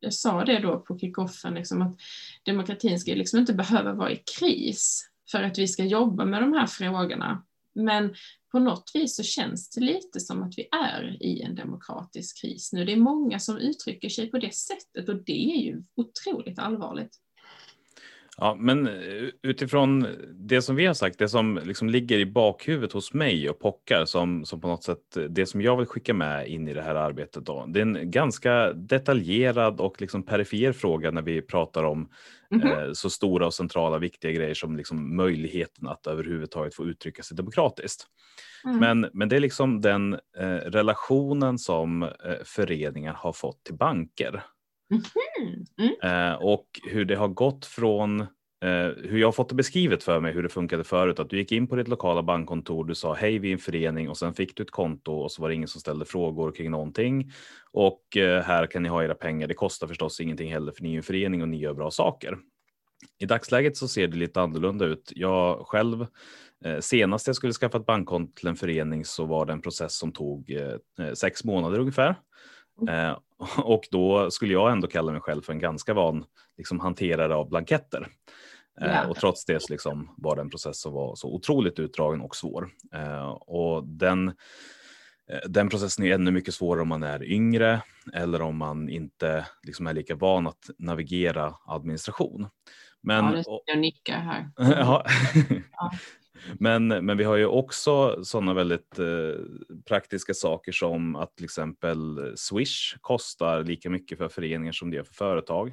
jag 0.01 0.15
sa 0.15 0.45
det 0.45 0.59
då 0.59 0.81
på 0.81 0.99
kickoffen, 0.99 1.55
liksom 1.55 1.83
att 1.83 1.97
demokratin 2.43 3.01
ska 3.01 3.15
liksom 3.15 3.39
inte 3.39 3.55
behöva 3.55 3.93
vara 3.93 4.13
i 4.13 4.23
kris 4.39 5.11
för 5.31 5.43
att 5.43 5.59
vi 5.59 5.69
ska 5.69 5.85
jobba 5.85 6.25
med 6.25 6.43
de 6.43 6.53
här 6.53 6.67
frågorna. 6.67 7.45
Men 7.79 8.15
på 8.53 8.59
något 8.59 8.91
vis 8.95 9.17
så 9.17 9.23
känns 9.23 9.71
det 9.71 9.81
lite 9.81 10.21
som 10.21 10.43
att 10.43 10.53
vi 10.57 10.69
är 10.73 11.23
i 11.23 11.43
en 11.43 11.55
demokratisk 11.55 12.41
kris 12.41 12.73
nu. 12.73 12.85
Det 12.85 12.93
är 12.93 12.97
många 12.97 13.39
som 13.39 13.57
uttrycker 13.57 14.09
sig 14.09 14.31
på 14.31 14.39
det 14.39 14.55
sättet 14.55 15.09
och 15.09 15.25
det 15.25 15.53
är 15.53 15.63
ju 15.63 15.83
otroligt 15.97 16.59
allvarligt. 16.59 17.17
Ja, 18.41 18.57
men 18.59 18.87
eh, 18.87 18.93
utifrån 19.43 20.07
det 20.31 20.63
som 20.63 20.77
vi 20.77 20.87
har 20.87 20.95
sagt, 20.95 21.19
det 21.19 21.29
som 21.29 21.61
liksom 21.65 21.89
ligger 21.89 22.19
i 22.19 22.27
bakhuvudet 22.27 22.93
hos 22.93 23.15
mig 23.15 23.51
och 23.51 23.59
pockar 23.59 24.05
som, 24.05 24.45
som 24.45 24.61
på 24.61 24.69
något 24.69 24.85
sätt 24.85 25.17
det 25.29 25.47
som 25.47 25.63
jag 25.63 25.77
vill 25.77 25.87
skicka 25.87 26.15
med 26.15 26.49
in 26.49 26.69
i 26.69 26.75
det 26.75 26.83
här 26.83 26.95
arbetet. 26.95 27.47
Då. 27.47 27.67
Det 27.69 27.81
är 27.81 27.83
en 27.83 28.11
ganska 28.11 28.73
detaljerad 28.73 29.81
och 29.81 30.01
liksom 30.01 30.23
perifer 30.23 30.73
fråga 30.73 31.11
när 31.11 31.23
vi 31.23 31.43
pratar 31.43 31.85
om 31.85 32.09
mm 32.51 32.67
-hmm. 32.67 32.87
eh, 32.87 32.93
så 32.93 33.11
stora 33.11 33.47
och 33.47 33.55
centrala 33.55 33.99
viktiga 33.99 34.33
grejer 34.33 34.55
som 34.55 34.77
liksom 34.77 35.17
möjligheten 35.17 35.89
att 35.89 36.07
överhuvudtaget 36.07 36.75
få 36.75 36.87
uttrycka 36.87 37.23
sig 37.23 37.37
demokratiskt. 37.37 38.07
Mm. 38.65 38.79
Men, 38.79 39.11
men 39.13 39.29
det 39.29 39.37
är 39.37 39.41
liksom 39.41 39.81
den 39.81 40.13
eh, 40.39 40.47
relationen 40.47 41.59
som 41.59 42.03
eh, 42.03 42.09
föreningar 42.45 43.15
har 43.15 43.33
fått 43.33 43.65
till 43.65 43.75
banker. 43.75 44.43
Mm-hmm. 44.91 45.67
Mm. 45.79 45.95
Mm. 46.03 46.37
och 46.41 46.67
hur 46.85 47.05
det 47.05 47.15
har 47.15 47.29
gått 47.29 47.67
från 47.67 48.21
eh, 48.21 48.89
hur 48.97 49.19
jag 49.19 49.27
har 49.27 49.33
fått 49.33 49.49
det 49.49 49.55
beskrivet 49.55 50.03
för 50.03 50.21
mig 50.21 50.33
hur 50.33 50.43
det 50.43 50.49
funkade 50.49 50.85
förut. 50.85 51.21
Att 51.21 51.31
du 51.31 51.39
gick 51.39 51.53
in 51.53 51.67
på 51.67 51.77
ditt 51.77 51.89
lokala 51.89 52.23
bankkontor, 52.23 52.85
du 52.85 52.95
sa 52.95 53.15
hej 53.15 53.39
vi 53.39 53.49
är 53.49 53.53
en 53.53 53.59
förening 53.59 54.09
och 54.09 54.17
sen 54.17 54.35
fick 54.35 54.57
du 54.57 54.63
ett 54.63 54.71
konto 54.71 55.13
och 55.13 55.33
så 55.33 55.43
var 55.43 55.49
det 55.49 55.55
ingen 55.55 55.69
som 55.69 55.81
ställde 55.81 56.05
frågor 56.05 56.53
kring 56.53 56.71
någonting. 56.71 57.33
Och 57.73 58.17
eh, 58.17 58.43
här 58.43 58.67
kan 58.67 58.83
ni 58.83 58.89
ha 58.89 59.05
era 59.05 59.15
pengar. 59.15 59.47
Det 59.47 59.55
kostar 59.55 59.87
förstås 59.87 60.21
ingenting 60.21 60.53
heller 60.53 60.73
för 60.73 60.83
ni 60.83 60.93
är 60.93 60.97
en 60.97 61.03
förening 61.03 61.43
och 61.43 61.49
ni 61.49 61.59
gör 61.59 61.75
bra 61.75 61.91
saker. 61.91 62.39
I 63.19 63.27
dagsläget 63.27 63.77
så 63.77 63.89
ser 63.89 64.09
det 64.09 64.17
lite 64.17 64.41
annorlunda 64.41 64.85
ut. 64.85 65.13
Jag 65.15 65.67
själv, 65.67 66.07
eh, 66.65 66.79
senast 66.81 67.27
jag 67.27 67.37
skulle 67.37 67.53
skaffa 67.53 67.79
ett 67.79 67.87
bankkonto 67.87 68.33
till 68.35 68.49
en 68.49 68.57
förening 68.57 69.05
så 69.05 69.25
var 69.25 69.47
det 69.47 69.53
en 69.53 69.63
process 69.63 69.99
som 69.99 70.13
tog 70.13 70.51
eh, 70.51 71.13
sex 71.15 71.45
månader 71.45 71.79
ungefär. 71.79 72.17
Eh, 72.89 73.19
och 73.59 73.83
då 73.91 74.31
skulle 74.31 74.53
jag 74.53 74.73
ändå 74.73 74.87
kalla 74.87 75.13
mig 75.13 75.21
själv 75.21 75.43
för 75.43 75.53
en 75.53 75.59
ganska 75.59 75.95
van 75.95 76.25
liksom, 76.57 76.81
hanterare 76.81 77.35
av 77.35 77.49
blanketter. 77.49 78.09
Eh, 78.81 79.11
och 79.11 79.17
trots 79.17 79.45
det 79.45 79.63
så 79.63 79.73
liksom 79.73 80.15
var 80.17 80.37
det 80.37 80.43
en 80.43 80.51
process 80.51 80.81
som 80.81 80.93
var 80.93 81.17
så 81.17 81.35
otroligt 81.35 81.79
utdragen 81.79 82.21
och 82.21 82.37
svår. 82.37 82.69
Eh, 82.95 83.29
och 83.31 83.87
den, 83.87 84.29
eh, 85.31 85.49
den 85.49 85.69
processen 85.69 86.05
är 86.05 86.15
ännu 86.15 86.31
mycket 86.31 86.55
svårare 86.55 86.83
om 86.83 86.89
man 86.89 87.03
är 87.03 87.25
yngre 87.25 87.83
eller 88.15 88.43
om 88.43 88.57
man 88.57 88.89
inte 88.89 89.47
liksom 89.63 89.87
är 89.87 89.95
lika 89.95 90.15
van 90.15 90.47
att 90.47 90.71
navigera 90.79 91.55
administration. 91.67 92.49
Men, 93.03 93.25
ja, 93.25 93.43
och 93.47 93.79
nickar 93.79 94.19
här. 94.19 94.51
Ja. 94.59 95.07
Men, 96.59 96.89
men 96.89 97.17
vi 97.17 97.25
har 97.25 97.37
ju 97.37 97.47
också 97.47 98.25
sådana 98.25 98.55
väldigt 98.55 98.99
eh, 98.99 99.07
praktiska 99.89 100.35
saker 100.35 100.73
som 100.73 101.17
att 101.17 101.37
till 101.37 101.45
exempel 101.45 102.33
Swish 102.37 102.97
kostar 103.01 103.65
lika 103.65 103.91
mycket 103.91 104.19
för 104.19 104.29
föreningar 104.29 104.73
som 104.73 104.91
det 104.91 104.97
gör 104.97 105.05
för 105.05 105.15
företag. 105.15 105.73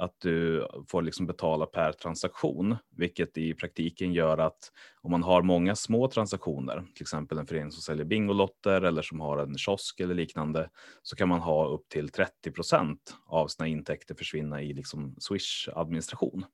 Att 0.00 0.20
du 0.20 0.66
får 0.88 1.02
liksom 1.02 1.26
betala 1.26 1.66
per 1.66 1.92
transaktion, 1.92 2.76
vilket 2.96 3.38
i 3.38 3.54
praktiken 3.54 4.12
gör 4.12 4.38
att 4.38 4.72
om 5.00 5.10
man 5.10 5.22
har 5.22 5.42
många 5.42 5.76
små 5.76 6.08
transaktioner, 6.08 6.84
till 6.94 7.02
exempel 7.02 7.38
en 7.38 7.46
förening 7.46 7.70
som 7.70 7.82
säljer 7.82 8.04
bingolotter 8.04 8.82
eller 8.82 9.02
som 9.02 9.20
har 9.20 9.38
en 9.38 9.58
kiosk 9.58 10.00
eller 10.00 10.14
liknande, 10.14 10.70
så 11.02 11.16
kan 11.16 11.28
man 11.28 11.40
ha 11.40 11.66
upp 11.66 11.88
till 11.88 12.08
30 12.08 12.50
procent 12.50 13.14
av 13.26 13.48
sina 13.48 13.66
intäkter 13.66 14.14
försvinna 14.14 14.62
i 14.62 14.72
liksom 14.72 15.16
Swish-administration. 15.18 16.44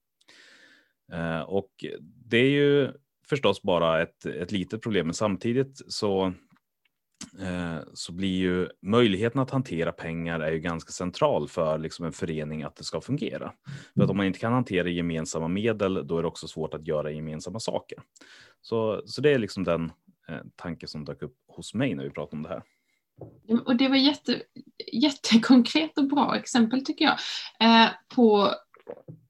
Eh, 1.13 1.41
och 1.41 1.85
det 2.01 2.39
är 2.39 2.51
ju 2.51 2.93
förstås 3.29 3.63
bara 3.63 4.03
ett, 4.03 4.27
ett 4.27 4.53
litet 4.53 4.83
problem, 4.83 5.07
men 5.07 5.15
samtidigt 5.15 5.93
så, 5.93 6.27
eh, 7.41 7.79
så 7.95 8.13
blir 8.13 8.37
ju 8.37 8.69
möjligheten 8.83 9.41
att 9.41 9.51
hantera 9.51 9.93
pengar 9.93 10.41
är 10.41 10.53
ju 10.53 10.59
ganska 10.59 10.93
central 10.93 11.49
för 11.49 11.79
liksom 11.79 12.07
en 12.07 12.13
förening 12.13 12.63
att 12.63 12.77
det 12.77 12.85
ska 12.85 13.01
fungera. 13.01 13.53
För 13.95 14.05
att 14.05 14.11
om 14.11 14.17
man 14.17 14.27
inte 14.27 14.39
kan 14.39 14.53
hantera 14.53 14.89
gemensamma 14.89 15.49
medel, 15.49 16.07
då 16.07 16.19
är 16.19 16.23
det 16.23 16.29
också 16.29 16.49
svårt 16.49 16.75
att 16.75 16.87
göra 16.87 17.11
gemensamma 17.11 17.61
saker. 17.61 17.99
Så, 18.61 19.03
så 19.07 19.21
det 19.21 19.31
är 19.31 19.39
liksom 19.39 19.65
den 19.65 19.93
eh, 20.29 20.41
tanke 20.57 20.87
som 20.87 21.05
dök 21.05 21.23
upp 21.23 21.37
hos 21.49 21.75
mig 21.75 21.95
när 21.95 22.05
vi 22.05 22.11
pratade 22.11 22.37
om 22.37 22.43
det 22.43 22.49
här. 22.49 22.63
Och 23.65 23.77
det 23.77 23.89
var 23.89 23.97
jätte, 23.97 24.43
jättekonkret 24.93 25.99
och 25.99 26.09
bra 26.09 26.37
exempel 26.37 26.85
tycker 26.85 27.05
jag. 27.05 27.19
Eh, 27.61 27.91
på 28.15 28.55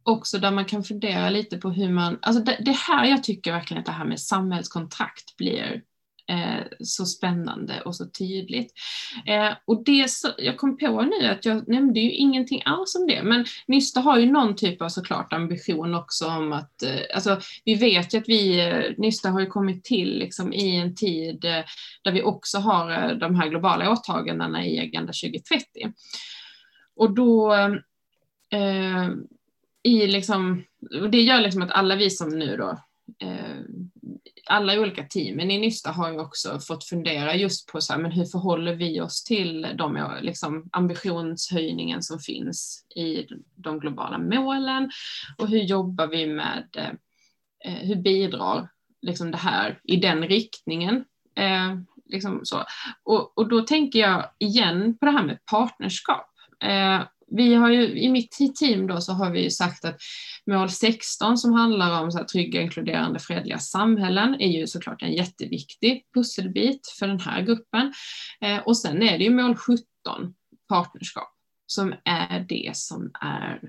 också 0.07 0.39
där 0.39 0.51
man 0.51 0.65
kan 0.65 0.85
fundera 0.85 1.31
lite 1.31 1.59
på 1.59 1.71
hur 1.71 1.89
man, 1.89 2.19
alltså 2.23 2.43
det, 2.43 2.59
det 2.61 2.77
här 2.77 3.07
jag 3.07 3.25
tycker 3.25 3.53
verkligen 3.53 3.81
att 3.81 3.87
det 3.87 3.93
här 3.93 4.05
med 4.05 4.21
samhällskontrakt 4.21 5.37
blir 5.37 5.83
eh, 6.29 6.65
så 6.81 7.07
spännande 7.07 7.81
och 7.81 7.97
så 7.97 8.07
tydligt. 8.07 8.73
Eh, 9.27 9.53
och 9.65 9.85
det 9.85 10.11
så, 10.11 10.29
jag 10.39 10.57
kom 10.57 10.79
på 10.79 11.03
nu 11.03 11.27
att 11.27 11.45
jag 11.45 11.69
nämnde 11.69 12.01
ju 12.01 12.11
ingenting 12.11 12.63
alls 12.65 12.95
om 12.95 13.07
det, 13.07 13.23
men 13.23 13.45
Nysta 13.67 14.01
har 14.01 14.19
ju 14.19 14.33
någon 14.33 14.57
typ 14.57 14.83
av 14.83 14.89
såklart 14.89 15.33
ambition 15.33 15.95
också 15.95 16.27
om 16.27 16.53
att, 16.53 16.83
eh, 16.83 17.01
alltså 17.15 17.41
vi 17.65 17.75
vet 17.75 18.15
ju 18.15 18.19
att 18.19 18.29
vi, 18.29 18.61
eh, 18.61 18.93
Nysta 18.99 19.31
har 19.31 19.41
ju 19.41 19.47
kommit 19.47 19.85
till 19.85 20.19
liksom 20.19 20.53
i 20.53 20.77
en 20.77 20.95
tid 20.95 21.45
eh, 21.45 21.65
där 22.05 22.13
vi 22.13 22.23
också 22.23 22.59
har 22.59 22.91
eh, 22.91 23.17
de 23.17 23.35
här 23.35 23.49
globala 23.49 23.91
åtagandena 23.91 24.67
i 24.67 24.81
Agenda 24.81 25.13
2030. 25.13 25.67
Och 26.97 27.15
då 27.15 27.55
eh, 28.53 29.09
i 29.87 30.07
liksom, 30.07 30.65
och 31.03 31.11
det 31.11 31.21
gör 31.21 31.41
liksom 31.41 31.63
att 31.63 31.71
alla 31.71 31.97
vi 31.97 32.11
som 32.11 32.39
nu 32.39 32.57
då, 32.57 32.79
eh, 33.27 33.61
alla 34.47 34.75
i 34.75 34.79
olika 34.79 35.03
teamen 35.03 35.51
i 35.51 35.59
Nysta 35.59 35.91
har 35.91 36.13
ju 36.13 36.21
också 36.21 36.61
fått 36.61 36.85
fundera 36.85 37.35
just 37.35 37.73
på 37.73 37.81
så 37.81 37.93
här, 37.93 38.01
men 38.01 38.13
hur 38.13 38.25
förhåller 38.25 38.75
vi 38.75 39.01
oss 39.01 39.25
till 39.25 39.67
de 39.75 40.19
liksom, 40.23 40.69
ambitionshöjningen 40.73 42.03
som 42.03 42.19
finns 42.19 42.87
i 42.97 43.27
de 43.55 43.81
globala 43.81 44.19
målen 44.19 44.91
och 45.39 45.49
hur 45.49 45.63
jobbar 45.63 46.07
vi 46.07 46.27
med, 46.27 46.69
eh, 47.65 47.75
hur 47.75 47.97
bidrar 47.97 48.69
liksom 49.03 49.31
det 49.31 49.39
här 49.39 49.81
i 49.85 49.97
den 49.97 50.29
riktningen? 50.29 51.05
Eh, 51.37 51.77
liksom 52.07 52.41
så. 52.45 52.65
Och, 53.03 53.39
och 53.39 53.49
då 53.49 53.61
tänker 53.61 53.99
jag 53.99 54.31
igen 54.39 54.99
på 54.99 55.07
det 55.07 55.13
här 55.13 55.25
med 55.25 55.39
partnerskap. 55.51 56.31
Eh, 56.65 57.03
vi 57.31 57.55
har 57.55 57.71
ju, 57.71 57.99
I 57.99 58.09
mitt 58.09 58.57
team 58.57 58.87
då 58.87 59.01
så 59.01 59.13
har 59.13 59.31
vi 59.31 59.43
ju 59.43 59.51
sagt 59.51 59.85
att 59.85 60.01
mål 60.47 60.71
16 60.71 61.39
som 61.39 61.53
handlar 61.53 62.03
om 62.03 62.13
så 62.13 62.19
här, 62.19 62.25
trygga, 62.25 62.61
inkluderande, 62.61 63.19
fredliga 63.19 63.59
samhällen 63.59 64.41
är 64.41 64.49
ju 64.49 64.67
såklart 64.67 65.03
en 65.03 65.13
jätteviktig 65.13 66.05
pusselbit 66.15 66.89
för 66.99 67.07
den 67.07 67.21
här 67.21 67.43
gruppen. 67.43 67.93
Eh, 68.41 68.59
och 68.59 68.79
sen 68.79 69.03
är 69.03 69.19
det 69.19 69.25
ju 69.25 69.31
mål 69.31 69.57
17, 69.57 69.85
partnerskap, 70.69 71.33
som 71.67 71.95
är 72.05 72.41
det 72.49 72.71
som 72.75 73.11
är 73.21 73.61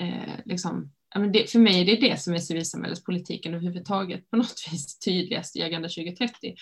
eh, 0.00 0.34
liksom, 0.44 0.92
det, 1.32 1.50
för 1.50 1.58
mig 1.58 1.80
är 1.80 1.84
det 1.84 2.08
det 2.08 2.20
som 2.20 2.34
är 2.34 2.38
civilsamhällespolitiken 2.38 3.54
överhuvudtaget 3.54 4.30
på 4.30 4.36
något 4.36 4.64
vis 4.72 4.98
tydligast 4.98 5.56
i 5.56 5.62
Agenda 5.62 5.88
2030. 5.88 6.54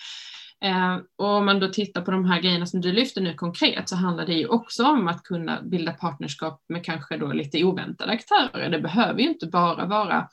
Eh, 0.63 0.97
och 1.15 1.27
om 1.27 1.45
man 1.45 1.59
då 1.59 1.67
tittar 1.67 2.01
på 2.01 2.11
de 2.11 2.25
här 2.25 2.41
grejerna 2.41 2.65
som 2.65 2.81
du 2.81 2.91
lyfter 2.91 3.21
nu 3.21 3.33
konkret 3.33 3.89
så 3.89 3.95
handlar 3.95 4.25
det 4.25 4.33
ju 4.33 4.47
också 4.47 4.83
om 4.83 5.07
att 5.07 5.23
kunna 5.23 5.61
bilda 5.61 5.93
partnerskap 5.93 6.63
med 6.69 6.85
kanske 6.85 7.17
då 7.17 7.33
lite 7.33 7.63
oväntade 7.63 8.11
aktörer. 8.11 8.69
Det 8.69 8.79
behöver 8.79 9.19
ju 9.19 9.29
inte 9.29 9.47
bara 9.47 9.85
vara 9.85 10.27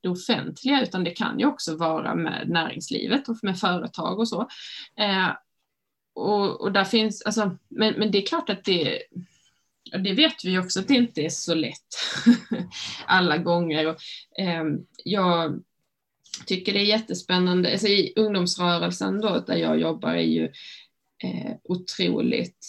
det 0.00 0.08
offentliga 0.08 0.82
utan 0.82 1.04
det 1.04 1.10
kan 1.10 1.38
ju 1.38 1.46
också 1.46 1.76
vara 1.76 2.14
med 2.14 2.48
näringslivet 2.48 3.28
och 3.28 3.36
med 3.42 3.58
företag 3.58 4.18
och 4.18 4.28
så. 4.28 4.40
Eh, 4.98 5.28
och, 6.14 6.60
och 6.60 6.72
där 6.72 6.84
finns, 6.84 7.22
alltså, 7.22 7.56
men, 7.68 7.94
men 7.94 8.10
det 8.10 8.22
är 8.22 8.26
klart 8.26 8.50
att 8.50 8.64
det 8.64 9.02
det 9.92 10.12
vet 10.12 10.44
vi 10.44 10.58
också 10.58 10.80
att 10.80 10.88
det 10.88 10.94
inte 10.94 11.20
är 11.20 11.28
så 11.28 11.54
lätt 11.54 11.86
alla 13.06 13.38
gånger. 13.38 13.86
Och, 13.86 13.96
eh, 14.38 14.64
jag 15.04 15.62
tycker 16.44 16.72
det 16.72 16.80
är 16.80 16.84
jättespännande. 16.84 17.72
Alltså 17.72 17.86
I 17.86 18.12
ungdomsrörelsen 18.16 19.20
då, 19.20 19.44
där 19.46 19.56
jag 19.56 19.80
jobbar 19.80 20.14
är 20.14 20.20
ju 20.20 20.44
eh, 21.24 21.52
otroligt 21.64 22.66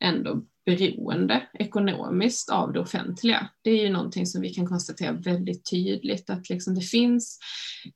ändå 0.00 0.42
beroende 0.66 1.48
ekonomiskt 1.52 2.50
av 2.50 2.72
det 2.72 2.80
offentliga. 2.80 3.48
Det 3.62 3.70
är 3.70 3.82
ju 3.82 3.90
någonting 3.90 4.26
som 4.26 4.42
vi 4.42 4.54
kan 4.54 4.66
konstatera 4.66 5.12
väldigt 5.12 5.70
tydligt 5.70 6.30
att 6.30 6.50
liksom 6.50 6.74
det 6.74 6.80
finns 6.80 7.38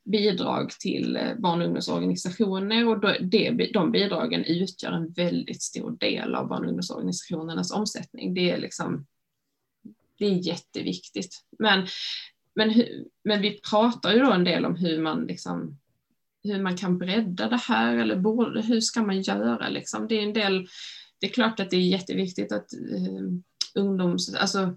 bidrag 0.05 0.71
till 0.71 1.17
eh, 1.17 1.35
barn 1.39 1.61
och 1.61 1.67
ungdomsorganisationer 1.67 2.89
och 2.89 3.01
det, 3.21 3.71
de 3.73 3.93
bidragen 3.93 4.45
utgör 4.45 4.93
en 4.93 5.13
väldigt 5.13 5.63
stor 5.63 5.91
del 5.91 6.35
av 6.35 6.49
barn 6.49 6.63
och 6.63 6.69
ungdomsorganisationernas 6.69 7.73
omsättning. 7.73 8.35
Det 8.35 8.51
är 8.51 8.59
liksom 8.59 9.07
det 10.19 10.27
är 10.27 10.47
jätteviktigt. 10.47 11.45
Men 11.59 11.87
men, 12.55 12.71
hur, 12.71 13.05
men 13.25 13.43
vi 13.43 13.61
pratar 13.61 14.13
ju 14.13 14.19
då 14.19 14.33
en 14.33 14.45
del 14.45 14.65
om 14.65 14.77
hur 14.77 15.03
man, 15.03 15.27
liksom, 15.27 15.79
hur 16.45 16.63
man 16.63 16.77
kan 16.77 16.99
bredda 16.99 17.49
det 17.49 17.57
här 17.57 17.97
eller 17.97 18.17
borde, 18.17 18.63
hur 18.63 18.81
ska 18.81 19.03
man 19.03 19.23
göra? 19.23 19.69
Liksom. 19.69 20.09
Det, 20.09 20.15
är 20.15 20.23
en 20.23 20.33
del, 20.33 20.67
det 21.21 21.27
är 21.27 21.33
klart 21.33 21.61
att 21.61 21.71
det 21.71 21.77
är 21.77 21.81
jätteviktigt 21.81 22.53
att 22.53 22.73
eh, 22.73 23.23
ungdoms, 23.75 24.35
alltså, 24.35 24.77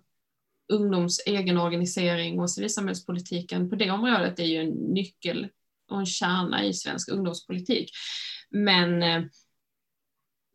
ungdoms 0.73 1.23
egen 1.25 1.57
organisering 1.57 2.39
och 2.39 2.51
civilsamhällspolitiken 2.51 3.69
på 3.69 3.75
det 3.75 3.91
området 3.91 4.39
är 4.39 4.45
ju 4.45 4.57
en 4.57 4.69
nyckel 4.69 5.47
och 5.89 5.99
en 5.99 6.05
kärna 6.05 6.65
i 6.65 6.73
svensk 6.73 7.11
ungdomspolitik. 7.11 7.91
Men 8.49 9.03
eh, 9.03 9.23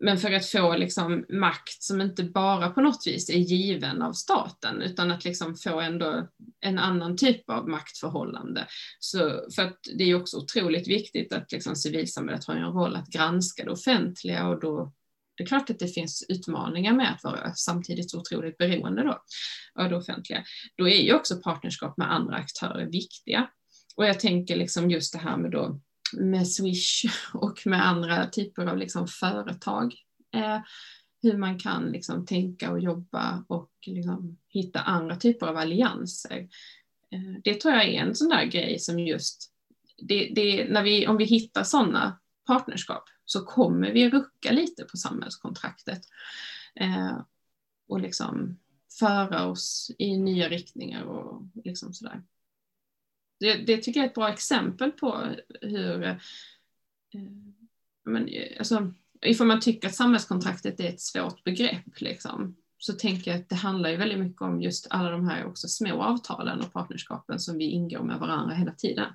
men 0.01 0.19
för 0.19 0.33
att 0.33 0.47
få 0.47 0.77
liksom 0.77 1.25
makt 1.29 1.83
som 1.83 2.01
inte 2.01 2.25
bara 2.25 2.71
på 2.71 2.81
något 2.81 3.07
vis 3.07 3.31
är 3.31 3.39
given 3.39 4.03
av 4.03 4.13
staten 4.13 4.83
utan 4.83 5.11
att 5.11 5.25
liksom 5.25 5.57
få 5.57 5.81
ändå 5.81 6.29
en 6.61 6.79
annan 6.79 7.17
typ 7.17 7.51
av 7.51 7.69
maktförhållande. 7.69 8.67
Så, 8.99 9.19
för 9.55 9.63
att 9.63 9.79
det 9.99 10.05
är 10.05 10.15
också 10.15 10.37
otroligt 10.37 10.89
viktigt 10.89 11.33
att 11.33 11.53
liksom 11.53 11.77
civilsamhället 11.77 12.45
har 12.45 12.55
en 12.55 12.73
roll 12.73 12.97
att 12.97 13.09
granska 13.09 13.65
det 13.65 13.71
offentliga 13.71 14.49
och 14.49 14.61
då 14.61 14.93
det 15.37 15.45
är 15.45 15.47
klart 15.47 15.71
att 15.71 15.79
det 15.79 15.89
finns 15.89 16.27
utmaningar 16.29 16.93
med 16.93 17.15
att 17.15 17.25
vara 17.25 17.55
samtidigt 17.55 18.11
så 18.11 18.21
otroligt 18.21 18.59
beroende 18.59 19.03
då 19.03 19.23
av 19.83 19.89
det 19.89 19.97
offentliga. 19.97 20.45
Då 20.77 20.89
är 20.89 21.03
ju 21.03 21.15
också 21.15 21.37
partnerskap 21.37 21.97
med 21.97 22.13
andra 22.13 22.37
aktörer 22.37 22.87
viktiga. 22.87 23.49
Och 23.97 24.07
jag 24.07 24.21
tänker 24.21 24.57
liksom 24.57 24.91
just 24.91 25.13
det 25.13 25.19
här 25.19 25.37
med 25.37 25.51
då 25.51 25.81
med 26.13 26.49
Swish 26.49 27.05
och 27.35 27.67
med 27.67 27.87
andra 27.87 28.27
typer 28.27 28.67
av 28.67 28.79
liksom 28.79 29.09
företag. 29.09 29.95
Eh, 30.35 30.61
hur 31.23 31.37
man 31.37 31.59
kan 31.59 31.85
liksom 31.85 32.27
tänka 32.27 32.73
och 32.73 32.81
jobba 32.81 33.45
och 33.49 33.71
liksom 33.87 34.39
hitta 34.49 34.81
andra 34.81 35.17
typer 35.17 35.47
av 35.47 35.57
allianser. 35.57 36.49
Eh, 37.13 37.41
det 37.45 37.55
tror 37.55 37.75
jag 37.75 37.89
är 37.89 38.01
en 38.01 38.15
sån 38.15 38.29
där 38.29 38.45
grej 38.45 38.79
som 38.79 38.99
just, 38.99 39.53
det, 40.03 40.33
det, 40.35 40.69
när 40.71 40.83
vi, 40.83 41.07
om 41.07 41.17
vi 41.17 41.25
hittar 41.25 41.65
sådana 41.65 42.21
partnerskap 42.47 43.05
så 43.25 43.45
kommer 43.45 43.93
vi 43.93 44.11
rucka 44.11 44.53
lite 44.53 44.85
på 44.85 44.97
samhällskontraktet 44.97 46.01
eh, 46.75 47.19
och 47.89 48.01
liksom 48.01 48.59
föra 48.99 49.47
oss 49.47 49.91
i 49.99 50.19
nya 50.19 50.49
riktningar 50.49 51.03
och 51.03 51.43
liksom 51.65 51.95
sådär 51.95 52.23
det, 53.41 53.55
det 53.55 53.77
tycker 53.77 54.01
jag 54.01 54.05
är 54.05 54.09
ett 54.09 54.15
bra 54.15 54.29
exempel 54.29 54.93
på 54.93 55.25
hur, 55.61 56.03
eh, 56.03 56.17
men, 58.05 58.29
eh, 58.29 58.59
alltså, 58.59 58.93
ifall 59.23 59.47
man 59.47 59.61
tycker 59.61 59.89
att 59.89 59.95
samhällskontraktet 59.95 60.81
är 60.81 60.89
ett 60.89 61.01
svårt 61.01 61.45
begrepp, 61.45 62.01
liksom, 62.01 62.57
så 62.79 62.93
tänker 62.93 63.31
jag 63.31 63.41
att 63.41 63.49
det 63.49 63.57
handlar 63.57 63.91
ju 63.91 63.97
väldigt 63.97 64.19
mycket 64.19 64.43
om 64.43 64.63
just 64.63 64.87
alla 64.91 65.11
de 65.11 65.29
här 65.29 65.47
också 65.47 65.69
små 65.69 66.03
avtalen 66.03 66.61
och 66.61 66.73
partnerskapen 66.73 67.39
som 67.39 67.59
vi 67.59 67.65
ingår 67.65 68.03
med 68.03 68.19
varandra 68.19 68.55
hela 68.55 68.73
tiden. 68.73 69.07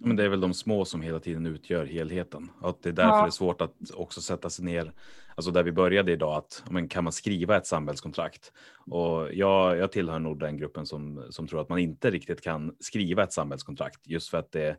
Men 0.00 0.16
det 0.16 0.24
är 0.24 0.28
väl 0.28 0.40
de 0.40 0.54
små 0.54 0.84
som 0.84 1.02
hela 1.02 1.20
tiden 1.20 1.46
utgör 1.46 1.86
helheten. 1.86 2.50
Att 2.62 2.82
det 2.82 2.88
är 2.88 2.92
därför 2.92 3.16
Ja. 3.16 3.22
det 3.22 3.28
är 3.28 3.30
svårt 3.30 3.60
att 3.60 3.90
också 3.94 4.20
sätta 4.20 4.50
sig 4.50 4.64
ner, 4.64 4.92
alltså 5.34 5.50
där 5.50 5.62
vi 5.62 5.72
började 5.72 6.12
idag, 6.12 6.36
att 6.36 6.62
men, 6.70 6.88
kan 6.88 7.04
man 7.04 7.12
skriva 7.12 7.56
ett 7.56 7.66
samhällskontrakt? 7.66 8.52
Och 8.86 9.34
jag, 9.34 9.76
jag 9.76 9.92
tillhör 9.92 10.18
nog 10.18 10.38
den 10.38 10.56
gruppen 10.56 10.86
som, 10.86 11.26
som 11.30 11.48
tror 11.48 11.60
att 11.60 11.68
man 11.68 11.78
inte 11.78 12.10
riktigt 12.10 12.40
kan 12.40 12.76
skriva 12.80 13.22
ett 13.22 13.32
samhällskontrakt, 13.32 14.00
just 14.06 14.28
för 14.30 14.38
att 14.38 14.52
det 14.52 14.76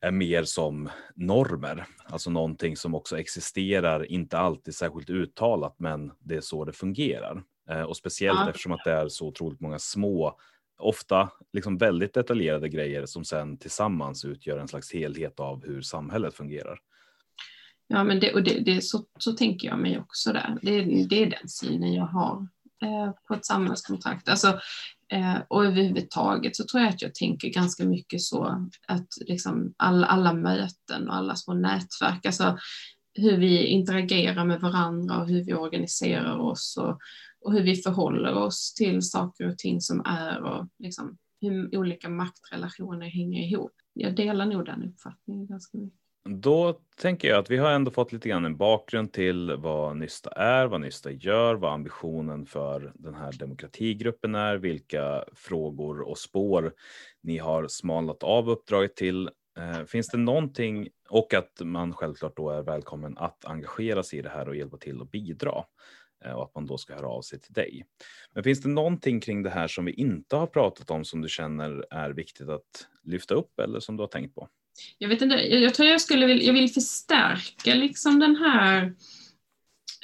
är 0.00 0.10
mer 0.10 0.44
som 0.44 0.88
normer, 1.14 1.86
alltså 2.04 2.30
någonting 2.30 2.76
som 2.76 2.94
också 2.94 3.18
existerar, 3.18 4.12
inte 4.12 4.38
alltid 4.38 4.74
särskilt 4.74 5.10
uttalat, 5.10 5.74
men 5.78 6.12
det 6.18 6.36
är 6.36 6.40
så 6.40 6.64
det 6.64 6.72
fungerar. 6.72 7.42
Eh, 7.70 7.82
och 7.82 7.96
speciellt 7.96 8.38
Ja. 8.42 8.48
eftersom 8.48 8.72
att 8.72 8.84
det 8.84 8.92
är 8.92 9.08
så 9.08 9.26
otroligt 9.26 9.60
många 9.60 9.78
små 9.78 10.38
ofta 10.78 11.30
liksom 11.52 11.78
väldigt 11.78 12.14
detaljerade 12.14 12.68
grejer 12.68 13.06
som 13.06 13.24
sen 13.24 13.58
tillsammans 13.58 14.24
utgör 14.24 14.58
en 14.58 14.68
slags 14.68 14.92
helhet 14.92 15.40
av 15.40 15.66
hur 15.66 15.80
samhället 15.82 16.34
fungerar. 16.34 16.78
Ja, 17.88 18.04
men 18.04 18.20
det, 18.20 18.34
och 18.34 18.42
det, 18.42 18.60
det, 18.60 18.80
så, 18.80 19.04
så 19.18 19.32
tänker 19.32 19.68
jag 19.68 19.78
mig 19.78 19.98
också 19.98 20.32
där. 20.32 20.58
Det, 20.62 20.80
det 21.06 21.22
är 21.22 21.30
den 21.30 21.48
synen 21.48 21.92
jag 21.92 22.06
har 22.06 22.48
eh, 22.82 23.12
på 23.28 23.34
ett 23.34 23.46
samhällskontrakt. 23.46 24.28
Alltså, 24.28 24.48
eh, 25.12 25.36
och 25.48 25.64
överhuvudtaget 25.64 26.56
så 26.56 26.64
tror 26.64 26.82
jag 26.82 26.90
att 26.90 27.02
jag 27.02 27.14
tänker 27.14 27.48
ganska 27.48 27.84
mycket 27.84 28.20
så 28.20 28.68
att 28.88 29.08
liksom 29.26 29.74
alla, 29.76 30.06
alla 30.06 30.32
möten 30.32 31.08
och 31.08 31.14
alla 31.14 31.36
små 31.36 31.54
nätverk, 31.54 32.26
alltså 32.26 32.58
hur 33.14 33.36
vi 33.36 33.66
interagerar 33.66 34.44
med 34.44 34.60
varandra 34.60 35.20
och 35.20 35.28
hur 35.28 35.44
vi 35.44 35.54
organiserar 35.54 36.38
oss 36.38 36.76
och, 36.80 36.98
och 37.40 37.52
hur 37.52 37.62
vi 37.62 37.76
förhåller 37.76 38.34
oss 38.34 38.74
till 38.74 39.02
saker 39.02 39.48
och 39.48 39.58
ting 39.58 39.80
som 39.80 40.00
är 40.04 40.42
och 40.42 40.68
liksom 40.78 41.18
hur 41.40 41.76
olika 41.78 42.08
maktrelationer 42.08 43.06
hänger 43.06 43.42
ihop. 43.42 43.72
Jag 43.92 44.16
delar 44.16 44.46
nog 44.46 44.64
den 44.64 44.82
uppfattningen 44.82 45.46
ganska 45.46 45.78
mycket. 45.78 46.07
Då 46.30 46.80
tänker 46.96 47.28
jag 47.28 47.38
att 47.38 47.50
vi 47.50 47.56
har 47.56 47.70
ändå 47.70 47.90
fått 47.90 48.12
lite 48.12 48.28
grann 48.28 48.44
en 48.44 48.56
bakgrund 48.56 49.12
till 49.12 49.56
vad 49.56 49.96
Nysta 49.96 50.30
är, 50.30 50.66
vad 50.66 50.80
Nysta 50.80 51.10
gör, 51.10 51.54
vad 51.54 51.72
ambitionen 51.72 52.46
för 52.46 52.92
den 52.94 53.14
här 53.14 53.32
demokratigruppen 53.32 54.34
är, 54.34 54.56
vilka 54.56 55.24
frågor 55.32 56.00
och 56.00 56.18
spår 56.18 56.72
ni 57.22 57.38
har 57.38 57.68
smalnat 57.68 58.22
av 58.22 58.50
uppdraget 58.50 58.96
till. 58.96 59.30
Eh, 59.58 59.84
finns 59.84 60.08
det 60.08 60.18
någonting, 60.18 60.88
och 61.08 61.34
att 61.34 61.60
man 61.60 61.92
självklart 61.92 62.36
då 62.36 62.50
är 62.50 62.62
välkommen 62.62 63.18
att 63.18 63.44
engagera 63.44 64.02
sig 64.02 64.18
i 64.18 64.22
det 64.22 64.28
här 64.28 64.48
och 64.48 64.56
hjälpa 64.56 64.76
till 64.76 65.00
och 65.00 65.08
bidra 65.08 65.64
eh, 66.24 66.32
och 66.32 66.42
att 66.42 66.54
man 66.54 66.66
då 66.66 66.78
ska 66.78 66.94
höra 66.94 67.08
av 67.08 67.22
sig 67.22 67.40
till 67.40 67.52
dig. 67.52 67.86
Men 68.34 68.44
finns 68.44 68.62
det 68.62 68.68
någonting 68.68 69.20
kring 69.20 69.42
det 69.42 69.50
här 69.50 69.68
som 69.68 69.84
vi 69.84 69.92
inte 69.92 70.36
har 70.36 70.46
pratat 70.46 70.90
om 70.90 71.04
som 71.04 71.20
du 71.20 71.28
känner 71.28 71.84
är 71.90 72.10
viktigt 72.10 72.48
att 72.48 72.86
lyfta 73.02 73.34
upp 73.34 73.60
eller 73.60 73.80
som 73.80 73.96
du 73.96 74.02
har 74.02 74.08
tänkt 74.08 74.34
på? 74.34 74.48
Jag 74.98 75.08
vet 75.08 75.22
inte, 75.22 75.36
jag, 75.36 75.60
jag 75.60 75.74
tror 75.74 75.88
jag 75.88 76.00
skulle 76.00 76.26
vilja, 76.26 76.46
jag 76.46 76.52
vill 76.52 76.70
förstärka 76.70 77.74
liksom 77.74 78.18
den 78.18 78.36
här 78.36 78.94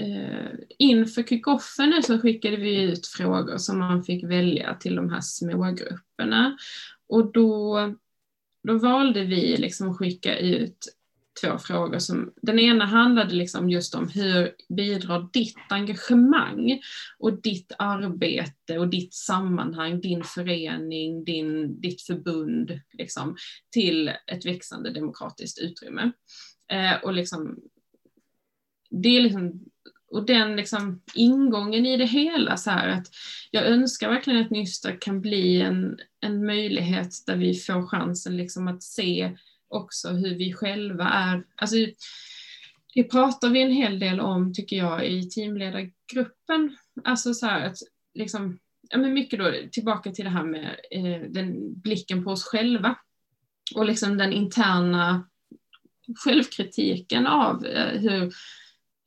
eh, 0.00 0.58
inför 0.78 1.22
kickoffen 1.22 1.90
nu 1.90 2.02
så 2.02 2.18
skickade 2.18 2.56
vi 2.56 2.82
ut 2.82 3.06
frågor 3.06 3.58
som 3.58 3.78
man 3.78 4.04
fick 4.04 4.24
välja 4.24 4.74
till 4.74 4.96
de 4.96 5.10
här 5.10 5.20
smågrupperna. 5.20 6.56
Och 7.08 7.32
då, 7.32 7.78
då 8.62 8.78
valde 8.78 9.24
vi 9.24 9.56
liksom 9.56 9.90
att 9.90 9.98
skicka 9.98 10.38
ut 10.38 10.93
två 11.40 11.58
frågor. 11.58 11.98
Som, 11.98 12.32
den 12.42 12.58
ena 12.58 12.84
handlade 12.84 13.34
liksom 13.34 13.70
just 13.70 13.94
om 13.94 14.08
hur 14.08 14.54
bidrar 14.68 15.28
ditt 15.32 15.56
engagemang 15.68 16.80
och 17.18 17.42
ditt 17.42 17.72
arbete 17.78 18.78
och 18.78 18.88
ditt 18.88 19.14
sammanhang, 19.14 20.00
din 20.00 20.24
förening, 20.24 21.24
din, 21.24 21.80
ditt 21.80 22.02
förbund 22.02 22.80
liksom, 22.92 23.36
till 23.70 24.08
ett 24.08 24.46
växande 24.46 24.90
demokratiskt 24.90 25.58
utrymme. 25.58 26.12
Eh, 26.72 26.94
och 27.02 27.12
liksom, 27.12 27.58
det 28.90 29.08
är 29.08 29.20
liksom, 29.20 29.64
och 30.10 30.26
den 30.26 30.56
liksom 30.56 31.02
ingången 31.14 31.86
i 31.86 31.96
det 31.96 32.04
hela 32.04 32.56
så 32.56 32.70
här 32.70 32.88
att 32.88 33.06
jag 33.50 33.66
önskar 33.66 34.08
verkligen 34.08 34.42
att 34.42 34.50
Nysta 34.50 34.92
kan 34.92 35.20
bli 35.20 35.60
en, 35.60 35.98
en 36.20 36.46
möjlighet 36.46 37.26
där 37.26 37.36
vi 37.36 37.54
får 37.54 37.86
chansen 37.86 38.36
liksom 38.36 38.68
att 38.68 38.82
se 38.82 39.36
också 39.74 40.08
hur 40.08 40.34
vi 40.34 40.52
själva 40.52 41.04
är, 41.04 41.44
alltså 41.56 41.76
det 42.94 43.04
pratar 43.04 43.50
vi 43.50 43.62
en 43.62 43.72
hel 43.72 43.98
del 43.98 44.20
om 44.20 44.54
tycker 44.54 44.76
jag 44.76 45.06
i 45.06 45.30
teamledargruppen, 45.30 46.76
alltså 47.04 47.34
så 47.34 47.46
här 47.46 47.66
att 47.66 47.78
liksom, 48.14 48.58
ja 48.90 48.98
men 48.98 49.14
mycket 49.14 49.38
då 49.38 49.52
tillbaka 49.72 50.10
till 50.10 50.24
det 50.24 50.30
här 50.30 50.44
med 50.44 50.76
eh, 50.90 51.30
den 51.30 51.80
blicken 51.80 52.24
på 52.24 52.30
oss 52.30 52.44
själva 52.44 52.96
och 53.74 53.86
liksom 53.86 54.18
den 54.18 54.32
interna 54.32 55.28
självkritiken 56.24 57.26
av 57.26 57.66
eh, 57.66 58.00
hur 58.00 58.22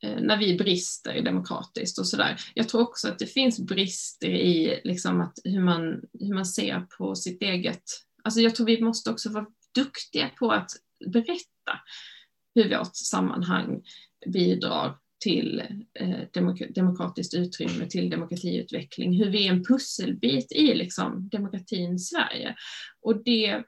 eh, 0.02 0.20
när 0.20 0.36
vi 0.36 0.58
brister 0.58 1.22
demokratiskt 1.22 1.98
och 1.98 2.06
sådär. 2.06 2.40
Jag 2.54 2.68
tror 2.68 2.82
också 2.82 3.08
att 3.08 3.18
det 3.18 3.26
finns 3.26 3.60
brister 3.60 4.28
i 4.28 4.80
liksom 4.84 5.20
att 5.20 5.38
hur, 5.44 5.60
man, 5.60 6.00
hur 6.20 6.34
man 6.34 6.46
ser 6.46 6.80
på 6.80 7.14
sitt 7.14 7.42
eget, 7.42 7.82
alltså 8.22 8.40
jag 8.40 8.54
tror 8.54 8.66
vi 8.66 8.82
måste 8.82 9.10
också 9.10 9.30
vara 9.30 9.46
duktiga 9.74 10.30
på 10.38 10.50
att 10.50 10.70
berätta 11.06 11.80
hur 12.54 12.78
vårt 12.78 12.96
sammanhang 12.96 13.82
bidrar 14.26 14.98
till 15.20 15.62
eh, 15.94 16.18
demok- 16.32 16.72
demokratiskt 16.74 17.34
utrymme, 17.34 17.86
till 17.86 18.10
demokratiutveckling, 18.10 19.18
hur 19.18 19.30
vi 19.30 19.46
är 19.46 19.52
en 19.52 19.64
pusselbit 19.64 20.52
i 20.52 20.74
liksom, 20.74 21.28
demokratin 21.28 21.98
Sverige. 21.98 22.56
Och 23.00 23.24
det, 23.24 23.62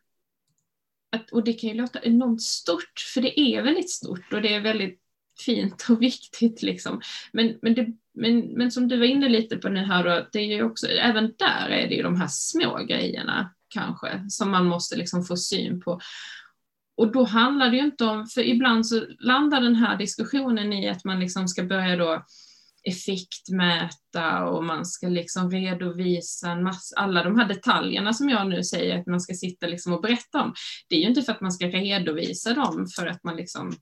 att, 1.13 1.31
och 1.31 1.45
det 1.45 1.53
kan 1.53 1.71
ju 1.71 1.77
låta 1.77 2.03
enormt 2.03 2.43
stort, 2.43 3.01
för 3.15 3.21
det 3.21 3.41
är 3.41 3.63
väldigt 3.63 3.91
stort 3.91 4.33
och 4.33 4.43
det 4.43 4.55
är 4.55 4.61
väldigt 4.61 5.01
fint 5.45 5.87
och 5.91 6.03
viktigt. 6.03 6.63
Liksom. 6.63 7.01
Men, 7.33 7.59
men, 7.63 7.75
det, 7.75 7.87
men, 8.15 8.41
men 8.41 8.71
som 8.71 8.89
du 8.89 8.97
var 8.97 9.07
inne 9.07 9.29
lite 9.29 9.57
på 9.57 9.69
nu 9.69 9.81
här, 9.81 10.05
då, 10.05 10.29
det 10.33 10.39
är 10.39 10.57
ju 10.57 10.63
också, 10.63 10.87
även 10.87 11.35
där 11.39 11.69
är 11.69 11.89
det 11.89 11.95
ju 11.95 12.03
de 12.03 12.21
här 12.21 12.29
små 12.31 12.85
grejerna 12.89 13.55
kanske 13.71 14.25
som 14.29 14.51
man 14.51 14.67
måste 14.67 14.97
liksom 14.97 15.25
få 15.25 15.37
syn 15.37 15.81
på. 15.81 16.01
Och 16.97 17.13
då 17.13 17.25
handlar 17.25 17.71
det 17.71 17.77
ju 17.77 17.85
inte 17.85 18.05
om, 18.05 18.27
för 18.27 18.41
ibland 18.41 18.87
så 18.87 19.07
landar 19.19 19.61
den 19.61 19.77
här 19.77 19.97
diskussionen 19.97 20.73
i 20.73 20.89
att 20.89 21.05
man 21.05 21.21
liksom 21.21 21.49
ska 21.49 21.63
börja 21.63 21.97
då 21.97 22.25
effektmäta 22.83 24.45
och 24.45 24.65
man 24.65 24.87
ska 24.87 25.09
liksom 25.09 25.51
redovisa 25.51 26.51
en 26.51 26.63
massa, 26.63 26.97
alla 26.97 27.25
de 27.25 27.39
här 27.39 27.49
detaljerna 27.49 28.13
som 28.13 28.29
jag 28.29 28.49
nu 28.49 28.65
säger 28.65 29.01
att 29.01 29.07
man 29.07 29.21
ska 29.21 29.35
sitta 29.35 29.67
liksom 29.67 29.93
och 29.93 30.03
berätta 30.03 30.43
om. 30.43 30.55
Det 30.89 30.97
är 30.97 31.01
ju 31.01 31.09
inte 31.09 31.23
för 31.23 31.33
att 31.33 31.41
man 31.41 31.53
ska 31.53 31.67
redovisa 31.67 32.55
dem 32.55 32.87
för 32.97 33.07
att 33.07 33.25
man 33.25 33.37
liksom 33.37 33.73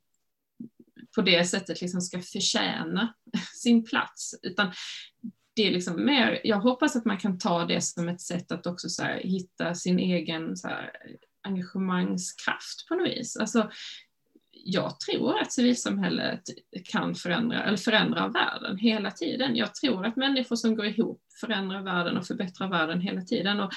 på 1.14 1.22
det 1.22 1.44
sättet 1.44 1.80
liksom 1.80 2.00
ska 2.00 2.20
förtjäna 2.20 3.14
sin 3.62 3.84
plats, 3.84 4.34
utan 4.42 4.72
det 5.58 5.66
är 5.66 5.72
liksom 5.72 6.04
mer, 6.04 6.40
jag 6.44 6.60
hoppas 6.60 6.96
att 6.96 7.04
man 7.04 7.18
kan 7.18 7.38
ta 7.38 7.64
det 7.64 7.80
som 7.80 8.08
ett 8.08 8.20
sätt 8.20 8.52
att 8.52 8.66
också 8.66 8.88
så 8.88 9.02
här, 9.02 9.20
hitta 9.24 9.74
sin 9.74 9.98
egen 9.98 10.56
så 10.56 10.68
här, 10.68 10.90
engagemangskraft 11.42 12.88
på 12.88 12.94
något 12.94 13.08
vis. 13.08 13.36
Alltså, 13.36 13.70
jag 14.50 15.00
tror 15.00 15.38
att 15.38 15.52
civilsamhället 15.52 16.42
kan 16.84 17.14
förändra, 17.14 17.64
eller 17.64 17.76
förändra 17.76 18.28
världen 18.28 18.76
hela 18.78 19.10
tiden. 19.10 19.56
Jag 19.56 19.74
tror 19.74 20.06
att 20.06 20.16
människor 20.16 20.56
som 20.56 20.76
går 20.76 20.86
ihop 20.86 21.22
förändrar 21.40 21.82
världen 21.82 22.16
och 22.16 22.26
förbättrar 22.26 22.68
världen 22.68 23.00
hela 23.00 23.20
tiden. 23.20 23.60
Och 23.60 23.72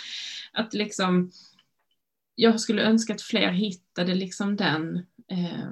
att 0.53 0.73
liksom, 0.73 1.32
jag 2.36 2.59
skulle 2.59 2.84
önska 2.84 3.13
att 3.13 3.21
fler 3.21 3.51
hittade 3.51 4.15
liksom 4.15 4.55
den 4.55 4.97
eh, 5.27 5.71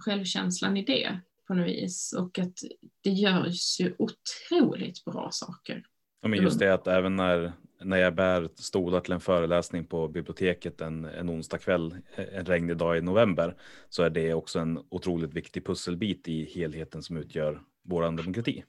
självkänslan 0.00 0.76
i 0.76 0.84
det 0.84 1.20
på 1.46 1.54
något 1.54 1.66
vis. 1.66 2.12
Och 2.18 2.38
att 2.38 2.54
det 3.00 3.10
görs 3.10 3.80
ju 3.80 3.94
otroligt 3.98 5.04
bra 5.04 5.28
saker. 5.32 5.84
Ja, 6.22 6.28
men 6.28 6.42
just 6.42 6.58
det 6.58 6.74
att 6.74 6.86
även 6.86 7.16
när, 7.16 7.52
när 7.82 7.96
jag 7.96 8.14
bär 8.14 8.48
stolar 8.56 9.00
till 9.00 9.12
en 9.12 9.20
föreläsning 9.20 9.86
på 9.86 10.08
biblioteket 10.08 10.80
en, 10.80 11.04
en 11.04 11.30
onsdag 11.30 11.58
kväll, 11.58 11.96
en 12.16 12.46
regnig 12.46 12.76
dag 12.76 12.98
i 12.98 13.00
november, 13.00 13.56
så 13.88 14.02
är 14.02 14.10
det 14.10 14.34
också 14.34 14.58
en 14.58 14.78
otroligt 14.88 15.34
viktig 15.34 15.66
pusselbit 15.66 16.28
i 16.28 16.44
helheten 16.44 17.02
som 17.02 17.16
utgör 17.16 17.62
vår 17.88 18.02
demokrati. 18.02 18.64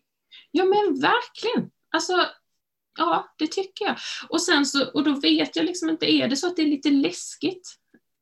Ja 0.51 0.65
men 0.65 1.01
verkligen. 1.01 1.71
Alltså, 1.91 2.13
ja 2.97 3.35
det 3.37 3.47
tycker 3.47 3.85
jag. 3.85 3.95
Och 4.29 4.41
sen 4.41 4.65
så, 4.65 4.91
och 4.91 5.03
då 5.03 5.19
vet 5.19 5.55
jag 5.55 5.65
liksom 5.65 5.89
inte, 5.89 6.11
är 6.13 6.27
det 6.27 6.35
så 6.35 6.47
att 6.47 6.55
det 6.55 6.61
är 6.61 6.67
lite 6.67 6.89
läskigt? 6.91 7.75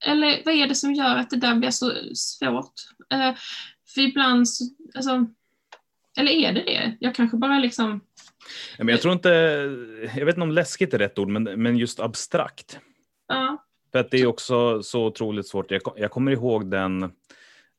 Eller 0.06 0.41
vad 0.45 0.54
är 0.54 0.68
det 0.68 0.76
som 0.76 0.93
gör 0.93 1.16
att 1.16 1.30
det 1.30 1.38
där 1.38 1.56
blir 1.56 1.72
så 1.72 1.91
svårt? 2.16 2.74
För 3.93 4.01
ibland 4.01 4.49
så, 4.49 4.63
alltså, 4.95 5.25
eller 6.17 6.31
är 6.31 6.53
det 6.53 6.63
det? 6.63 6.97
Jag 6.99 7.15
kanske 7.15 7.37
bara 7.37 7.59
liksom 7.59 7.99
Men 8.77 8.87
jag 8.87 9.01
tror 9.01 9.13
inte, 9.13 9.29
jag 10.15 10.25
vet 10.25 10.35
inte 10.35 10.41
om 10.41 10.51
läskigt 10.51 10.93
är 10.93 10.97
rätt 10.97 11.19
ord, 11.19 11.29
men, 11.29 11.43
men 11.43 11.77
just 11.77 11.99
abstrakt. 11.99 12.79
ja. 13.27 13.65
För 13.91 13.99
att 13.99 14.11
det 14.11 14.17
är 14.17 14.27
också 14.27 14.83
så 14.83 15.05
otroligt 15.05 15.47
svårt. 15.47 15.71
Jag, 15.71 15.81
jag 15.95 16.11
kommer 16.11 16.31
ihåg 16.31 16.71
den 16.71 17.03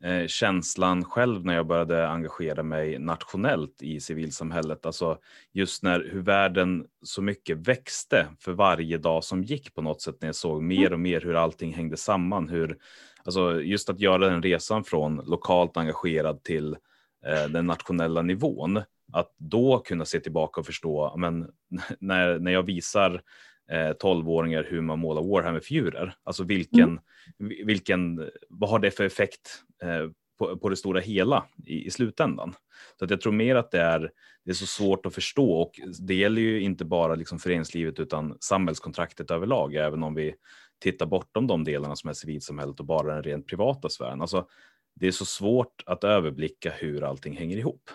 eh, 0.05 0.27
känslan 0.27 1.05
själv 1.05 1.45
när 1.45 1.55
jag 1.55 1.67
började 1.67 2.09
engagera 2.09 2.63
mig 2.63 2.99
nationellt 2.99 3.83
i 3.83 4.01
civilsamhället. 4.01 4.87
Alltså 4.87 5.19
just 5.53 5.83
när 5.83 6.09
hur 6.13 6.23
världen 6.23 6.87
så 7.03 7.23
mycket 7.23 7.59
växte 7.59 8.27
för 8.41 8.53
varje 8.53 8.99
dag 8.99 9.25
som 9.25 9.43
gick 9.43 9.75
på 9.75 9.83
något 9.83 10.03
sätt 10.03 10.17
när 10.21 10.29
jag 10.29 10.35
såg 10.35 10.63
mer 10.63 10.93
och 10.93 11.01
mer 11.01 11.21
hur 11.21 11.35
allting 11.35 11.75
hängde 11.75 11.97
samman. 11.97 12.49
Hur, 12.49 12.79
alltså 13.25 13.63
just 13.63 13.91
att 13.91 14.01
göra 14.01 14.29
den 14.29 14.43
resan 14.43 14.85
från 14.85 15.17
lokalt 15.17 15.77
engagerad 15.77 16.43
till 16.43 16.77
eh, 17.27 17.49
den 17.49 17.67
nationella 17.67 18.23
nivån. 18.23 18.83
Att 19.13 19.35
då 19.37 19.79
kunna 19.79 20.05
se 20.05 20.21
tillbaka 20.21 20.61
och 20.61 20.67
förstå, 20.67 21.15
men 21.17 21.51
när, 21.99 22.39
när 22.39 22.53
jag 22.53 22.63
visar 22.63 23.23
eh, 23.71 23.91
12-åringar 24.03 24.67
hur 24.71 24.81
man 24.81 24.99
målar 24.99 25.23
Warhammer-figurer. 25.23 26.15
Alltså 26.25 26.45
vilken, 26.45 27.01
mm. 27.41 27.67
vilken, 27.67 28.31
vad 28.49 28.71
har 28.71 28.79
det 28.79 28.91
för 28.91 29.05
effekt 29.05 29.63
eh, 29.83 30.11
på, 30.39 30.59
på 30.59 30.69
det 30.69 30.77
stora 30.77 31.01
hela 31.01 31.45
i, 31.67 31.87
i 31.87 31.91
slutändan? 31.91 32.55
Så 32.99 33.05
att 33.05 33.11
jag 33.11 33.21
tror 33.21 33.33
mer 33.33 33.57
att 33.57 33.71
det 33.71 33.81
är, 33.81 34.11
det 34.45 34.51
är 34.51 34.55
så 34.55 34.67
svårt 34.67 35.07
att 35.07 35.15
förstå 35.15 35.53
och 35.53 35.81
det 36.01 36.15
gäller 36.15 36.43
ju 36.43 36.61
inte 36.61 36.85
bara 36.85 37.15
liksom 37.15 37.39
föreningslivet 37.39 38.01
utan 38.01 38.37
samhällskontraktet 38.41 39.31
överlag, 39.31 39.75
även 39.75 40.03
om 40.03 40.15
vi 40.15 40.35
titta 40.85 41.07
bortom 41.07 41.47
de 41.47 41.65
delarna 41.65 41.97
som 41.97 42.11
är 42.11 42.15
civilsamhället 42.15 42.81
och 42.81 42.87
bara 42.87 43.15
den 43.15 43.23
rent 43.23 43.47
privata 43.47 43.89
sfären. 43.89 44.21
Alltså, 44.21 44.47
det 44.95 45.07
är 45.07 45.13
så 45.13 45.25
svårt 45.25 45.83
att 45.87 46.05
överblicka 46.05 46.71
hur 46.71 47.03
allting 47.03 47.37
hänger 47.37 47.57
ihop. 47.57 47.91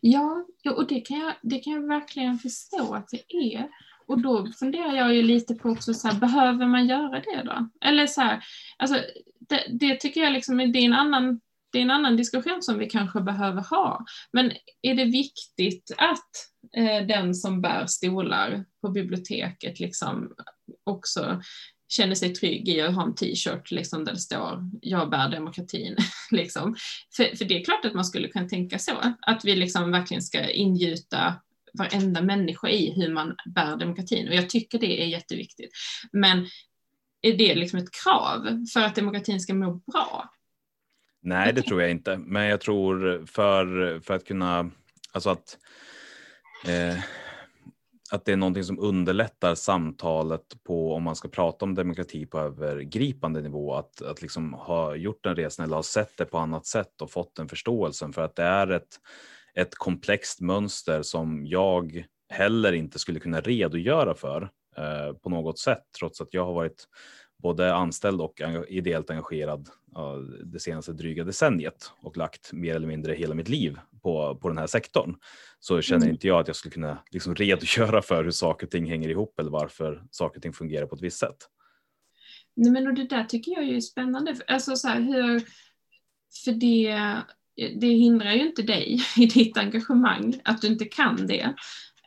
Ja, 0.00 0.46
och 0.76 0.86
det 0.88 1.00
kan, 1.00 1.18
jag, 1.18 1.34
det 1.42 1.58
kan 1.58 1.72
jag 1.72 1.86
verkligen 1.86 2.38
förstå 2.38 2.94
att 2.94 3.08
det 3.08 3.54
är. 3.54 3.68
Och 4.06 4.22
då 4.22 4.46
funderar 4.58 4.94
jag 4.94 5.14
ju 5.14 5.22
lite 5.22 5.54
på 5.54 5.68
också, 5.68 5.94
så 5.94 6.08
här, 6.08 6.20
behöver 6.20 6.66
man 6.66 6.86
göra 6.86 7.20
det 7.20 7.42
då? 7.44 7.68
Eller 7.88 8.06
så 8.06 8.20
här, 8.20 8.44
alltså, 8.76 8.96
det, 9.38 9.66
det 9.70 10.00
tycker 10.00 10.20
jag 10.20 10.32
liksom 10.32 10.60
är, 10.60 10.76
är 10.76 10.80
en 10.80 10.92
annan 10.92 11.40
det 11.74 11.78
är 11.80 11.82
en 11.82 11.90
annan 11.90 12.16
diskussion 12.16 12.62
som 12.62 12.78
vi 12.78 12.86
kanske 12.86 13.20
behöver 13.20 13.62
ha. 13.62 14.04
Men 14.32 14.52
är 14.82 14.94
det 14.94 15.04
viktigt 15.04 15.92
att 15.98 16.30
eh, 16.76 17.06
den 17.06 17.34
som 17.34 17.60
bär 17.60 17.86
stolar 17.86 18.64
på 18.80 18.88
biblioteket 18.88 19.80
liksom 19.80 20.34
också 20.84 21.42
känner 21.88 22.14
sig 22.14 22.34
trygg 22.34 22.68
i 22.68 22.80
att 22.80 22.94
ha 22.94 23.02
en 23.02 23.14
t-shirt 23.14 23.70
liksom, 23.70 24.04
där 24.04 24.12
det 24.12 24.18
står 24.18 24.70
jag 24.82 25.10
bär 25.10 25.28
demokratin. 25.28 25.96
liksom. 26.30 26.76
för, 27.16 27.36
för 27.36 27.44
det 27.44 27.60
är 27.60 27.64
klart 27.64 27.84
att 27.84 27.94
man 27.94 28.04
skulle 28.04 28.28
kunna 28.28 28.48
tänka 28.48 28.78
så, 28.78 29.14
att 29.20 29.44
vi 29.44 29.56
liksom 29.56 29.90
verkligen 29.90 30.22
ska 30.22 30.50
ingjuta 30.50 31.34
varenda 31.78 32.22
människa 32.22 32.68
i 32.68 32.92
hur 32.96 33.12
man 33.12 33.36
bär 33.54 33.76
demokratin 33.76 34.28
och 34.28 34.34
jag 34.34 34.50
tycker 34.50 34.78
det 34.78 35.02
är 35.02 35.06
jätteviktigt. 35.06 35.70
Men 36.12 36.46
är 37.22 37.32
det 37.32 37.54
liksom 37.54 37.78
ett 37.78 37.92
krav 38.04 38.64
för 38.72 38.80
att 38.80 38.94
demokratin 38.94 39.40
ska 39.40 39.54
må 39.54 39.74
bra? 39.74 40.30
Nej, 41.24 41.52
det 41.52 41.62
tror 41.62 41.82
jag 41.82 41.90
inte, 41.90 42.16
men 42.16 42.46
jag 42.46 42.60
tror 42.60 43.26
för, 43.26 44.00
för 44.00 44.14
att 44.14 44.24
kunna, 44.24 44.70
alltså 45.12 45.30
att 45.30 45.58
eh, 46.66 46.98
att 48.10 48.24
det 48.24 48.32
är 48.32 48.36
någonting 48.36 48.64
som 48.64 48.78
underlättar 48.78 49.54
samtalet 49.54 50.64
på 50.64 50.94
om 50.94 51.02
man 51.02 51.16
ska 51.16 51.28
prata 51.28 51.64
om 51.64 51.74
demokrati 51.74 52.26
på 52.26 52.38
övergripande 52.38 53.40
nivå. 53.40 53.74
Att, 53.74 54.02
att 54.02 54.22
liksom 54.22 54.52
ha 54.52 54.94
gjort 54.96 55.24
den 55.24 55.36
resan 55.36 55.64
eller 55.64 55.76
ha 55.76 55.82
sett 55.82 56.16
det 56.16 56.24
på 56.24 56.38
annat 56.38 56.66
sätt 56.66 57.02
och 57.02 57.10
fått 57.10 57.34
den 57.34 57.48
förståelsen 57.48 58.12
för 58.12 58.22
att 58.22 58.36
det 58.36 58.42
är 58.42 58.70
ett, 58.70 59.00
ett 59.54 59.74
komplext 59.74 60.40
mönster 60.40 61.02
som 61.02 61.46
jag 61.46 62.04
heller 62.28 62.72
inte 62.72 62.98
skulle 62.98 63.20
kunna 63.20 63.40
redogöra 63.40 64.14
för 64.14 64.42
eh, 64.76 65.12
på 65.22 65.30
något 65.30 65.58
sätt 65.58 65.84
trots 65.98 66.20
att 66.20 66.34
jag 66.34 66.44
har 66.44 66.54
varit 66.54 66.84
både 67.44 67.74
anställd 67.74 68.20
och 68.20 68.40
ideellt 68.68 69.10
engagerad 69.10 69.68
det 70.44 70.60
senaste 70.60 70.92
dryga 70.92 71.24
decenniet 71.24 71.90
och 72.00 72.16
lagt 72.16 72.52
mer 72.52 72.74
eller 72.74 72.86
mindre 72.86 73.14
hela 73.14 73.34
mitt 73.34 73.48
liv 73.48 73.78
på, 74.02 74.38
på 74.42 74.48
den 74.48 74.58
här 74.58 74.66
sektorn 74.66 75.16
så 75.60 75.80
känner 75.80 76.02
mm. 76.02 76.14
inte 76.14 76.26
jag 76.26 76.40
att 76.40 76.46
jag 76.46 76.56
skulle 76.56 76.72
kunna 76.72 76.98
liksom 77.10 77.34
redogöra 77.34 78.02
för 78.02 78.24
hur 78.24 78.30
saker 78.30 78.66
och 78.66 78.70
ting 78.70 78.90
hänger 78.90 79.08
ihop 79.08 79.40
eller 79.40 79.50
varför 79.50 80.04
saker 80.10 80.38
och 80.38 80.42
ting 80.42 80.52
fungerar 80.52 80.86
på 80.86 80.94
ett 80.94 81.02
visst 81.02 81.18
sätt. 81.18 81.36
Nej, 82.56 82.72
men 82.72 82.86
och 82.86 82.94
det 82.94 83.08
där 83.08 83.24
tycker 83.24 83.52
jag 83.52 83.68
är 83.68 83.80
spännande. 83.80 84.36
Alltså 84.46 84.76
så 84.76 84.88
här, 84.88 85.00
hur, 85.00 85.42
för 86.44 86.52
det, 86.52 86.98
det 87.80 87.88
hindrar 87.88 88.32
ju 88.32 88.46
inte 88.46 88.62
dig 88.62 89.00
i 89.16 89.26
ditt 89.26 89.58
engagemang 89.58 90.40
att 90.44 90.60
du 90.60 90.66
inte 90.66 90.84
kan 90.84 91.26
det. 91.26 91.54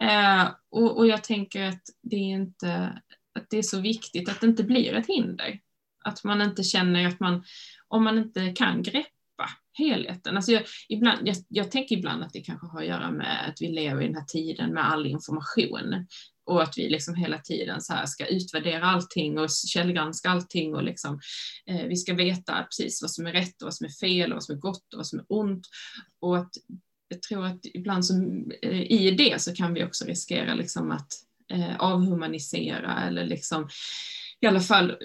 Eh, 0.01 0.47
och, 0.69 0.97
och 0.97 1.07
jag 1.07 1.23
tänker 1.23 1.63
att 1.63 1.83
det 2.01 2.15
är 2.15 2.33
inte 2.33 3.01
att 3.37 3.49
det 3.49 3.57
är 3.57 3.63
så 3.63 3.79
viktigt 3.79 4.29
att 4.29 4.41
det 4.41 4.47
inte 4.47 4.63
blir 4.63 4.93
ett 4.93 5.07
hinder. 5.07 5.59
Att 6.03 6.23
man 6.23 6.41
inte 6.41 6.63
känner 6.63 7.07
att 7.07 7.19
man, 7.19 7.43
om 7.87 8.03
man 8.03 8.17
inte 8.17 8.49
kan 8.49 8.83
greppa 8.83 9.49
helheten. 9.73 10.35
Alltså 10.35 10.51
jag, 10.51 10.63
ibland, 10.89 11.27
jag, 11.27 11.35
jag 11.47 11.71
tänker 11.71 11.97
ibland 11.97 12.23
att 12.23 12.33
det 12.33 12.41
kanske 12.41 12.67
har 12.67 12.81
att 12.81 12.87
göra 12.87 13.11
med 13.11 13.49
att 13.49 13.61
vi 13.61 13.67
lever 13.67 14.01
i 14.01 14.05
den 14.05 14.15
här 14.15 14.25
tiden 14.25 14.73
med 14.73 14.91
all 14.91 15.05
information 15.05 16.05
och 16.45 16.63
att 16.63 16.77
vi 16.77 16.89
liksom 16.89 17.15
hela 17.15 17.37
tiden 17.37 17.81
så 17.81 17.93
här 17.93 18.05
ska 18.05 18.25
utvärdera 18.25 18.85
allting 18.85 19.39
och 19.39 19.49
källgranska 19.49 20.29
allting 20.29 20.75
och 20.75 20.83
liksom, 20.83 21.19
eh, 21.65 21.87
vi 21.87 21.95
ska 21.95 22.13
veta 22.13 22.63
precis 22.63 23.01
vad 23.01 23.11
som 23.11 23.27
är 23.27 23.31
rätt 23.31 23.61
och 23.61 23.65
vad 23.65 23.75
som 23.75 23.85
är 23.85 23.89
fel 23.89 24.31
och 24.31 24.35
vad 24.35 24.43
som 24.43 24.55
är 24.55 24.59
gott 24.59 24.93
och 24.93 24.97
vad 24.97 25.07
som 25.07 25.19
är 25.19 25.25
ont. 25.29 25.67
Och 26.19 26.37
att 26.37 26.51
jag 27.07 27.21
tror 27.21 27.45
att 27.45 27.59
ibland 27.63 28.05
som, 28.05 28.51
eh, 28.61 28.81
i 28.81 29.11
det 29.11 29.41
så 29.41 29.53
kan 29.53 29.73
vi 29.73 29.83
också 29.83 30.05
riskera 30.05 30.55
liksom 30.55 30.91
att 30.91 31.11
eh, 31.53 31.75
avhumanisera 31.79 33.03
eller 33.07 33.25
liksom 33.25 33.69
i 34.39 34.47
alla 34.47 34.59
fall, 34.59 34.97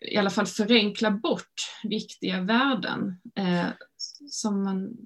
i 0.00 0.16
alla 0.16 0.30
fall 0.30 0.46
förenkla 0.46 1.10
bort 1.10 1.54
viktiga 1.84 2.40
värden 2.40 3.20
eh, 3.34 3.66
som 4.30 4.64
man, 4.64 4.96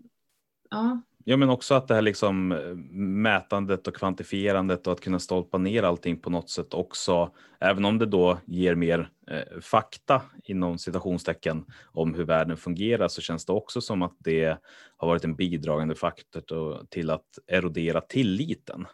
ja. 0.71 1.03
Ja, 1.25 1.37
men 1.37 1.51
också 1.51 1.75
att 1.75 1.89
det 1.89 1.95
här 1.95 2.03
liksom 2.03 2.53
eh, 2.53 2.75
mätandet 2.97 3.87
och 3.89 3.97
kvantifierandet 3.97 4.87
och 4.87 4.93
att 4.93 5.01
kunna 5.01 5.19
stolpa 5.19 5.59
ner 5.59 5.83
allting 5.83 6.21
på 6.21 6.31
något 6.31 6.51
sätt 6.51 6.75
också, 6.75 7.31
även 7.61 7.85
om 7.85 7.99
det 7.99 8.07
då 8.07 8.39
ger 8.47 8.75
mer 8.75 9.11
eh, 9.31 9.61
fakta 9.61 10.23
inom 10.45 10.79
citationstecken 10.79 11.65
om 11.85 12.15
hur 12.15 12.25
världen 12.25 12.57
fungerar 12.57 13.09
så 13.09 13.21
känns 13.21 13.45
det 13.45 13.53
också 13.53 13.81
som 13.81 14.03
att 14.03 14.17
det 14.19 14.59
har 14.97 15.09
varit 15.09 15.25
en 15.25 15.37
bidragande 15.37 15.95
faktor 15.95 16.87
till 16.91 17.11
att 17.11 17.39
erodera 17.47 18.01
tilliten. 18.01 18.87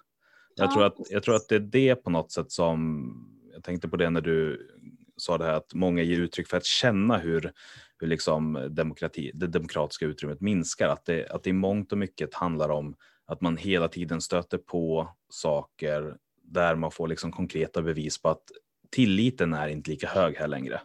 Jag, 0.58 0.72
tror 0.72 0.84
att, 0.84 0.96
jag 1.10 1.22
tror 1.22 1.34
att 1.34 1.48
det 1.48 1.54
är 1.54 1.60
det 1.60 1.94
på 1.94 2.10
något 2.10 2.32
sätt 2.32 2.52
som, 2.52 3.10
jag 3.52 3.64
tänkte 3.64 3.88
på 3.88 3.96
det 3.96 4.10
när 4.10 4.20
du 4.20 4.68
sa 5.16 5.38
det 5.38 5.44
här 5.44 5.52
att 5.52 5.74
många 5.74 6.02
ger 6.02 6.18
uttryck 6.18 6.48
för 6.48 6.56
att 6.56 6.64
känna 6.64 7.18
hur, 7.18 7.52
hur 7.98 8.06
liksom 8.06 8.68
demokrati, 8.70 9.30
det 9.34 9.46
demokratiska 9.46 10.06
utrymmet 10.06 10.40
minskar. 10.40 10.88
Att 10.88 11.04
det, 11.04 11.28
att 11.28 11.42
det 11.42 11.50
i 11.50 11.52
mångt 11.52 11.92
och 11.92 11.98
mycket 11.98 12.34
handlar 12.34 12.68
om 12.68 12.96
att 13.26 13.40
man 13.40 13.56
hela 13.56 13.88
tiden 13.88 14.20
stöter 14.20 14.58
på 14.58 15.08
saker 15.28 16.16
där 16.42 16.74
man 16.74 16.90
får 16.90 17.08
liksom 17.08 17.32
konkreta 17.32 17.82
bevis 17.82 18.22
på 18.22 18.28
att 18.28 18.42
tilliten 18.90 19.54
är 19.54 19.68
inte 19.68 19.90
lika 19.90 20.08
hög 20.08 20.36
här 20.36 20.48
längre. 20.48 20.80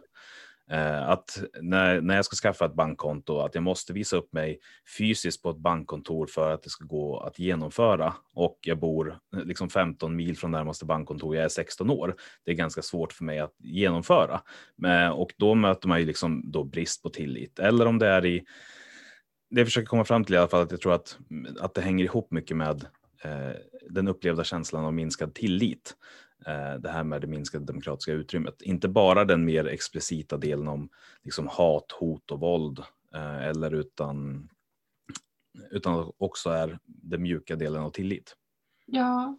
Eh, 0.70 1.08
att 1.08 1.42
när, 1.60 2.00
när 2.00 2.16
jag 2.16 2.24
ska 2.24 2.36
skaffa 2.36 2.64
ett 2.64 2.74
bankkonto, 2.74 3.38
att 3.38 3.54
jag 3.54 3.64
måste 3.64 3.92
visa 3.92 4.16
upp 4.16 4.32
mig 4.32 4.58
fysiskt 4.98 5.42
på 5.42 5.50
ett 5.50 5.56
bankkontor 5.56 6.26
för 6.26 6.50
att 6.50 6.62
det 6.62 6.70
ska 6.70 6.84
gå 6.84 7.18
att 7.18 7.38
genomföra. 7.38 8.14
Och 8.34 8.58
jag 8.60 8.78
bor 8.78 9.18
eh, 9.36 9.44
liksom 9.44 9.70
15 9.70 10.16
mil 10.16 10.38
från 10.38 10.50
närmaste 10.50 10.84
bankkontor, 10.84 11.36
jag 11.36 11.44
är 11.44 11.48
16 11.48 11.90
år. 11.90 12.14
Det 12.44 12.50
är 12.50 12.54
ganska 12.54 12.82
svårt 12.82 13.12
för 13.12 13.24
mig 13.24 13.38
att 13.38 13.54
genomföra. 13.58 14.40
Eh, 14.86 15.08
och 15.08 15.32
då 15.36 15.54
möter 15.54 15.88
man 15.88 16.00
ju 16.00 16.06
liksom 16.06 16.50
då 16.50 16.64
brist 16.64 17.02
på 17.02 17.10
tillit. 17.10 17.58
Eller 17.58 17.86
om 17.86 17.98
det 17.98 18.08
är 18.08 18.26
i, 18.26 18.44
det 19.50 19.60
jag 19.60 19.66
försöker 19.66 19.86
komma 19.86 20.04
fram 20.04 20.24
till 20.24 20.34
i 20.34 20.38
alla 20.38 20.48
fall, 20.48 20.62
att 20.62 20.70
jag 20.70 20.80
tror 20.80 20.94
att, 20.94 21.18
att 21.60 21.74
det 21.74 21.80
hänger 21.80 22.04
ihop 22.04 22.30
mycket 22.30 22.56
med 22.56 22.86
eh, 23.24 23.50
den 23.90 24.08
upplevda 24.08 24.44
känslan 24.44 24.84
av 24.84 24.94
minskad 24.94 25.34
tillit. 25.34 25.96
Eh, 26.46 26.74
det 26.80 26.88
här 26.88 27.04
med 27.04 27.20
det 27.20 27.26
minskade 27.26 27.64
demokratiska 27.64 28.12
utrymmet. 28.12 28.62
Inte 28.62 28.88
bara 28.88 29.24
den 29.24 29.44
mer 29.44 29.66
explicita 29.66 30.36
delen 30.36 30.68
om 30.68 30.88
liksom 31.22 31.48
hat, 31.48 31.92
hot 31.92 32.30
och 32.30 32.40
våld, 32.40 32.78
eh, 33.14 33.42
eller 33.42 33.74
utan, 33.74 34.48
utan 35.70 36.12
också 36.18 36.50
är 36.50 36.78
den 36.86 37.22
mjuka 37.22 37.56
delen 37.56 37.82
av 37.82 37.90
tillit. 37.90 38.36
Ja, 38.86 39.38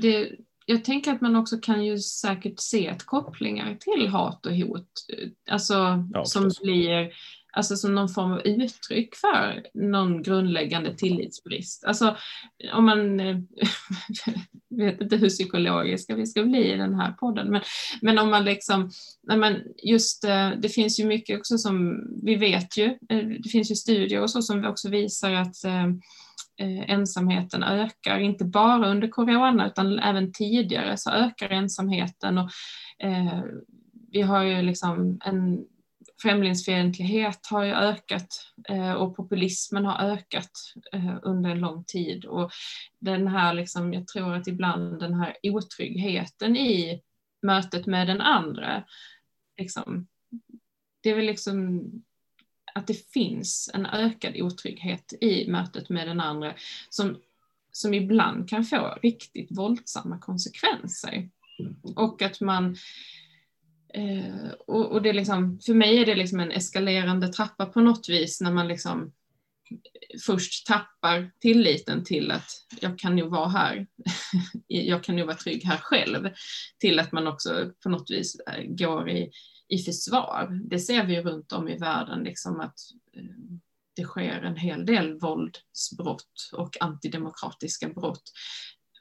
det, 0.00 0.32
jag 0.66 0.84
tänker 0.84 1.12
att 1.12 1.20
man 1.20 1.36
också 1.36 1.58
kan 1.58 1.84
ju 1.84 1.98
säkert 1.98 2.60
se 2.60 2.86
ett 2.86 3.06
kopplingar 3.06 3.76
till 3.80 4.08
hat 4.08 4.46
och 4.46 4.52
hot, 4.52 4.90
alltså 5.50 6.04
ja, 6.12 6.24
som 6.24 6.50
blir 6.62 7.12
alltså 7.56 7.76
som 7.76 7.94
någon 7.94 8.08
form 8.08 8.32
av 8.32 8.40
uttryck 8.44 9.14
för 9.14 9.66
någon 9.74 10.22
grundläggande 10.22 10.94
tillitsbrist. 10.94 11.84
Alltså 11.84 12.16
om 12.72 12.84
man 12.84 13.18
vet 14.70 15.00
inte 15.00 15.16
hur 15.16 15.28
psykologiska 15.28 16.14
vi 16.14 16.26
ska 16.26 16.42
bli 16.42 16.72
i 16.72 16.76
den 16.76 16.94
här 16.94 17.12
podden, 17.12 17.50
men, 17.50 17.62
men 18.02 18.18
om 18.18 18.30
man 18.30 18.44
liksom, 18.44 18.90
man 19.36 19.56
just, 19.82 20.24
eh, 20.24 20.50
det 20.50 20.68
finns 20.68 21.00
ju 21.00 21.06
mycket 21.06 21.38
också 21.38 21.58
som 21.58 22.04
vi 22.22 22.36
vet 22.36 22.78
ju, 22.78 22.84
eh, 22.84 23.26
det 23.42 23.48
finns 23.48 23.70
ju 23.70 23.74
studier 23.74 24.22
och 24.22 24.30
så 24.30 24.42
som 24.42 24.64
också 24.64 24.88
visar 24.88 25.32
att 25.32 25.64
eh, 25.64 25.86
eh, 26.60 26.90
ensamheten 26.90 27.62
ökar, 27.62 28.18
inte 28.18 28.44
bara 28.44 28.90
under 28.90 29.08
corona 29.08 29.66
utan 29.66 29.98
även 29.98 30.32
tidigare 30.32 30.96
så 30.96 31.10
ökar 31.10 31.48
ensamheten 31.48 32.38
och 32.38 32.50
eh, 32.98 33.42
vi 34.12 34.22
har 34.22 34.42
ju 34.42 34.62
liksom 34.62 35.18
en 35.24 35.64
främlingsfientlighet 36.22 37.46
har 37.46 37.64
ju 37.64 37.72
ökat 37.72 38.52
eh, 38.68 38.92
och 38.92 39.16
populismen 39.16 39.84
har 39.84 40.10
ökat 40.10 40.50
eh, 40.92 41.16
under 41.22 41.50
en 41.50 41.60
lång 41.60 41.84
tid 41.84 42.24
och 42.24 42.50
den 42.98 43.28
här 43.28 43.54
liksom, 43.54 43.92
jag 43.92 44.06
tror 44.06 44.34
att 44.34 44.46
ibland 44.46 45.00
den 45.00 45.14
här 45.14 45.36
otryggheten 45.42 46.56
i 46.56 47.02
mötet 47.42 47.86
med 47.86 48.06
den 48.06 48.20
andra, 48.20 48.84
liksom, 49.58 50.06
det 51.02 51.10
är 51.10 51.14
väl 51.14 51.26
liksom 51.26 51.82
att 52.74 52.86
det 52.86 53.10
finns 53.12 53.70
en 53.74 53.86
ökad 53.86 54.36
otrygghet 54.36 55.12
i 55.20 55.50
mötet 55.50 55.88
med 55.88 56.08
den 56.08 56.20
andra 56.20 56.54
som, 56.90 57.16
som 57.72 57.94
ibland 57.94 58.48
kan 58.48 58.64
få 58.64 58.98
riktigt 59.02 59.48
våldsamma 59.50 60.18
konsekvenser. 60.18 61.28
Och 61.96 62.22
att 62.22 62.40
man 62.40 62.76
eh, 63.96 64.50
och, 64.66 64.92
och, 64.92 65.02
det 65.02 65.08
är 65.08 65.14
liksom, 65.14 65.60
för 65.66 65.74
mig 65.74 65.98
är 65.98 66.06
det 66.06 66.14
liksom 66.14 66.40
en 66.40 66.50
eskalerande 66.50 67.28
trappa 67.28 67.66
på 67.66 67.80
något 67.80 68.08
vis 68.08 68.40
när 68.40 68.52
man 68.52 68.68
liksom 68.68 69.12
först 70.26 70.66
tappar 70.66 71.30
tilliten 71.40 72.04
till 72.04 72.30
att 72.30 72.50
jag 72.80 72.98
kan 72.98 73.16
nog 73.16 73.30
vara 73.30 73.48
här, 73.48 73.86
jag 74.66 75.04
kan 75.04 75.16
nog 75.16 75.26
vara 75.26 75.36
trygg 75.36 75.64
här 75.64 75.76
själv, 75.76 76.28
till 76.78 76.98
att 76.98 77.12
man 77.12 77.26
också 77.26 77.72
på 77.82 77.88
något 77.88 78.10
vis 78.10 78.40
eh, 78.40 78.64
går 78.64 79.10
i, 79.10 79.30
i 79.68 79.78
försvar. 79.78 80.60
Det 80.70 80.78
ser 80.78 81.06
vi 81.06 81.22
runt 81.22 81.52
om 81.52 81.68
i 81.68 81.78
världen, 81.78 82.24
liksom 82.24 82.60
att 82.60 82.78
eh, 83.16 83.22
det 83.96 84.04
sker 84.04 84.42
en 84.42 84.56
hel 84.56 84.86
del 84.86 85.18
våldsbrott 85.18 86.50
och 86.52 86.76
antidemokratiska 86.82 87.88
brott, 87.88 88.32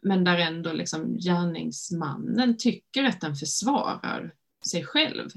men 0.02 0.24
där 0.24 0.38
ändå 0.38 0.74
liksom 0.74 1.18
gärningsmannen 1.18 2.58
tycker 2.58 3.04
att 3.04 3.22
den 3.22 3.36
försvarar 3.36 4.34
sig 4.70 4.86
själv 4.86 5.30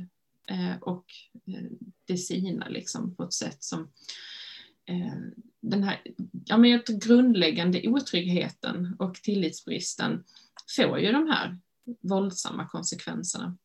eh, 0.46 0.76
och 0.80 1.04
det 2.04 2.16
sina 2.16 2.68
liksom 2.68 3.14
på 3.14 3.22
ett 3.24 3.32
sätt 3.32 3.62
som 3.62 3.90
Eh, 4.88 5.16
den 5.60 5.82
här 5.82 6.02
ja, 6.44 6.56
men 6.56 6.82
grundläggande 6.86 7.88
otryggheten 7.88 8.96
och 8.98 9.14
tillitsbristen 9.14 10.24
får 10.76 10.98
ju 10.98 11.12
de 11.12 11.28
här 11.28 11.58
våldsamma 12.00 12.68
konsekvenserna. 12.68 13.56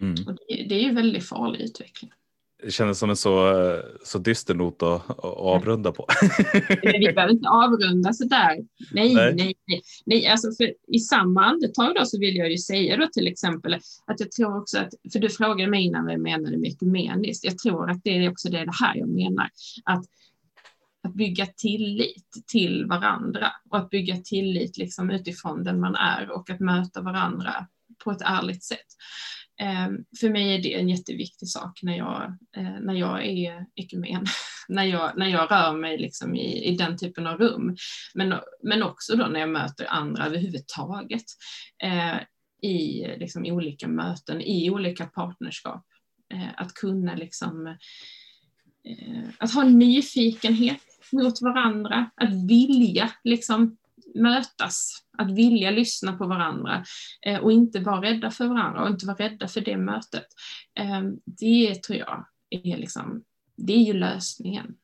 Mm. 0.00 0.26
Och 0.26 0.34
det, 0.34 0.66
det, 0.68 0.74
är 0.74 0.82
ju 0.82 0.94
väldigt 0.94 1.28
farlig 1.28 1.60
utveckling. 1.60 2.12
Det 2.62 2.70
kändes 2.70 2.98
som 2.98 3.10
en 3.10 3.16
så, 3.16 3.54
så 4.04 4.18
dyster 4.18 4.54
not 4.54 4.82
att, 4.82 5.10
att 5.10 5.24
avrunda 5.24 5.92
på. 5.92 6.06
vi 6.82 7.12
behöver 7.14 7.30
inte 7.30 7.48
avrunda 7.48 8.12
så 8.12 8.24
där. 8.24 8.56
Nej, 8.92 9.14
nej, 9.14 9.34
nej. 9.34 9.54
nej. 9.66 9.82
nej 10.06 10.26
alltså 10.26 10.48
I 10.88 10.98
samma 10.98 11.44
andetag 11.44 11.94
då 11.94 12.04
så 12.04 12.18
vill 12.18 12.36
jag 12.36 12.50
ju 12.50 12.58
säga 12.58 12.96
då 12.96 13.06
till 13.12 13.26
exempel 13.26 13.74
att 14.06 14.20
jag 14.20 14.32
tror 14.32 14.60
också 14.60 14.78
att, 14.78 14.94
för 15.12 15.18
du 15.18 15.28
frågade 15.28 15.70
mig 15.70 15.84
innan 15.84 16.04
vad 16.04 16.14
jag 16.14 16.20
menade 16.20 16.58
med 16.58 16.70
ekumeniskt, 16.70 17.44
jag 17.44 17.58
tror 17.58 17.90
att 17.90 18.00
det 18.04 18.10
är 18.10 18.30
också 18.30 18.48
det, 18.48 18.64
det 18.64 18.74
här 18.80 18.96
jag 18.96 19.08
menar, 19.08 19.48
att 19.84 20.04
att 21.02 21.14
bygga 21.14 21.46
tillit 21.46 22.44
till 22.46 22.86
varandra 22.86 23.52
och 23.70 23.78
att 23.78 23.90
bygga 23.90 24.16
tillit 24.16 24.78
liksom 24.78 25.10
utifrån 25.10 25.64
den 25.64 25.80
man 25.80 25.94
är 25.94 26.30
och 26.30 26.50
att 26.50 26.60
möta 26.60 27.00
varandra 27.00 27.66
på 28.04 28.10
ett 28.10 28.22
ärligt 28.22 28.64
sätt. 28.64 28.86
Ehm, 29.60 30.04
för 30.20 30.30
mig 30.30 30.54
är 30.54 30.62
det 30.62 30.74
en 30.74 30.88
jätteviktig 30.88 31.48
sak 31.48 31.80
när 31.82 31.96
jag, 31.96 32.22
eh, 32.56 32.80
när 32.80 32.94
jag 32.94 33.26
är 33.26 33.66
ekumen, 33.74 34.26
när 34.68 34.84
jag, 34.84 35.18
när 35.18 35.28
jag 35.28 35.50
rör 35.50 35.72
mig 35.72 35.98
liksom 35.98 36.34
i, 36.34 36.64
i 36.64 36.76
den 36.76 36.96
typen 36.96 37.26
av 37.26 37.38
rum. 37.38 37.76
Men, 38.14 38.34
men 38.62 38.82
också 38.82 39.16
då 39.16 39.26
när 39.26 39.40
jag 39.40 39.48
möter 39.48 39.86
andra 39.86 40.26
överhuvudtaget 40.26 41.24
eh, 41.82 42.16
i 42.70 43.06
liksom 43.18 43.46
olika 43.46 43.88
möten, 43.88 44.40
i 44.40 44.70
olika 44.70 45.06
partnerskap. 45.06 45.84
Eh, 46.34 46.48
att 46.56 46.74
kunna 46.74 47.14
liksom 47.14 47.66
eh, 48.84 49.28
att 49.38 49.54
ha 49.54 49.64
nyfikenhet 49.64 50.80
mot 51.12 51.42
varandra, 51.42 52.10
att 52.14 52.48
vilja 52.48 53.10
liksom 53.24 53.76
mötas, 54.14 55.02
att 55.18 55.30
vilja 55.30 55.70
lyssna 55.70 56.12
på 56.12 56.26
varandra 56.26 56.84
eh, 57.26 57.38
och 57.38 57.52
inte 57.52 57.80
vara 57.80 58.02
rädda 58.02 58.30
för 58.30 58.46
varandra 58.46 58.82
och 58.82 58.88
inte 58.88 59.06
vara 59.06 59.16
rädda 59.16 59.48
för 59.48 59.60
det 59.60 59.76
mötet. 59.76 60.26
Eh, 60.78 61.02
det 61.24 61.82
tror 61.82 61.98
jag 61.98 62.26
är, 62.50 62.76
liksom, 62.76 63.24
det 63.56 63.72
är 63.72 63.82
ju 63.82 63.92
lösningen. 63.92 64.74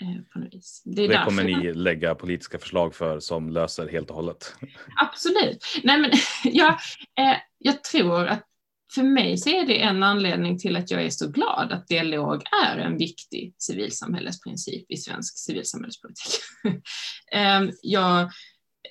Eh, 0.00 0.22
på 0.32 0.38
något 0.38 0.54
vis. 0.54 0.82
Det, 0.84 1.06
det 1.06 1.22
kommer 1.24 1.44
ni 1.44 1.74
lägga 1.74 2.14
politiska 2.14 2.58
förslag 2.58 2.94
för 2.94 3.20
som 3.20 3.50
löser 3.50 3.88
helt 3.88 4.10
och 4.10 4.16
hållet? 4.16 4.54
Absolut. 5.00 5.80
Nej, 5.82 6.00
men, 6.00 6.10
ja, 6.44 6.78
eh, 7.18 7.36
jag 7.58 7.84
tror 7.84 8.26
att 8.26 8.48
för 8.94 9.02
mig 9.02 9.38
så 9.38 9.50
är 9.50 9.66
det 9.66 9.82
en 9.82 10.02
anledning 10.02 10.58
till 10.58 10.76
att 10.76 10.90
jag 10.90 11.02
är 11.02 11.10
så 11.10 11.30
glad 11.30 11.72
att 11.72 11.88
dialog 11.88 12.42
är 12.64 12.78
en 12.78 12.98
viktig 12.98 13.54
civilsamhällesprincip 13.58 14.90
i 14.90 14.96
svensk 14.96 15.38
civilsamhällespolitik. 15.38 16.40
Ehm, 17.32 17.70
jag, 17.82 18.30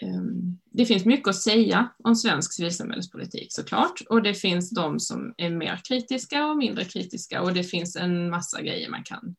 Ehm, 0.01 0.59
det 0.71 0.85
finns 0.85 1.05
mycket 1.05 1.27
att 1.27 1.41
säga 1.41 1.89
om 2.03 2.15
svensk 2.15 2.53
civilsamhällespolitik 2.53 3.53
såklart 3.53 4.01
och 4.09 4.23
det 4.23 4.33
finns 4.33 4.69
de 4.69 4.99
som 4.99 5.33
är 5.37 5.49
mer 5.49 5.81
kritiska 5.83 6.45
och 6.45 6.57
mindre 6.57 6.85
kritiska 6.85 7.41
och 7.41 7.53
det 7.53 7.63
finns 7.63 7.95
en 7.95 8.29
massa 8.29 8.61
grejer 8.61 8.89
man 8.89 9.03
kan 9.03 9.35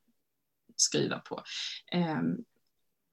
skriva 0.77 1.19
på. 1.19 1.43
Ehm, 1.93 2.37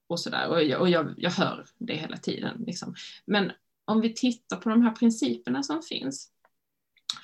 och 0.07 0.19
sådär. 0.19 0.47
Och, 0.47 0.63
jag, 0.63 0.81
och 0.81 0.89
jag, 0.89 1.13
jag 1.17 1.31
hör 1.31 1.65
det 1.77 1.95
hela 1.95 2.17
tiden. 2.17 2.63
Liksom. 2.67 2.95
Men 3.25 3.51
om 3.85 4.01
vi 4.01 4.13
tittar 4.13 4.57
på 4.57 4.69
de 4.69 4.81
här 4.81 4.91
principerna 4.91 5.63
som 5.63 5.81
finns 5.81 6.31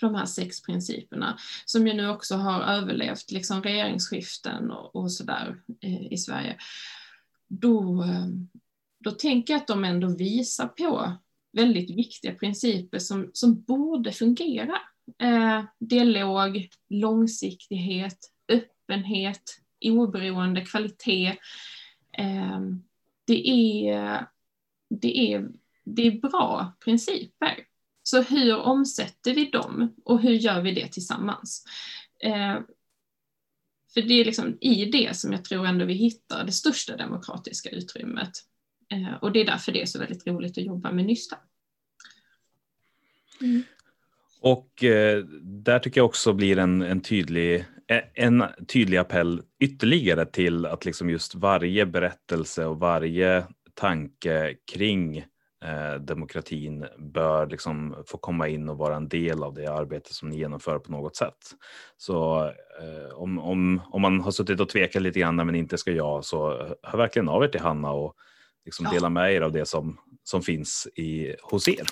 de 0.02 0.16
här 0.16 0.26
sex 0.26 0.62
principerna 0.62 1.38
som 1.66 1.88
ju 1.88 1.94
nu 1.94 2.10
också 2.10 2.36
har 2.36 2.62
överlevt 2.62 3.32
liksom 3.32 3.64
regeringsskiften 3.64 4.72
och, 4.72 4.96
och 4.96 5.12
sådär 5.12 5.62
eh, 5.82 6.14
i 6.14 6.18
Sverige. 6.18 6.58
Då, 7.48 8.04
ehm, 8.04 8.48
då 9.06 9.12
tänker 9.12 9.54
jag 9.54 9.62
att 9.62 9.68
de 9.68 9.84
ändå 9.84 10.08
visar 10.08 10.68
på 10.68 11.18
väldigt 11.52 11.90
viktiga 11.90 12.36
principer 12.36 13.00
som, 13.00 13.30
som 13.34 13.62
borde 13.62 14.12
fungera. 14.12 14.82
Eh, 15.22 15.64
dialog, 15.80 16.70
långsiktighet, 16.90 18.18
öppenhet, 18.48 19.62
oberoende, 19.82 20.62
kvalitet. 20.62 21.28
Eh, 22.18 22.60
det, 23.28 23.50
är, 23.50 24.28
det, 24.90 25.34
är, 25.34 25.50
det 25.84 26.08
är 26.08 26.12
bra 26.12 26.74
principer. 26.86 27.66
Så 28.04 28.22
hur 28.22 28.58
omsätter 28.58 29.34
vi 29.34 29.46
dem 29.46 29.96
och 30.06 30.22
hur 30.22 30.34
gör 30.34 30.62
vi 30.62 30.72
det 30.72 30.88
tillsammans? 30.88 31.66
Eh, 32.20 32.60
för 33.94 34.02
det 34.02 34.14
är 34.14 34.26
liksom 34.26 34.58
i 34.62 34.86
det 34.86 35.18
som 35.18 35.32
jag 35.32 35.46
tror 35.46 35.66
ändå 35.66 35.86
vi 35.86 35.94
hittar 35.94 36.44
det 36.44 36.52
största 36.52 36.98
demokratiska 36.98 37.70
utrymmet. 37.70 38.32
Eh, 38.92 39.14
och 39.22 39.32
det 39.32 39.42
är 39.42 39.46
därför 39.46 39.72
det 39.72 39.82
är 39.82 39.86
så 39.86 40.00
väldigt 40.00 40.28
roligt 40.28 40.58
att 40.58 40.66
jobba 40.66 40.92
med 40.92 41.06
Nysta. 41.06 41.38
Mm. 43.42 43.64
Och 44.42 44.84
eh, 44.84 45.24
där 45.42 45.80
tycker 45.80 46.00
jag 46.00 46.06
också 46.06 46.34
blir 46.34 46.58
en, 46.58 46.82
en, 46.82 47.02
tydlig, 47.02 47.66
en 48.14 48.44
tydlig 48.68 48.98
appell 48.98 49.42
ytterligare 49.60 50.26
till 50.26 50.66
att 50.66 50.86
liksom 50.86 51.10
just 51.10 51.36
varje 51.36 51.86
berättelse 51.86 52.66
och 52.66 52.80
varje 52.80 53.46
tanke 53.74 54.56
kring 54.74 55.18
eh, 55.66 55.96
demokratin 56.00 56.86
bör 56.98 57.48
liksom 57.48 57.96
få 58.08 58.18
komma 58.18 58.48
in 58.48 58.70
och 58.70 58.78
vara 58.78 58.96
en 58.96 59.10
del 59.10 59.44
av 59.44 59.54
det 59.54 59.68
arbete 59.68 60.14
som 60.14 60.30
ni 60.30 60.38
genomför 60.38 60.80
på 60.80 60.92
något 60.92 61.16
sätt. 61.16 61.56
Så 61.98 62.46
eh, 62.82 63.14
om, 63.16 63.40
om, 63.40 63.82
om 63.90 64.02
man 64.02 64.22
har 64.22 64.32
suttit 64.32 64.60
och 64.60 64.70
tvekat 64.70 65.02
lite 65.02 65.20
grann 65.20 65.36
men 65.36 65.56
inte 65.56 65.78
ska 65.78 65.92
jag 65.92 66.26
så 66.26 66.50
hör 66.84 66.98
verkligen 66.98 67.30
av 67.30 67.44
er 67.44 67.48
till 67.48 67.62
Hanna 67.62 67.92
och 67.92 68.16
liksom 68.66 68.88
dela 68.92 69.10
med 69.10 69.34
er 69.34 69.42
av 69.42 69.52
det 69.52 69.66
som, 69.66 69.98
som 70.24 70.42
finns 70.42 70.88
i, 70.96 71.36
hos 71.42 71.68
er. 71.68 71.88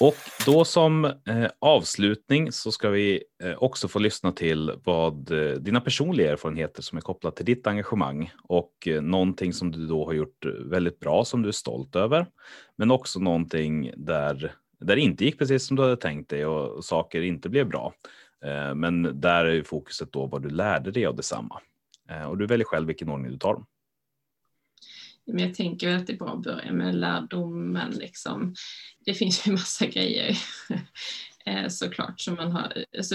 Och 0.00 0.14
då 0.46 0.64
som 0.64 1.04
eh, 1.04 1.46
avslutning 1.58 2.52
så 2.52 2.72
ska 2.72 2.90
vi 2.90 3.22
eh, 3.42 3.62
också 3.62 3.88
få 3.88 3.98
lyssna 3.98 4.32
till 4.32 4.72
vad 4.84 5.30
eh, 5.30 5.52
dina 5.52 5.80
personliga 5.80 6.32
erfarenheter 6.32 6.82
som 6.82 6.98
är 6.98 7.02
kopplat 7.02 7.36
till 7.36 7.44
ditt 7.44 7.66
engagemang 7.66 8.32
och 8.42 8.72
eh, 8.86 9.02
någonting 9.02 9.52
som 9.52 9.70
du 9.70 9.86
då 9.86 10.06
har 10.06 10.12
gjort 10.12 10.46
väldigt 10.64 11.00
bra 11.00 11.24
som 11.24 11.42
du 11.42 11.48
är 11.48 11.52
stolt 11.52 11.96
över. 11.96 12.26
Men 12.76 12.90
också 12.90 13.18
någonting 13.18 13.92
där, 13.96 14.52
där 14.80 14.96
det 14.96 15.02
inte 15.02 15.24
gick 15.24 15.38
precis 15.38 15.66
som 15.66 15.76
du 15.76 15.82
hade 15.82 15.96
tänkt 15.96 16.30
dig 16.30 16.46
och 16.46 16.84
saker 16.84 17.22
inte 17.22 17.48
blev 17.48 17.68
bra. 17.68 17.94
Eh, 18.44 18.74
men 18.74 19.20
där 19.20 19.44
är 19.44 19.62
fokuset 19.62 20.12
då 20.12 20.26
vad 20.26 20.42
du 20.42 20.50
lärde 20.50 20.90
dig 20.90 21.06
av 21.06 21.16
detsamma. 21.16 21.60
Eh, 22.10 22.22
och 22.22 22.38
du 22.38 22.46
väljer 22.46 22.64
själv 22.64 22.86
vilken 22.86 23.08
ordning 23.08 23.30
du 23.30 23.38
tar 23.38 23.54
dem. 23.54 23.66
Men 25.26 25.38
jag 25.38 25.54
tänker 25.54 25.96
att 25.96 26.06
det 26.06 26.12
är 26.12 26.16
bra 26.16 26.32
att 26.32 26.42
börja 26.42 26.72
med 26.72 26.94
lärdomen. 26.94 27.90
Liksom. 27.90 28.54
Det 29.04 29.14
finns 29.14 29.46
ju 29.46 29.52
massa 29.52 29.86
grejer 29.86 30.38
eh, 31.46 31.68
såklart 31.68 32.20
som 32.20 32.34
man 32.34 32.52
har. 32.52 32.84
Alltså, 32.96 33.14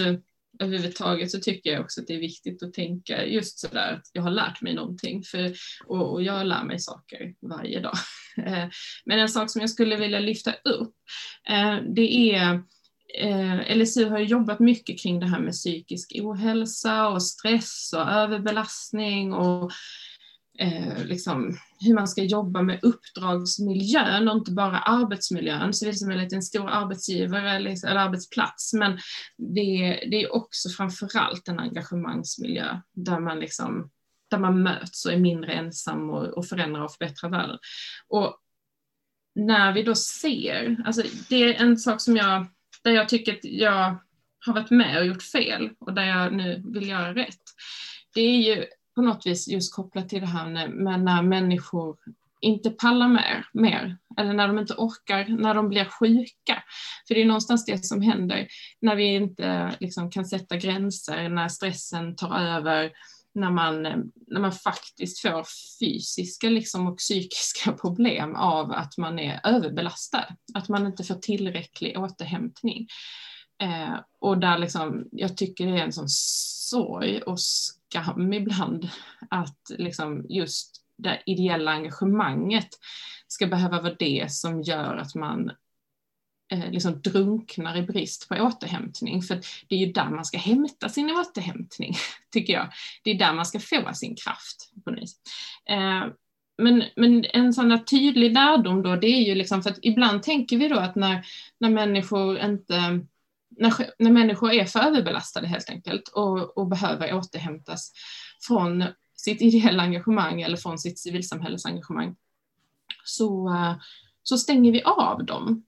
överhuvudtaget 0.58 1.30
så 1.30 1.40
tycker 1.40 1.72
jag 1.72 1.80
också 1.80 2.00
att 2.00 2.06
det 2.06 2.14
är 2.14 2.20
viktigt 2.20 2.62
att 2.62 2.72
tänka 2.72 3.26
just 3.26 3.58
sådär 3.58 3.92
att 3.92 4.10
jag 4.12 4.22
har 4.22 4.30
lärt 4.30 4.62
mig 4.62 4.74
någonting 4.74 5.22
för, 5.22 5.54
och, 5.86 6.12
och 6.12 6.22
jag 6.22 6.46
lär 6.46 6.64
mig 6.64 6.78
saker 6.78 7.34
varje 7.40 7.80
dag. 7.80 7.96
Eh, 8.38 8.68
men 9.04 9.18
en 9.18 9.28
sak 9.28 9.50
som 9.50 9.60
jag 9.60 9.70
skulle 9.70 9.96
vilja 9.96 10.20
lyfta 10.20 10.52
upp 10.52 10.94
det 11.94 12.34
är 12.34 12.62
eh, 13.16 13.76
LSU 13.76 14.08
har 14.08 14.18
jobbat 14.18 14.60
mycket 14.60 15.00
kring 15.00 15.20
det 15.20 15.26
här 15.26 15.40
med 15.40 15.52
psykisk 15.52 16.12
ohälsa 16.22 17.08
och 17.08 17.22
stress 17.22 17.92
och 17.96 18.10
överbelastning 18.10 19.34
och 19.34 19.70
eh, 20.58 21.04
liksom, 21.04 21.58
hur 21.80 21.94
man 21.94 22.08
ska 22.08 22.22
jobba 22.22 22.62
med 22.62 22.78
uppdragsmiljön 22.82 24.28
och 24.28 24.36
inte 24.36 24.52
bara 24.52 24.78
arbetsmiljön. 24.78 25.74
Civilsamhället 25.74 26.32
är 26.32 26.36
en 26.36 26.42
stor 26.42 26.70
arbetsgivare 26.70 27.56
eller, 27.56 27.86
eller 27.86 28.00
arbetsplats, 28.00 28.72
men 28.72 28.98
det, 29.36 30.04
det 30.10 30.22
är 30.22 30.34
också 30.34 30.68
framförallt 30.68 31.48
en 31.48 31.60
engagemangsmiljö 31.60 32.80
där 32.92 33.20
man 33.20 33.40
liksom 33.40 33.90
där 34.30 34.38
man 34.38 34.62
möts 34.62 35.06
och 35.06 35.12
är 35.12 35.18
mindre 35.18 35.52
ensam 35.52 36.10
och, 36.10 36.24
och 36.24 36.46
förändrar 36.46 36.84
och 36.84 36.92
förbättrar 36.92 37.30
världen. 37.30 37.58
Och 38.08 38.40
när 39.34 39.72
vi 39.72 39.82
då 39.82 39.94
ser, 39.94 40.76
alltså 40.84 41.02
det 41.28 41.36
är 41.36 41.62
en 41.62 41.76
sak 41.76 42.00
som 42.00 42.16
jag, 42.16 42.46
där 42.86 42.92
jag 42.92 43.08
tycker 43.08 43.32
att 43.32 43.44
jag 43.44 43.98
har 44.46 44.52
varit 44.54 44.70
med 44.70 44.98
och 44.98 45.06
gjort 45.06 45.22
fel 45.22 45.70
och 45.78 45.92
där 45.92 46.04
jag 46.04 46.32
nu 46.32 46.62
vill 46.74 46.88
göra 46.88 47.14
rätt, 47.14 47.42
det 48.14 48.20
är 48.20 48.36
ju 48.36 48.64
på 48.94 49.02
något 49.02 49.26
vis 49.26 49.48
just 49.48 49.74
kopplat 49.74 50.08
till 50.08 50.20
det 50.20 50.26
här 50.26 50.68
med 50.68 51.00
när 51.00 51.22
människor 51.22 51.96
inte 52.40 52.70
pallar 52.70 53.08
mer, 53.08 53.46
mer, 53.52 53.96
eller 54.18 54.32
när 54.32 54.48
de 54.48 54.58
inte 54.58 54.74
orkar, 54.74 55.28
när 55.28 55.54
de 55.54 55.68
blir 55.68 55.84
sjuka. 55.84 56.62
För 57.08 57.14
det 57.14 57.22
är 57.22 57.26
någonstans 57.26 57.64
det 57.64 57.84
som 57.84 58.02
händer 58.02 58.46
när 58.80 58.96
vi 58.96 59.14
inte 59.14 59.76
liksom, 59.80 60.10
kan 60.10 60.26
sätta 60.26 60.56
gränser, 60.56 61.28
när 61.28 61.48
stressen 61.48 62.16
tar 62.16 62.38
över, 62.38 62.90
när 63.36 63.50
man, 63.50 63.86
eh, 63.86 63.96
när 64.26 64.40
man 64.40 64.52
faktiskt 64.52 65.20
får 65.20 65.46
fysiska 65.80 66.48
liksom, 66.48 66.86
och 66.86 66.98
psykiska 66.98 67.72
problem 67.80 68.36
av 68.36 68.72
att 68.72 68.98
man 68.98 69.18
är 69.18 69.40
överbelastad, 69.44 70.24
att 70.54 70.68
man 70.68 70.86
inte 70.86 71.04
får 71.04 71.14
tillräcklig 71.14 71.98
återhämtning. 71.98 72.88
Eh, 73.62 73.94
och 74.20 74.38
där 74.38 74.58
liksom, 74.58 75.08
jag 75.12 75.36
tycker 75.36 75.66
det 75.66 75.78
är 75.78 75.84
en 75.84 75.92
sån 75.92 76.08
sorg 76.08 77.22
och 77.22 77.40
skam 77.40 78.32
ibland 78.32 78.88
att 79.30 79.70
liksom 79.78 80.26
just 80.28 80.82
det 80.98 81.22
ideella 81.26 81.70
engagemanget 81.70 82.68
ska 83.28 83.46
behöva 83.46 83.82
vara 83.82 83.94
det 83.98 84.32
som 84.32 84.62
gör 84.62 84.96
att 84.96 85.14
man 85.14 85.50
Eh, 86.52 86.70
liksom 86.70 87.00
drunknar 87.00 87.76
i 87.76 87.82
brist 87.82 88.28
på 88.28 88.34
återhämtning. 88.34 89.22
För 89.22 89.40
det 89.68 89.74
är 89.74 89.78
ju 89.78 89.92
där 89.92 90.10
man 90.10 90.24
ska 90.24 90.38
hämta 90.38 90.88
sin 90.88 91.10
återhämtning, 91.10 91.94
tycker 92.30 92.52
jag. 92.52 92.68
Det 93.02 93.10
är 93.10 93.18
där 93.18 93.32
man 93.32 93.46
ska 93.46 93.60
få 93.60 93.90
sin 93.94 94.16
kraft. 94.16 94.72
På 94.84 94.90
eh, 94.90 96.06
men, 96.58 96.84
men 96.96 97.24
en 97.24 97.52
sån 97.52 97.84
tydlig 97.84 98.32
lärdom 98.32 98.82
då, 98.82 98.96
det 98.96 99.06
är 99.06 99.22
ju 99.22 99.34
liksom 99.34 99.62
för 99.62 99.70
att 99.70 99.78
ibland 99.82 100.22
tänker 100.22 100.56
vi 100.56 100.68
då 100.68 100.76
att 100.76 100.96
när, 100.96 101.26
när 101.58 101.70
människor 101.70 102.38
inte 102.38 103.00
när, 103.58 103.72
när 103.98 104.10
människor 104.10 104.52
är 104.52 104.64
för 104.64 104.80
överbelastade 104.80 105.46
helt 105.46 105.70
enkelt 105.70 106.08
och, 106.08 106.58
och 106.58 106.66
behöver 106.66 107.14
återhämtas 107.14 107.92
från 108.46 108.84
sitt 109.14 109.42
ideella 109.42 109.82
engagemang 109.82 110.42
eller 110.42 110.56
från 110.56 110.78
sitt 110.78 110.98
civilsamhällesengagemang 110.98 112.16
så, 113.04 113.48
eh, 113.48 113.74
så 114.22 114.38
stänger 114.38 114.72
vi 114.72 114.82
av 114.82 115.24
dem. 115.24 115.65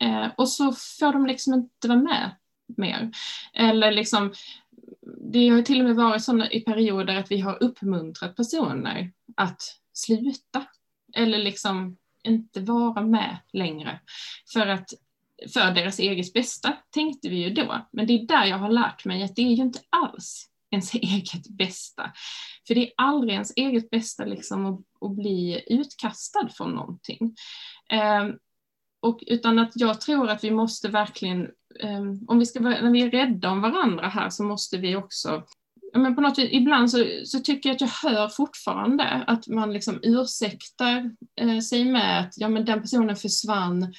Eh, 0.00 0.26
och 0.36 0.48
så 0.48 0.72
får 0.72 1.12
de 1.12 1.26
liksom 1.26 1.54
inte 1.54 1.88
vara 1.88 1.98
med 1.98 2.30
mer. 2.76 3.10
Eller 3.54 3.92
liksom, 3.92 4.32
det 5.30 5.48
har 5.48 5.62
till 5.62 5.80
och 5.80 5.86
med 5.86 5.96
varit 5.96 6.24
sådana 6.24 6.50
i 6.50 6.60
perioder 6.60 7.16
att 7.16 7.30
vi 7.30 7.40
har 7.40 7.62
uppmuntrat 7.62 8.36
personer 8.36 9.12
att 9.36 9.62
sluta 9.92 10.66
eller 11.14 11.38
liksom 11.38 11.96
inte 12.24 12.60
vara 12.60 13.02
med 13.02 13.38
längre. 13.52 14.00
För 14.52 14.66
att 14.66 14.92
för 15.52 15.74
deras 15.74 15.98
eget 15.98 16.32
bästa, 16.32 16.76
tänkte 16.90 17.28
vi 17.28 17.36
ju 17.36 17.50
då. 17.50 17.86
Men 17.92 18.06
det 18.06 18.12
är 18.12 18.26
där 18.26 18.44
jag 18.44 18.58
har 18.58 18.68
lärt 18.68 19.04
mig 19.04 19.22
att 19.22 19.36
det 19.36 19.42
är 19.42 19.54
ju 19.54 19.62
inte 19.62 19.80
alls 19.90 20.48
ens 20.70 20.94
eget 20.94 21.48
bästa. 21.48 22.12
För 22.66 22.74
det 22.74 22.86
är 22.86 22.92
aldrig 22.96 23.32
ens 23.32 23.52
eget 23.56 23.90
bästa 23.90 24.24
liksom 24.24 24.66
att, 24.66 24.80
att 25.00 25.16
bli 25.16 25.64
utkastad 25.66 26.48
från 26.48 26.70
någonting. 26.70 27.36
Um, 27.92 28.38
och, 29.02 29.24
utan 29.26 29.58
att 29.58 29.72
jag 29.74 30.00
tror 30.00 30.28
att 30.28 30.44
vi 30.44 30.50
måste 30.50 30.88
verkligen, 30.88 31.48
um, 31.82 32.24
om 32.28 32.38
vi 32.38 32.46
ska 32.46 32.62
vara, 32.62 32.80
när 32.80 32.90
vi 32.90 33.02
är 33.02 33.10
rädda 33.10 33.50
om 33.50 33.60
varandra 33.60 34.08
här 34.08 34.30
så 34.30 34.44
måste 34.44 34.78
vi 34.78 34.96
också 34.96 35.42
men 35.94 36.14
på 36.14 36.20
något 36.20 36.38
vis, 36.38 36.48
ibland 36.52 36.90
så, 36.90 37.06
så, 37.24 37.38
tycker 37.38 37.68
jag 37.68 37.74
att 37.74 37.80
jag 37.80 38.10
hör 38.10 38.28
fortfarande 38.28 39.04
att 39.26 39.48
man 39.48 39.72
liksom 39.72 40.00
ursäktar 40.02 41.10
eh, 41.40 41.58
sig 41.58 41.84
med 41.84 42.20
att 42.20 42.34
ja, 42.36 42.48
men 42.48 42.64
den 42.64 42.80
personen 42.80 43.16
försvann 43.16 43.94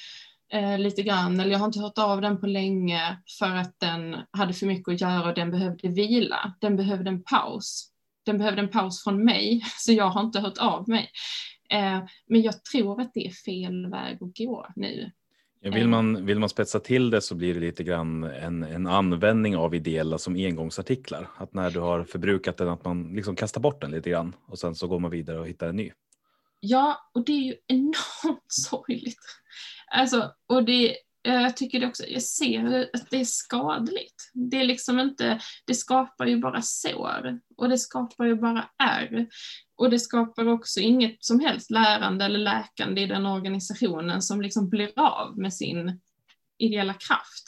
eh, 0.52 0.78
lite 0.78 1.02
grann, 1.02 1.40
eller 1.40 1.52
jag 1.52 1.58
har 1.58 1.66
inte 1.66 1.80
hört 1.80 1.98
av 1.98 2.20
den 2.20 2.40
på 2.40 2.46
länge 2.46 3.18
för 3.38 3.56
att 3.56 3.80
den 3.80 4.16
hade 4.30 4.54
för 4.54 4.66
mycket 4.66 4.94
att 4.94 5.00
göra 5.00 5.28
och 5.28 5.34
den 5.34 5.50
behövde 5.50 5.88
vila. 5.88 6.54
Den 6.60 6.76
behövde 6.76 7.10
en 7.10 7.22
paus. 7.22 7.90
Den 8.26 8.38
behövde 8.38 8.60
en 8.60 8.70
paus 8.70 9.04
från 9.04 9.24
mig, 9.24 9.64
så 9.78 9.92
jag 9.92 10.10
har 10.10 10.20
inte 10.20 10.40
hört 10.40 10.58
av 10.58 10.88
mig. 10.88 11.10
Eh, 11.70 12.04
men 12.26 12.42
jag 12.42 12.64
tror 12.64 13.00
att 13.00 13.14
det 13.14 13.26
är 13.26 13.30
fel 13.30 13.90
väg 13.90 14.18
att 14.22 14.36
gå 14.36 14.66
nu. 14.76 15.10
Vill, 15.60 15.88
man, 15.88 16.26
vill 16.26 16.38
man 16.38 16.48
spetsa 16.48 16.80
till 16.80 17.10
det 17.10 17.20
så 17.20 17.34
blir 17.34 17.54
det 17.54 17.60
lite 17.60 17.84
grann 17.84 18.24
en, 18.24 18.62
en 18.62 18.86
användning 18.86 19.56
av 19.56 19.74
ideella 19.74 20.18
som 20.18 20.34
engångsartiklar. 20.34 21.28
Att 21.36 21.54
när 21.54 21.70
du 21.70 21.80
har 21.80 22.04
förbrukat 22.04 22.56
den 22.56 22.68
att 22.68 22.84
man 22.84 23.14
liksom 23.14 23.36
kastar 23.36 23.60
bort 23.60 23.80
den 23.80 23.90
lite 23.90 24.10
grann 24.10 24.36
och 24.46 24.58
sen 24.58 24.74
så 24.74 24.86
går 24.86 24.98
man 24.98 25.10
vidare 25.10 25.40
och 25.40 25.48
hittar 25.48 25.68
en 25.68 25.76
ny. 25.76 25.92
Ja, 26.60 27.10
och 27.14 27.24
det 27.24 27.32
är 27.32 27.42
ju 27.42 27.54
enormt 27.66 28.42
sorgligt. 28.48 29.20
Alltså, 29.86 30.32
och 30.46 30.64
det, 30.64 30.96
Eh, 31.24 31.42
jag 31.42 31.56
tycker 31.56 31.80
det 31.80 31.86
också, 31.86 32.04
jag 32.06 32.22
ser 32.22 32.90
att 32.92 33.10
det 33.10 33.20
är 33.20 33.24
skadligt. 33.24 34.30
Det 34.32 34.60
är 34.60 34.64
liksom 34.64 35.00
inte, 35.00 35.40
det 35.66 35.74
skapar 35.74 36.26
ju 36.26 36.38
bara 36.38 36.62
sår 36.62 37.40
och 37.56 37.68
det 37.68 37.78
skapar 37.78 38.24
ju 38.24 38.34
bara 38.34 38.68
ärr. 38.78 39.26
Och 39.76 39.90
det 39.90 39.98
skapar 39.98 40.48
också 40.48 40.80
inget 40.80 41.24
som 41.24 41.40
helst 41.40 41.70
lärande 41.70 42.24
eller 42.24 42.38
läkande 42.38 43.00
i 43.00 43.06
den 43.06 43.26
organisationen 43.26 44.22
som 44.22 44.40
liksom 44.40 44.68
blir 44.68 44.90
av 44.96 45.38
med 45.38 45.54
sin 45.54 46.00
ideella 46.58 46.94
kraft. 46.94 47.44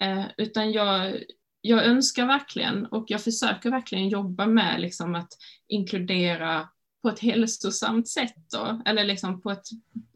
Eh, 0.00 0.24
utan 0.36 0.72
jag, 0.72 1.22
jag 1.60 1.84
önskar 1.84 2.26
verkligen 2.26 2.86
och 2.86 3.04
jag 3.08 3.24
försöker 3.24 3.70
verkligen 3.70 4.08
jobba 4.08 4.46
med 4.46 4.80
liksom 4.80 5.14
att 5.14 5.32
inkludera 5.68 6.68
på 7.02 7.08
ett 7.08 7.20
hälsosamt 7.20 8.08
sätt 8.08 8.34
då, 8.52 8.82
eller 8.86 9.04
liksom 9.04 9.40
på 9.42 9.50
ett, 9.50 9.66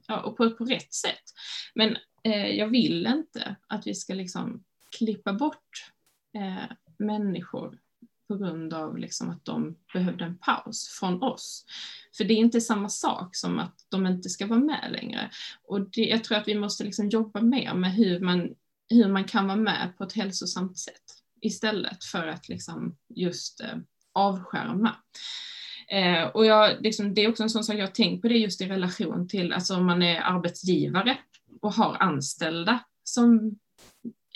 ja, 0.06 0.34
på, 0.38 0.50
på 0.50 0.64
rätt 0.64 0.94
sätt. 0.94 1.22
Men 1.74 1.96
eh, 2.22 2.46
jag 2.46 2.68
vill 2.68 3.06
inte 3.06 3.56
att 3.66 3.86
vi 3.86 3.94
ska 3.94 4.14
liksom 4.14 4.64
klippa 4.98 5.32
bort 5.32 5.92
eh, 6.34 6.76
människor 6.98 7.78
på 8.28 8.36
grund 8.36 8.74
av 8.74 8.98
liksom 8.98 9.30
att 9.30 9.44
de 9.44 9.76
behövde 9.92 10.24
en 10.24 10.38
paus 10.38 10.88
från 11.00 11.22
oss. 11.22 11.64
För 12.16 12.24
det 12.24 12.34
är 12.34 12.38
inte 12.38 12.60
samma 12.60 12.88
sak 12.88 13.36
som 13.36 13.58
att 13.58 13.86
de 13.88 14.06
inte 14.06 14.30
ska 14.30 14.46
vara 14.46 14.60
med 14.60 14.88
längre. 14.92 15.30
Och 15.64 15.90
det, 15.90 16.04
jag 16.04 16.24
tror 16.24 16.38
att 16.38 16.48
vi 16.48 16.54
måste 16.54 16.84
liksom 16.84 17.08
jobba 17.08 17.40
mer 17.40 17.74
med 17.74 17.94
hur 17.94 18.20
man, 18.20 18.54
hur 18.90 19.08
man 19.08 19.24
kan 19.24 19.46
vara 19.46 19.56
med 19.56 19.92
på 19.98 20.04
ett 20.04 20.12
hälsosamt 20.12 20.78
sätt 20.78 21.02
istället 21.40 22.04
för 22.04 22.26
att 22.26 22.48
liksom 22.48 22.96
just 23.08 23.60
eh, 23.60 23.76
avskärma. 24.12 24.96
Eh, 25.88 26.22
och 26.22 26.46
jag, 26.46 26.82
liksom, 26.82 27.14
det 27.14 27.24
är 27.24 27.28
också 27.28 27.42
en 27.42 27.50
sån 27.50 27.64
sak 27.64 27.76
jag 27.76 27.86
har 27.86 27.92
tänkt 27.92 28.22
på 28.22 28.28
det 28.28 28.38
just 28.38 28.60
i 28.60 28.66
relation 28.66 29.28
till, 29.28 29.52
alltså 29.52 29.76
om 29.76 29.86
man 29.86 30.02
är 30.02 30.20
arbetsgivare 30.20 31.18
och 31.62 31.72
har 31.72 31.96
anställda 32.00 32.80
som 33.04 33.58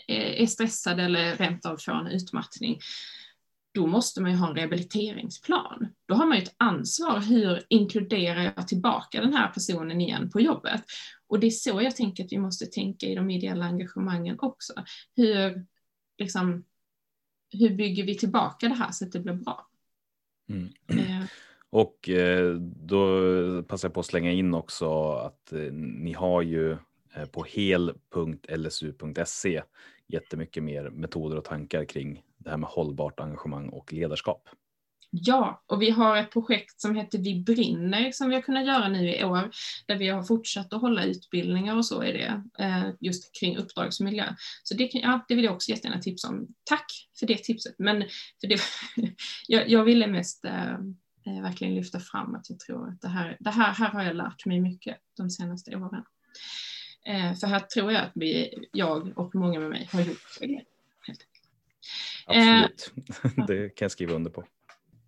är 0.07 0.47
stressade 0.47 1.03
eller 1.03 1.37
rent 1.37 1.67
av 1.67 1.77
får 1.77 1.93
en 1.93 2.07
utmattning, 2.07 2.79
då 3.75 3.87
måste 3.87 4.23
man 4.23 4.31
ju 4.31 4.37
ha 4.37 4.49
en 4.49 4.57
rehabiliteringsplan. 4.57 5.89
Då 6.07 6.15
har 6.15 6.27
man 6.27 6.37
ju 6.37 6.43
ett 6.43 6.55
ansvar, 6.57 7.21
hur 7.21 7.63
inkluderar 7.69 8.53
jag 8.57 8.69
tillbaka 8.69 9.21
den 9.21 9.35
här 9.35 9.49
personen 9.49 10.01
igen 10.01 10.31
på 10.31 10.41
jobbet? 10.41 10.85
Och 11.27 11.41
det 11.41 11.47
är 11.47 11.51
så 11.51 11.83
jag 11.83 11.97
tänker 11.97 12.25
att 12.25 12.33
vi 12.33 12.39
måste 12.39 12.67
tänka 12.67 13.07
i 13.07 13.15
de 13.15 13.31
ideella 13.31 13.65
engagemangen 13.65 14.37
också. 14.41 14.73
Hur, 15.17 15.67
liksom, 16.19 16.65
hur 17.53 17.71
bygger 17.71 18.05
vi 18.05 18.15
tillbaka 18.15 18.69
det 18.69 18.75
här 18.75 18.91
så 18.91 19.05
att 19.05 19.13
det 19.13 19.21
blir 19.21 19.35
bra? 19.35 19.69
Mm. 20.49 20.69
Eh. 20.89 21.27
Och 21.71 22.09
eh, 22.09 22.55
då 22.61 23.63
passar 23.63 23.89
jag 23.89 23.95
på 23.95 24.01
att 24.01 24.07
slänga 24.07 24.33
in 24.33 24.55
också 24.55 25.13
att 25.13 25.53
eh, 25.53 25.73
ni 25.73 26.13
har 26.13 26.43
ju 26.43 26.77
Eh, 27.17 27.27
på 27.27 27.45
hel.lsu.se 27.45 27.93
jättemycket 30.09 30.63
mer 30.63 30.91
metoder 30.91 31.37
och 31.37 31.45
tankar 31.45 31.85
kring 31.85 32.23
det 32.39 32.51
här 32.51 32.57
med 32.57 32.69
hållbart 32.69 33.21
engagemang 33.21 33.69
och 33.69 33.93
ledarskap. 33.93 34.49
Ja, 35.11 35.63
och 35.67 35.83
vi 35.83 35.91
har 35.91 36.17
ett 36.17 36.31
projekt 36.31 36.81
som 36.81 36.97
heter 36.97 37.19
Vi 37.19 37.43
brinner 37.43 38.13
som 38.13 38.29
vi 38.29 38.35
har 38.35 38.43
kunnat 38.43 38.67
göra 38.67 38.89
nu 38.89 39.15
i 39.15 39.25
år, 39.25 39.51
där 39.87 39.97
vi 39.97 40.09
har 40.09 40.23
fortsatt 40.23 40.73
att 40.73 40.81
hålla 40.81 41.05
utbildningar 41.05 41.77
och 41.77 41.87
så 41.87 42.03
är 42.03 42.13
det, 42.13 42.43
eh, 42.65 42.89
just 43.01 43.41
kring 43.41 43.57
uppdragsmiljö. 43.57 44.35
Så 44.63 44.75
det, 44.75 44.89
kan, 44.89 45.01
ja, 45.01 45.25
det 45.29 45.35
vill 45.35 45.45
jag 45.45 45.55
också 45.55 45.71
jättegärna 45.71 46.03
tipsa 46.03 46.29
om. 46.29 46.47
Tack 46.65 46.87
för 47.19 47.27
det 47.27 47.39
tipset, 47.45 47.75
men 47.79 48.05
för 48.41 48.47
det, 48.49 48.61
jag, 49.49 49.69
jag 49.69 49.85
ville 49.85 50.07
mest 50.07 50.45
äh, 50.45 50.79
verkligen 51.43 51.75
lyfta 51.75 52.01
fram 52.01 52.35
att 52.35 52.51
jag 52.51 52.59
tror 52.59 52.89
att 52.89 53.01
det 53.01 53.09
här, 53.09 53.37
det 53.41 53.51
här, 53.51 53.73
här 53.73 53.91
har 53.91 54.03
jag 54.03 54.17
lärt 54.17 54.47
mig 54.47 54.61
mycket 54.61 54.97
de 55.17 55.31
senaste 55.31 55.77
åren. 55.77 56.05
Eh, 57.07 57.35
för 57.35 57.47
här 57.47 57.61
tror 57.61 57.93
jag 57.93 58.03
att 58.03 58.13
vi, 58.15 58.55
jag 58.73 59.19
och 59.19 59.35
många 59.35 59.61
med 59.61 59.71
mig 59.71 59.89
har 59.93 60.01
gjort 60.01 60.39
det. 60.41 60.63
Absolut, 62.27 62.93
det 63.47 63.69
kan 63.69 63.85
jag 63.85 63.93
skriva 63.93 64.15
under 64.15 64.31
på. 64.31 64.45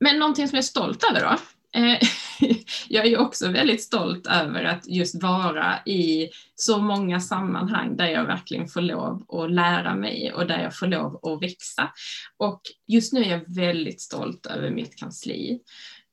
Men 0.00 0.18
någonting 0.18 0.48
som 0.48 0.56
jag 0.56 0.62
är 0.62 0.66
stolt 0.66 1.04
över 1.10 1.20
då. 1.20 1.36
Eh, 1.80 1.98
jag 2.88 3.06
är 3.06 3.10
ju 3.10 3.16
också 3.16 3.48
väldigt 3.48 3.82
stolt 3.82 4.26
över 4.26 4.64
att 4.64 4.88
just 4.88 5.22
vara 5.22 5.78
i 5.86 6.30
så 6.54 6.78
många 6.78 7.20
sammanhang 7.20 7.96
där 7.96 8.06
jag 8.06 8.24
verkligen 8.24 8.68
får 8.68 8.80
lov 8.80 9.24
att 9.28 9.50
lära 9.50 9.94
mig 9.94 10.32
och 10.32 10.46
där 10.46 10.62
jag 10.62 10.76
får 10.76 10.86
lov 10.86 11.20
att 11.22 11.42
växa. 11.42 11.92
Och 12.36 12.60
just 12.86 13.12
nu 13.12 13.24
är 13.24 13.30
jag 13.30 13.54
väldigt 13.54 14.00
stolt 14.00 14.46
över 14.46 14.70
mitt 14.70 14.96
kansli 14.96 15.60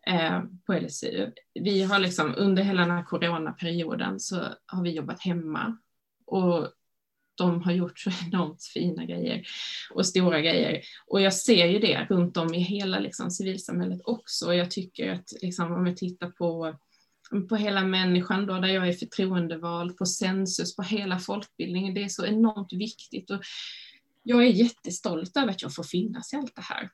eh, 0.09 0.41
på 0.65 0.73
LSU. 0.73 1.31
Vi 1.53 1.83
har 1.83 1.99
liksom 1.99 2.33
under 2.37 2.63
hela 2.63 2.81
den 2.81 2.91
här 2.91 3.03
coronaperioden 3.03 4.19
så 4.19 4.35
har 4.65 4.83
vi 4.83 4.91
jobbat 4.91 5.21
hemma 5.21 5.77
och 6.25 6.71
de 7.37 7.61
har 7.61 7.71
gjort 7.71 7.99
så 7.99 8.09
enormt 8.27 8.63
fina 8.63 9.05
grejer 9.05 9.47
och 9.93 10.05
stora 10.05 10.41
grejer. 10.41 10.81
Och 11.07 11.21
jag 11.21 11.33
ser 11.33 11.65
ju 11.65 11.79
det 11.79 12.07
runt 12.09 12.37
om 12.37 12.53
i 12.53 12.59
hela 12.59 12.99
liksom, 12.99 13.31
civilsamhället 13.31 14.01
också. 14.03 14.45
Och 14.45 14.55
jag 14.55 14.71
tycker 14.71 15.11
att 15.11 15.33
liksom, 15.41 15.71
om 15.71 15.87
jag 15.87 15.97
tittar 15.97 16.29
på, 16.29 16.75
på 17.49 17.55
hela 17.55 17.83
människan 17.83 18.45
då, 18.45 18.59
där 18.59 18.67
jag 18.67 18.87
är 18.87 18.93
förtroendevald, 18.93 19.97
på 19.97 20.05
Sensus, 20.05 20.75
på 20.75 20.83
hela 20.83 21.19
folkbildningen, 21.19 21.93
det 21.93 22.03
är 22.03 22.09
så 22.09 22.25
enormt 22.25 22.73
viktigt. 22.73 23.31
Och 23.31 23.41
jag 24.23 24.43
är 24.43 24.49
jättestolt 24.49 25.37
över 25.37 25.49
att 25.49 25.61
jag 25.61 25.75
får 25.75 25.83
finnas 25.83 26.33
i 26.33 26.35
allt 26.35 26.55
det 26.55 26.61
här 26.61 26.89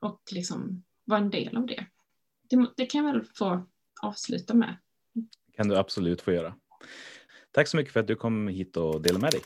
och 0.00 0.20
liksom 0.32 0.84
vara 1.04 1.20
en 1.20 1.30
del 1.30 1.56
av 1.56 1.66
det. 1.66 1.86
Det, 2.52 2.70
det 2.76 2.86
kan 2.86 3.04
jag 3.04 3.12
väl 3.12 3.24
få 3.34 3.66
avsluta 4.02 4.54
med. 4.54 4.76
kan 5.56 5.68
du 5.68 5.76
absolut 5.76 6.20
få 6.20 6.32
göra. 6.32 6.54
Tack 7.50 7.68
så 7.68 7.76
mycket 7.76 7.92
för 7.92 8.00
att 8.00 8.06
du 8.06 8.16
kom 8.16 8.48
hit 8.48 8.76
och 8.76 9.02
delade 9.02 9.20
med 9.20 9.30
dig. 9.30 9.40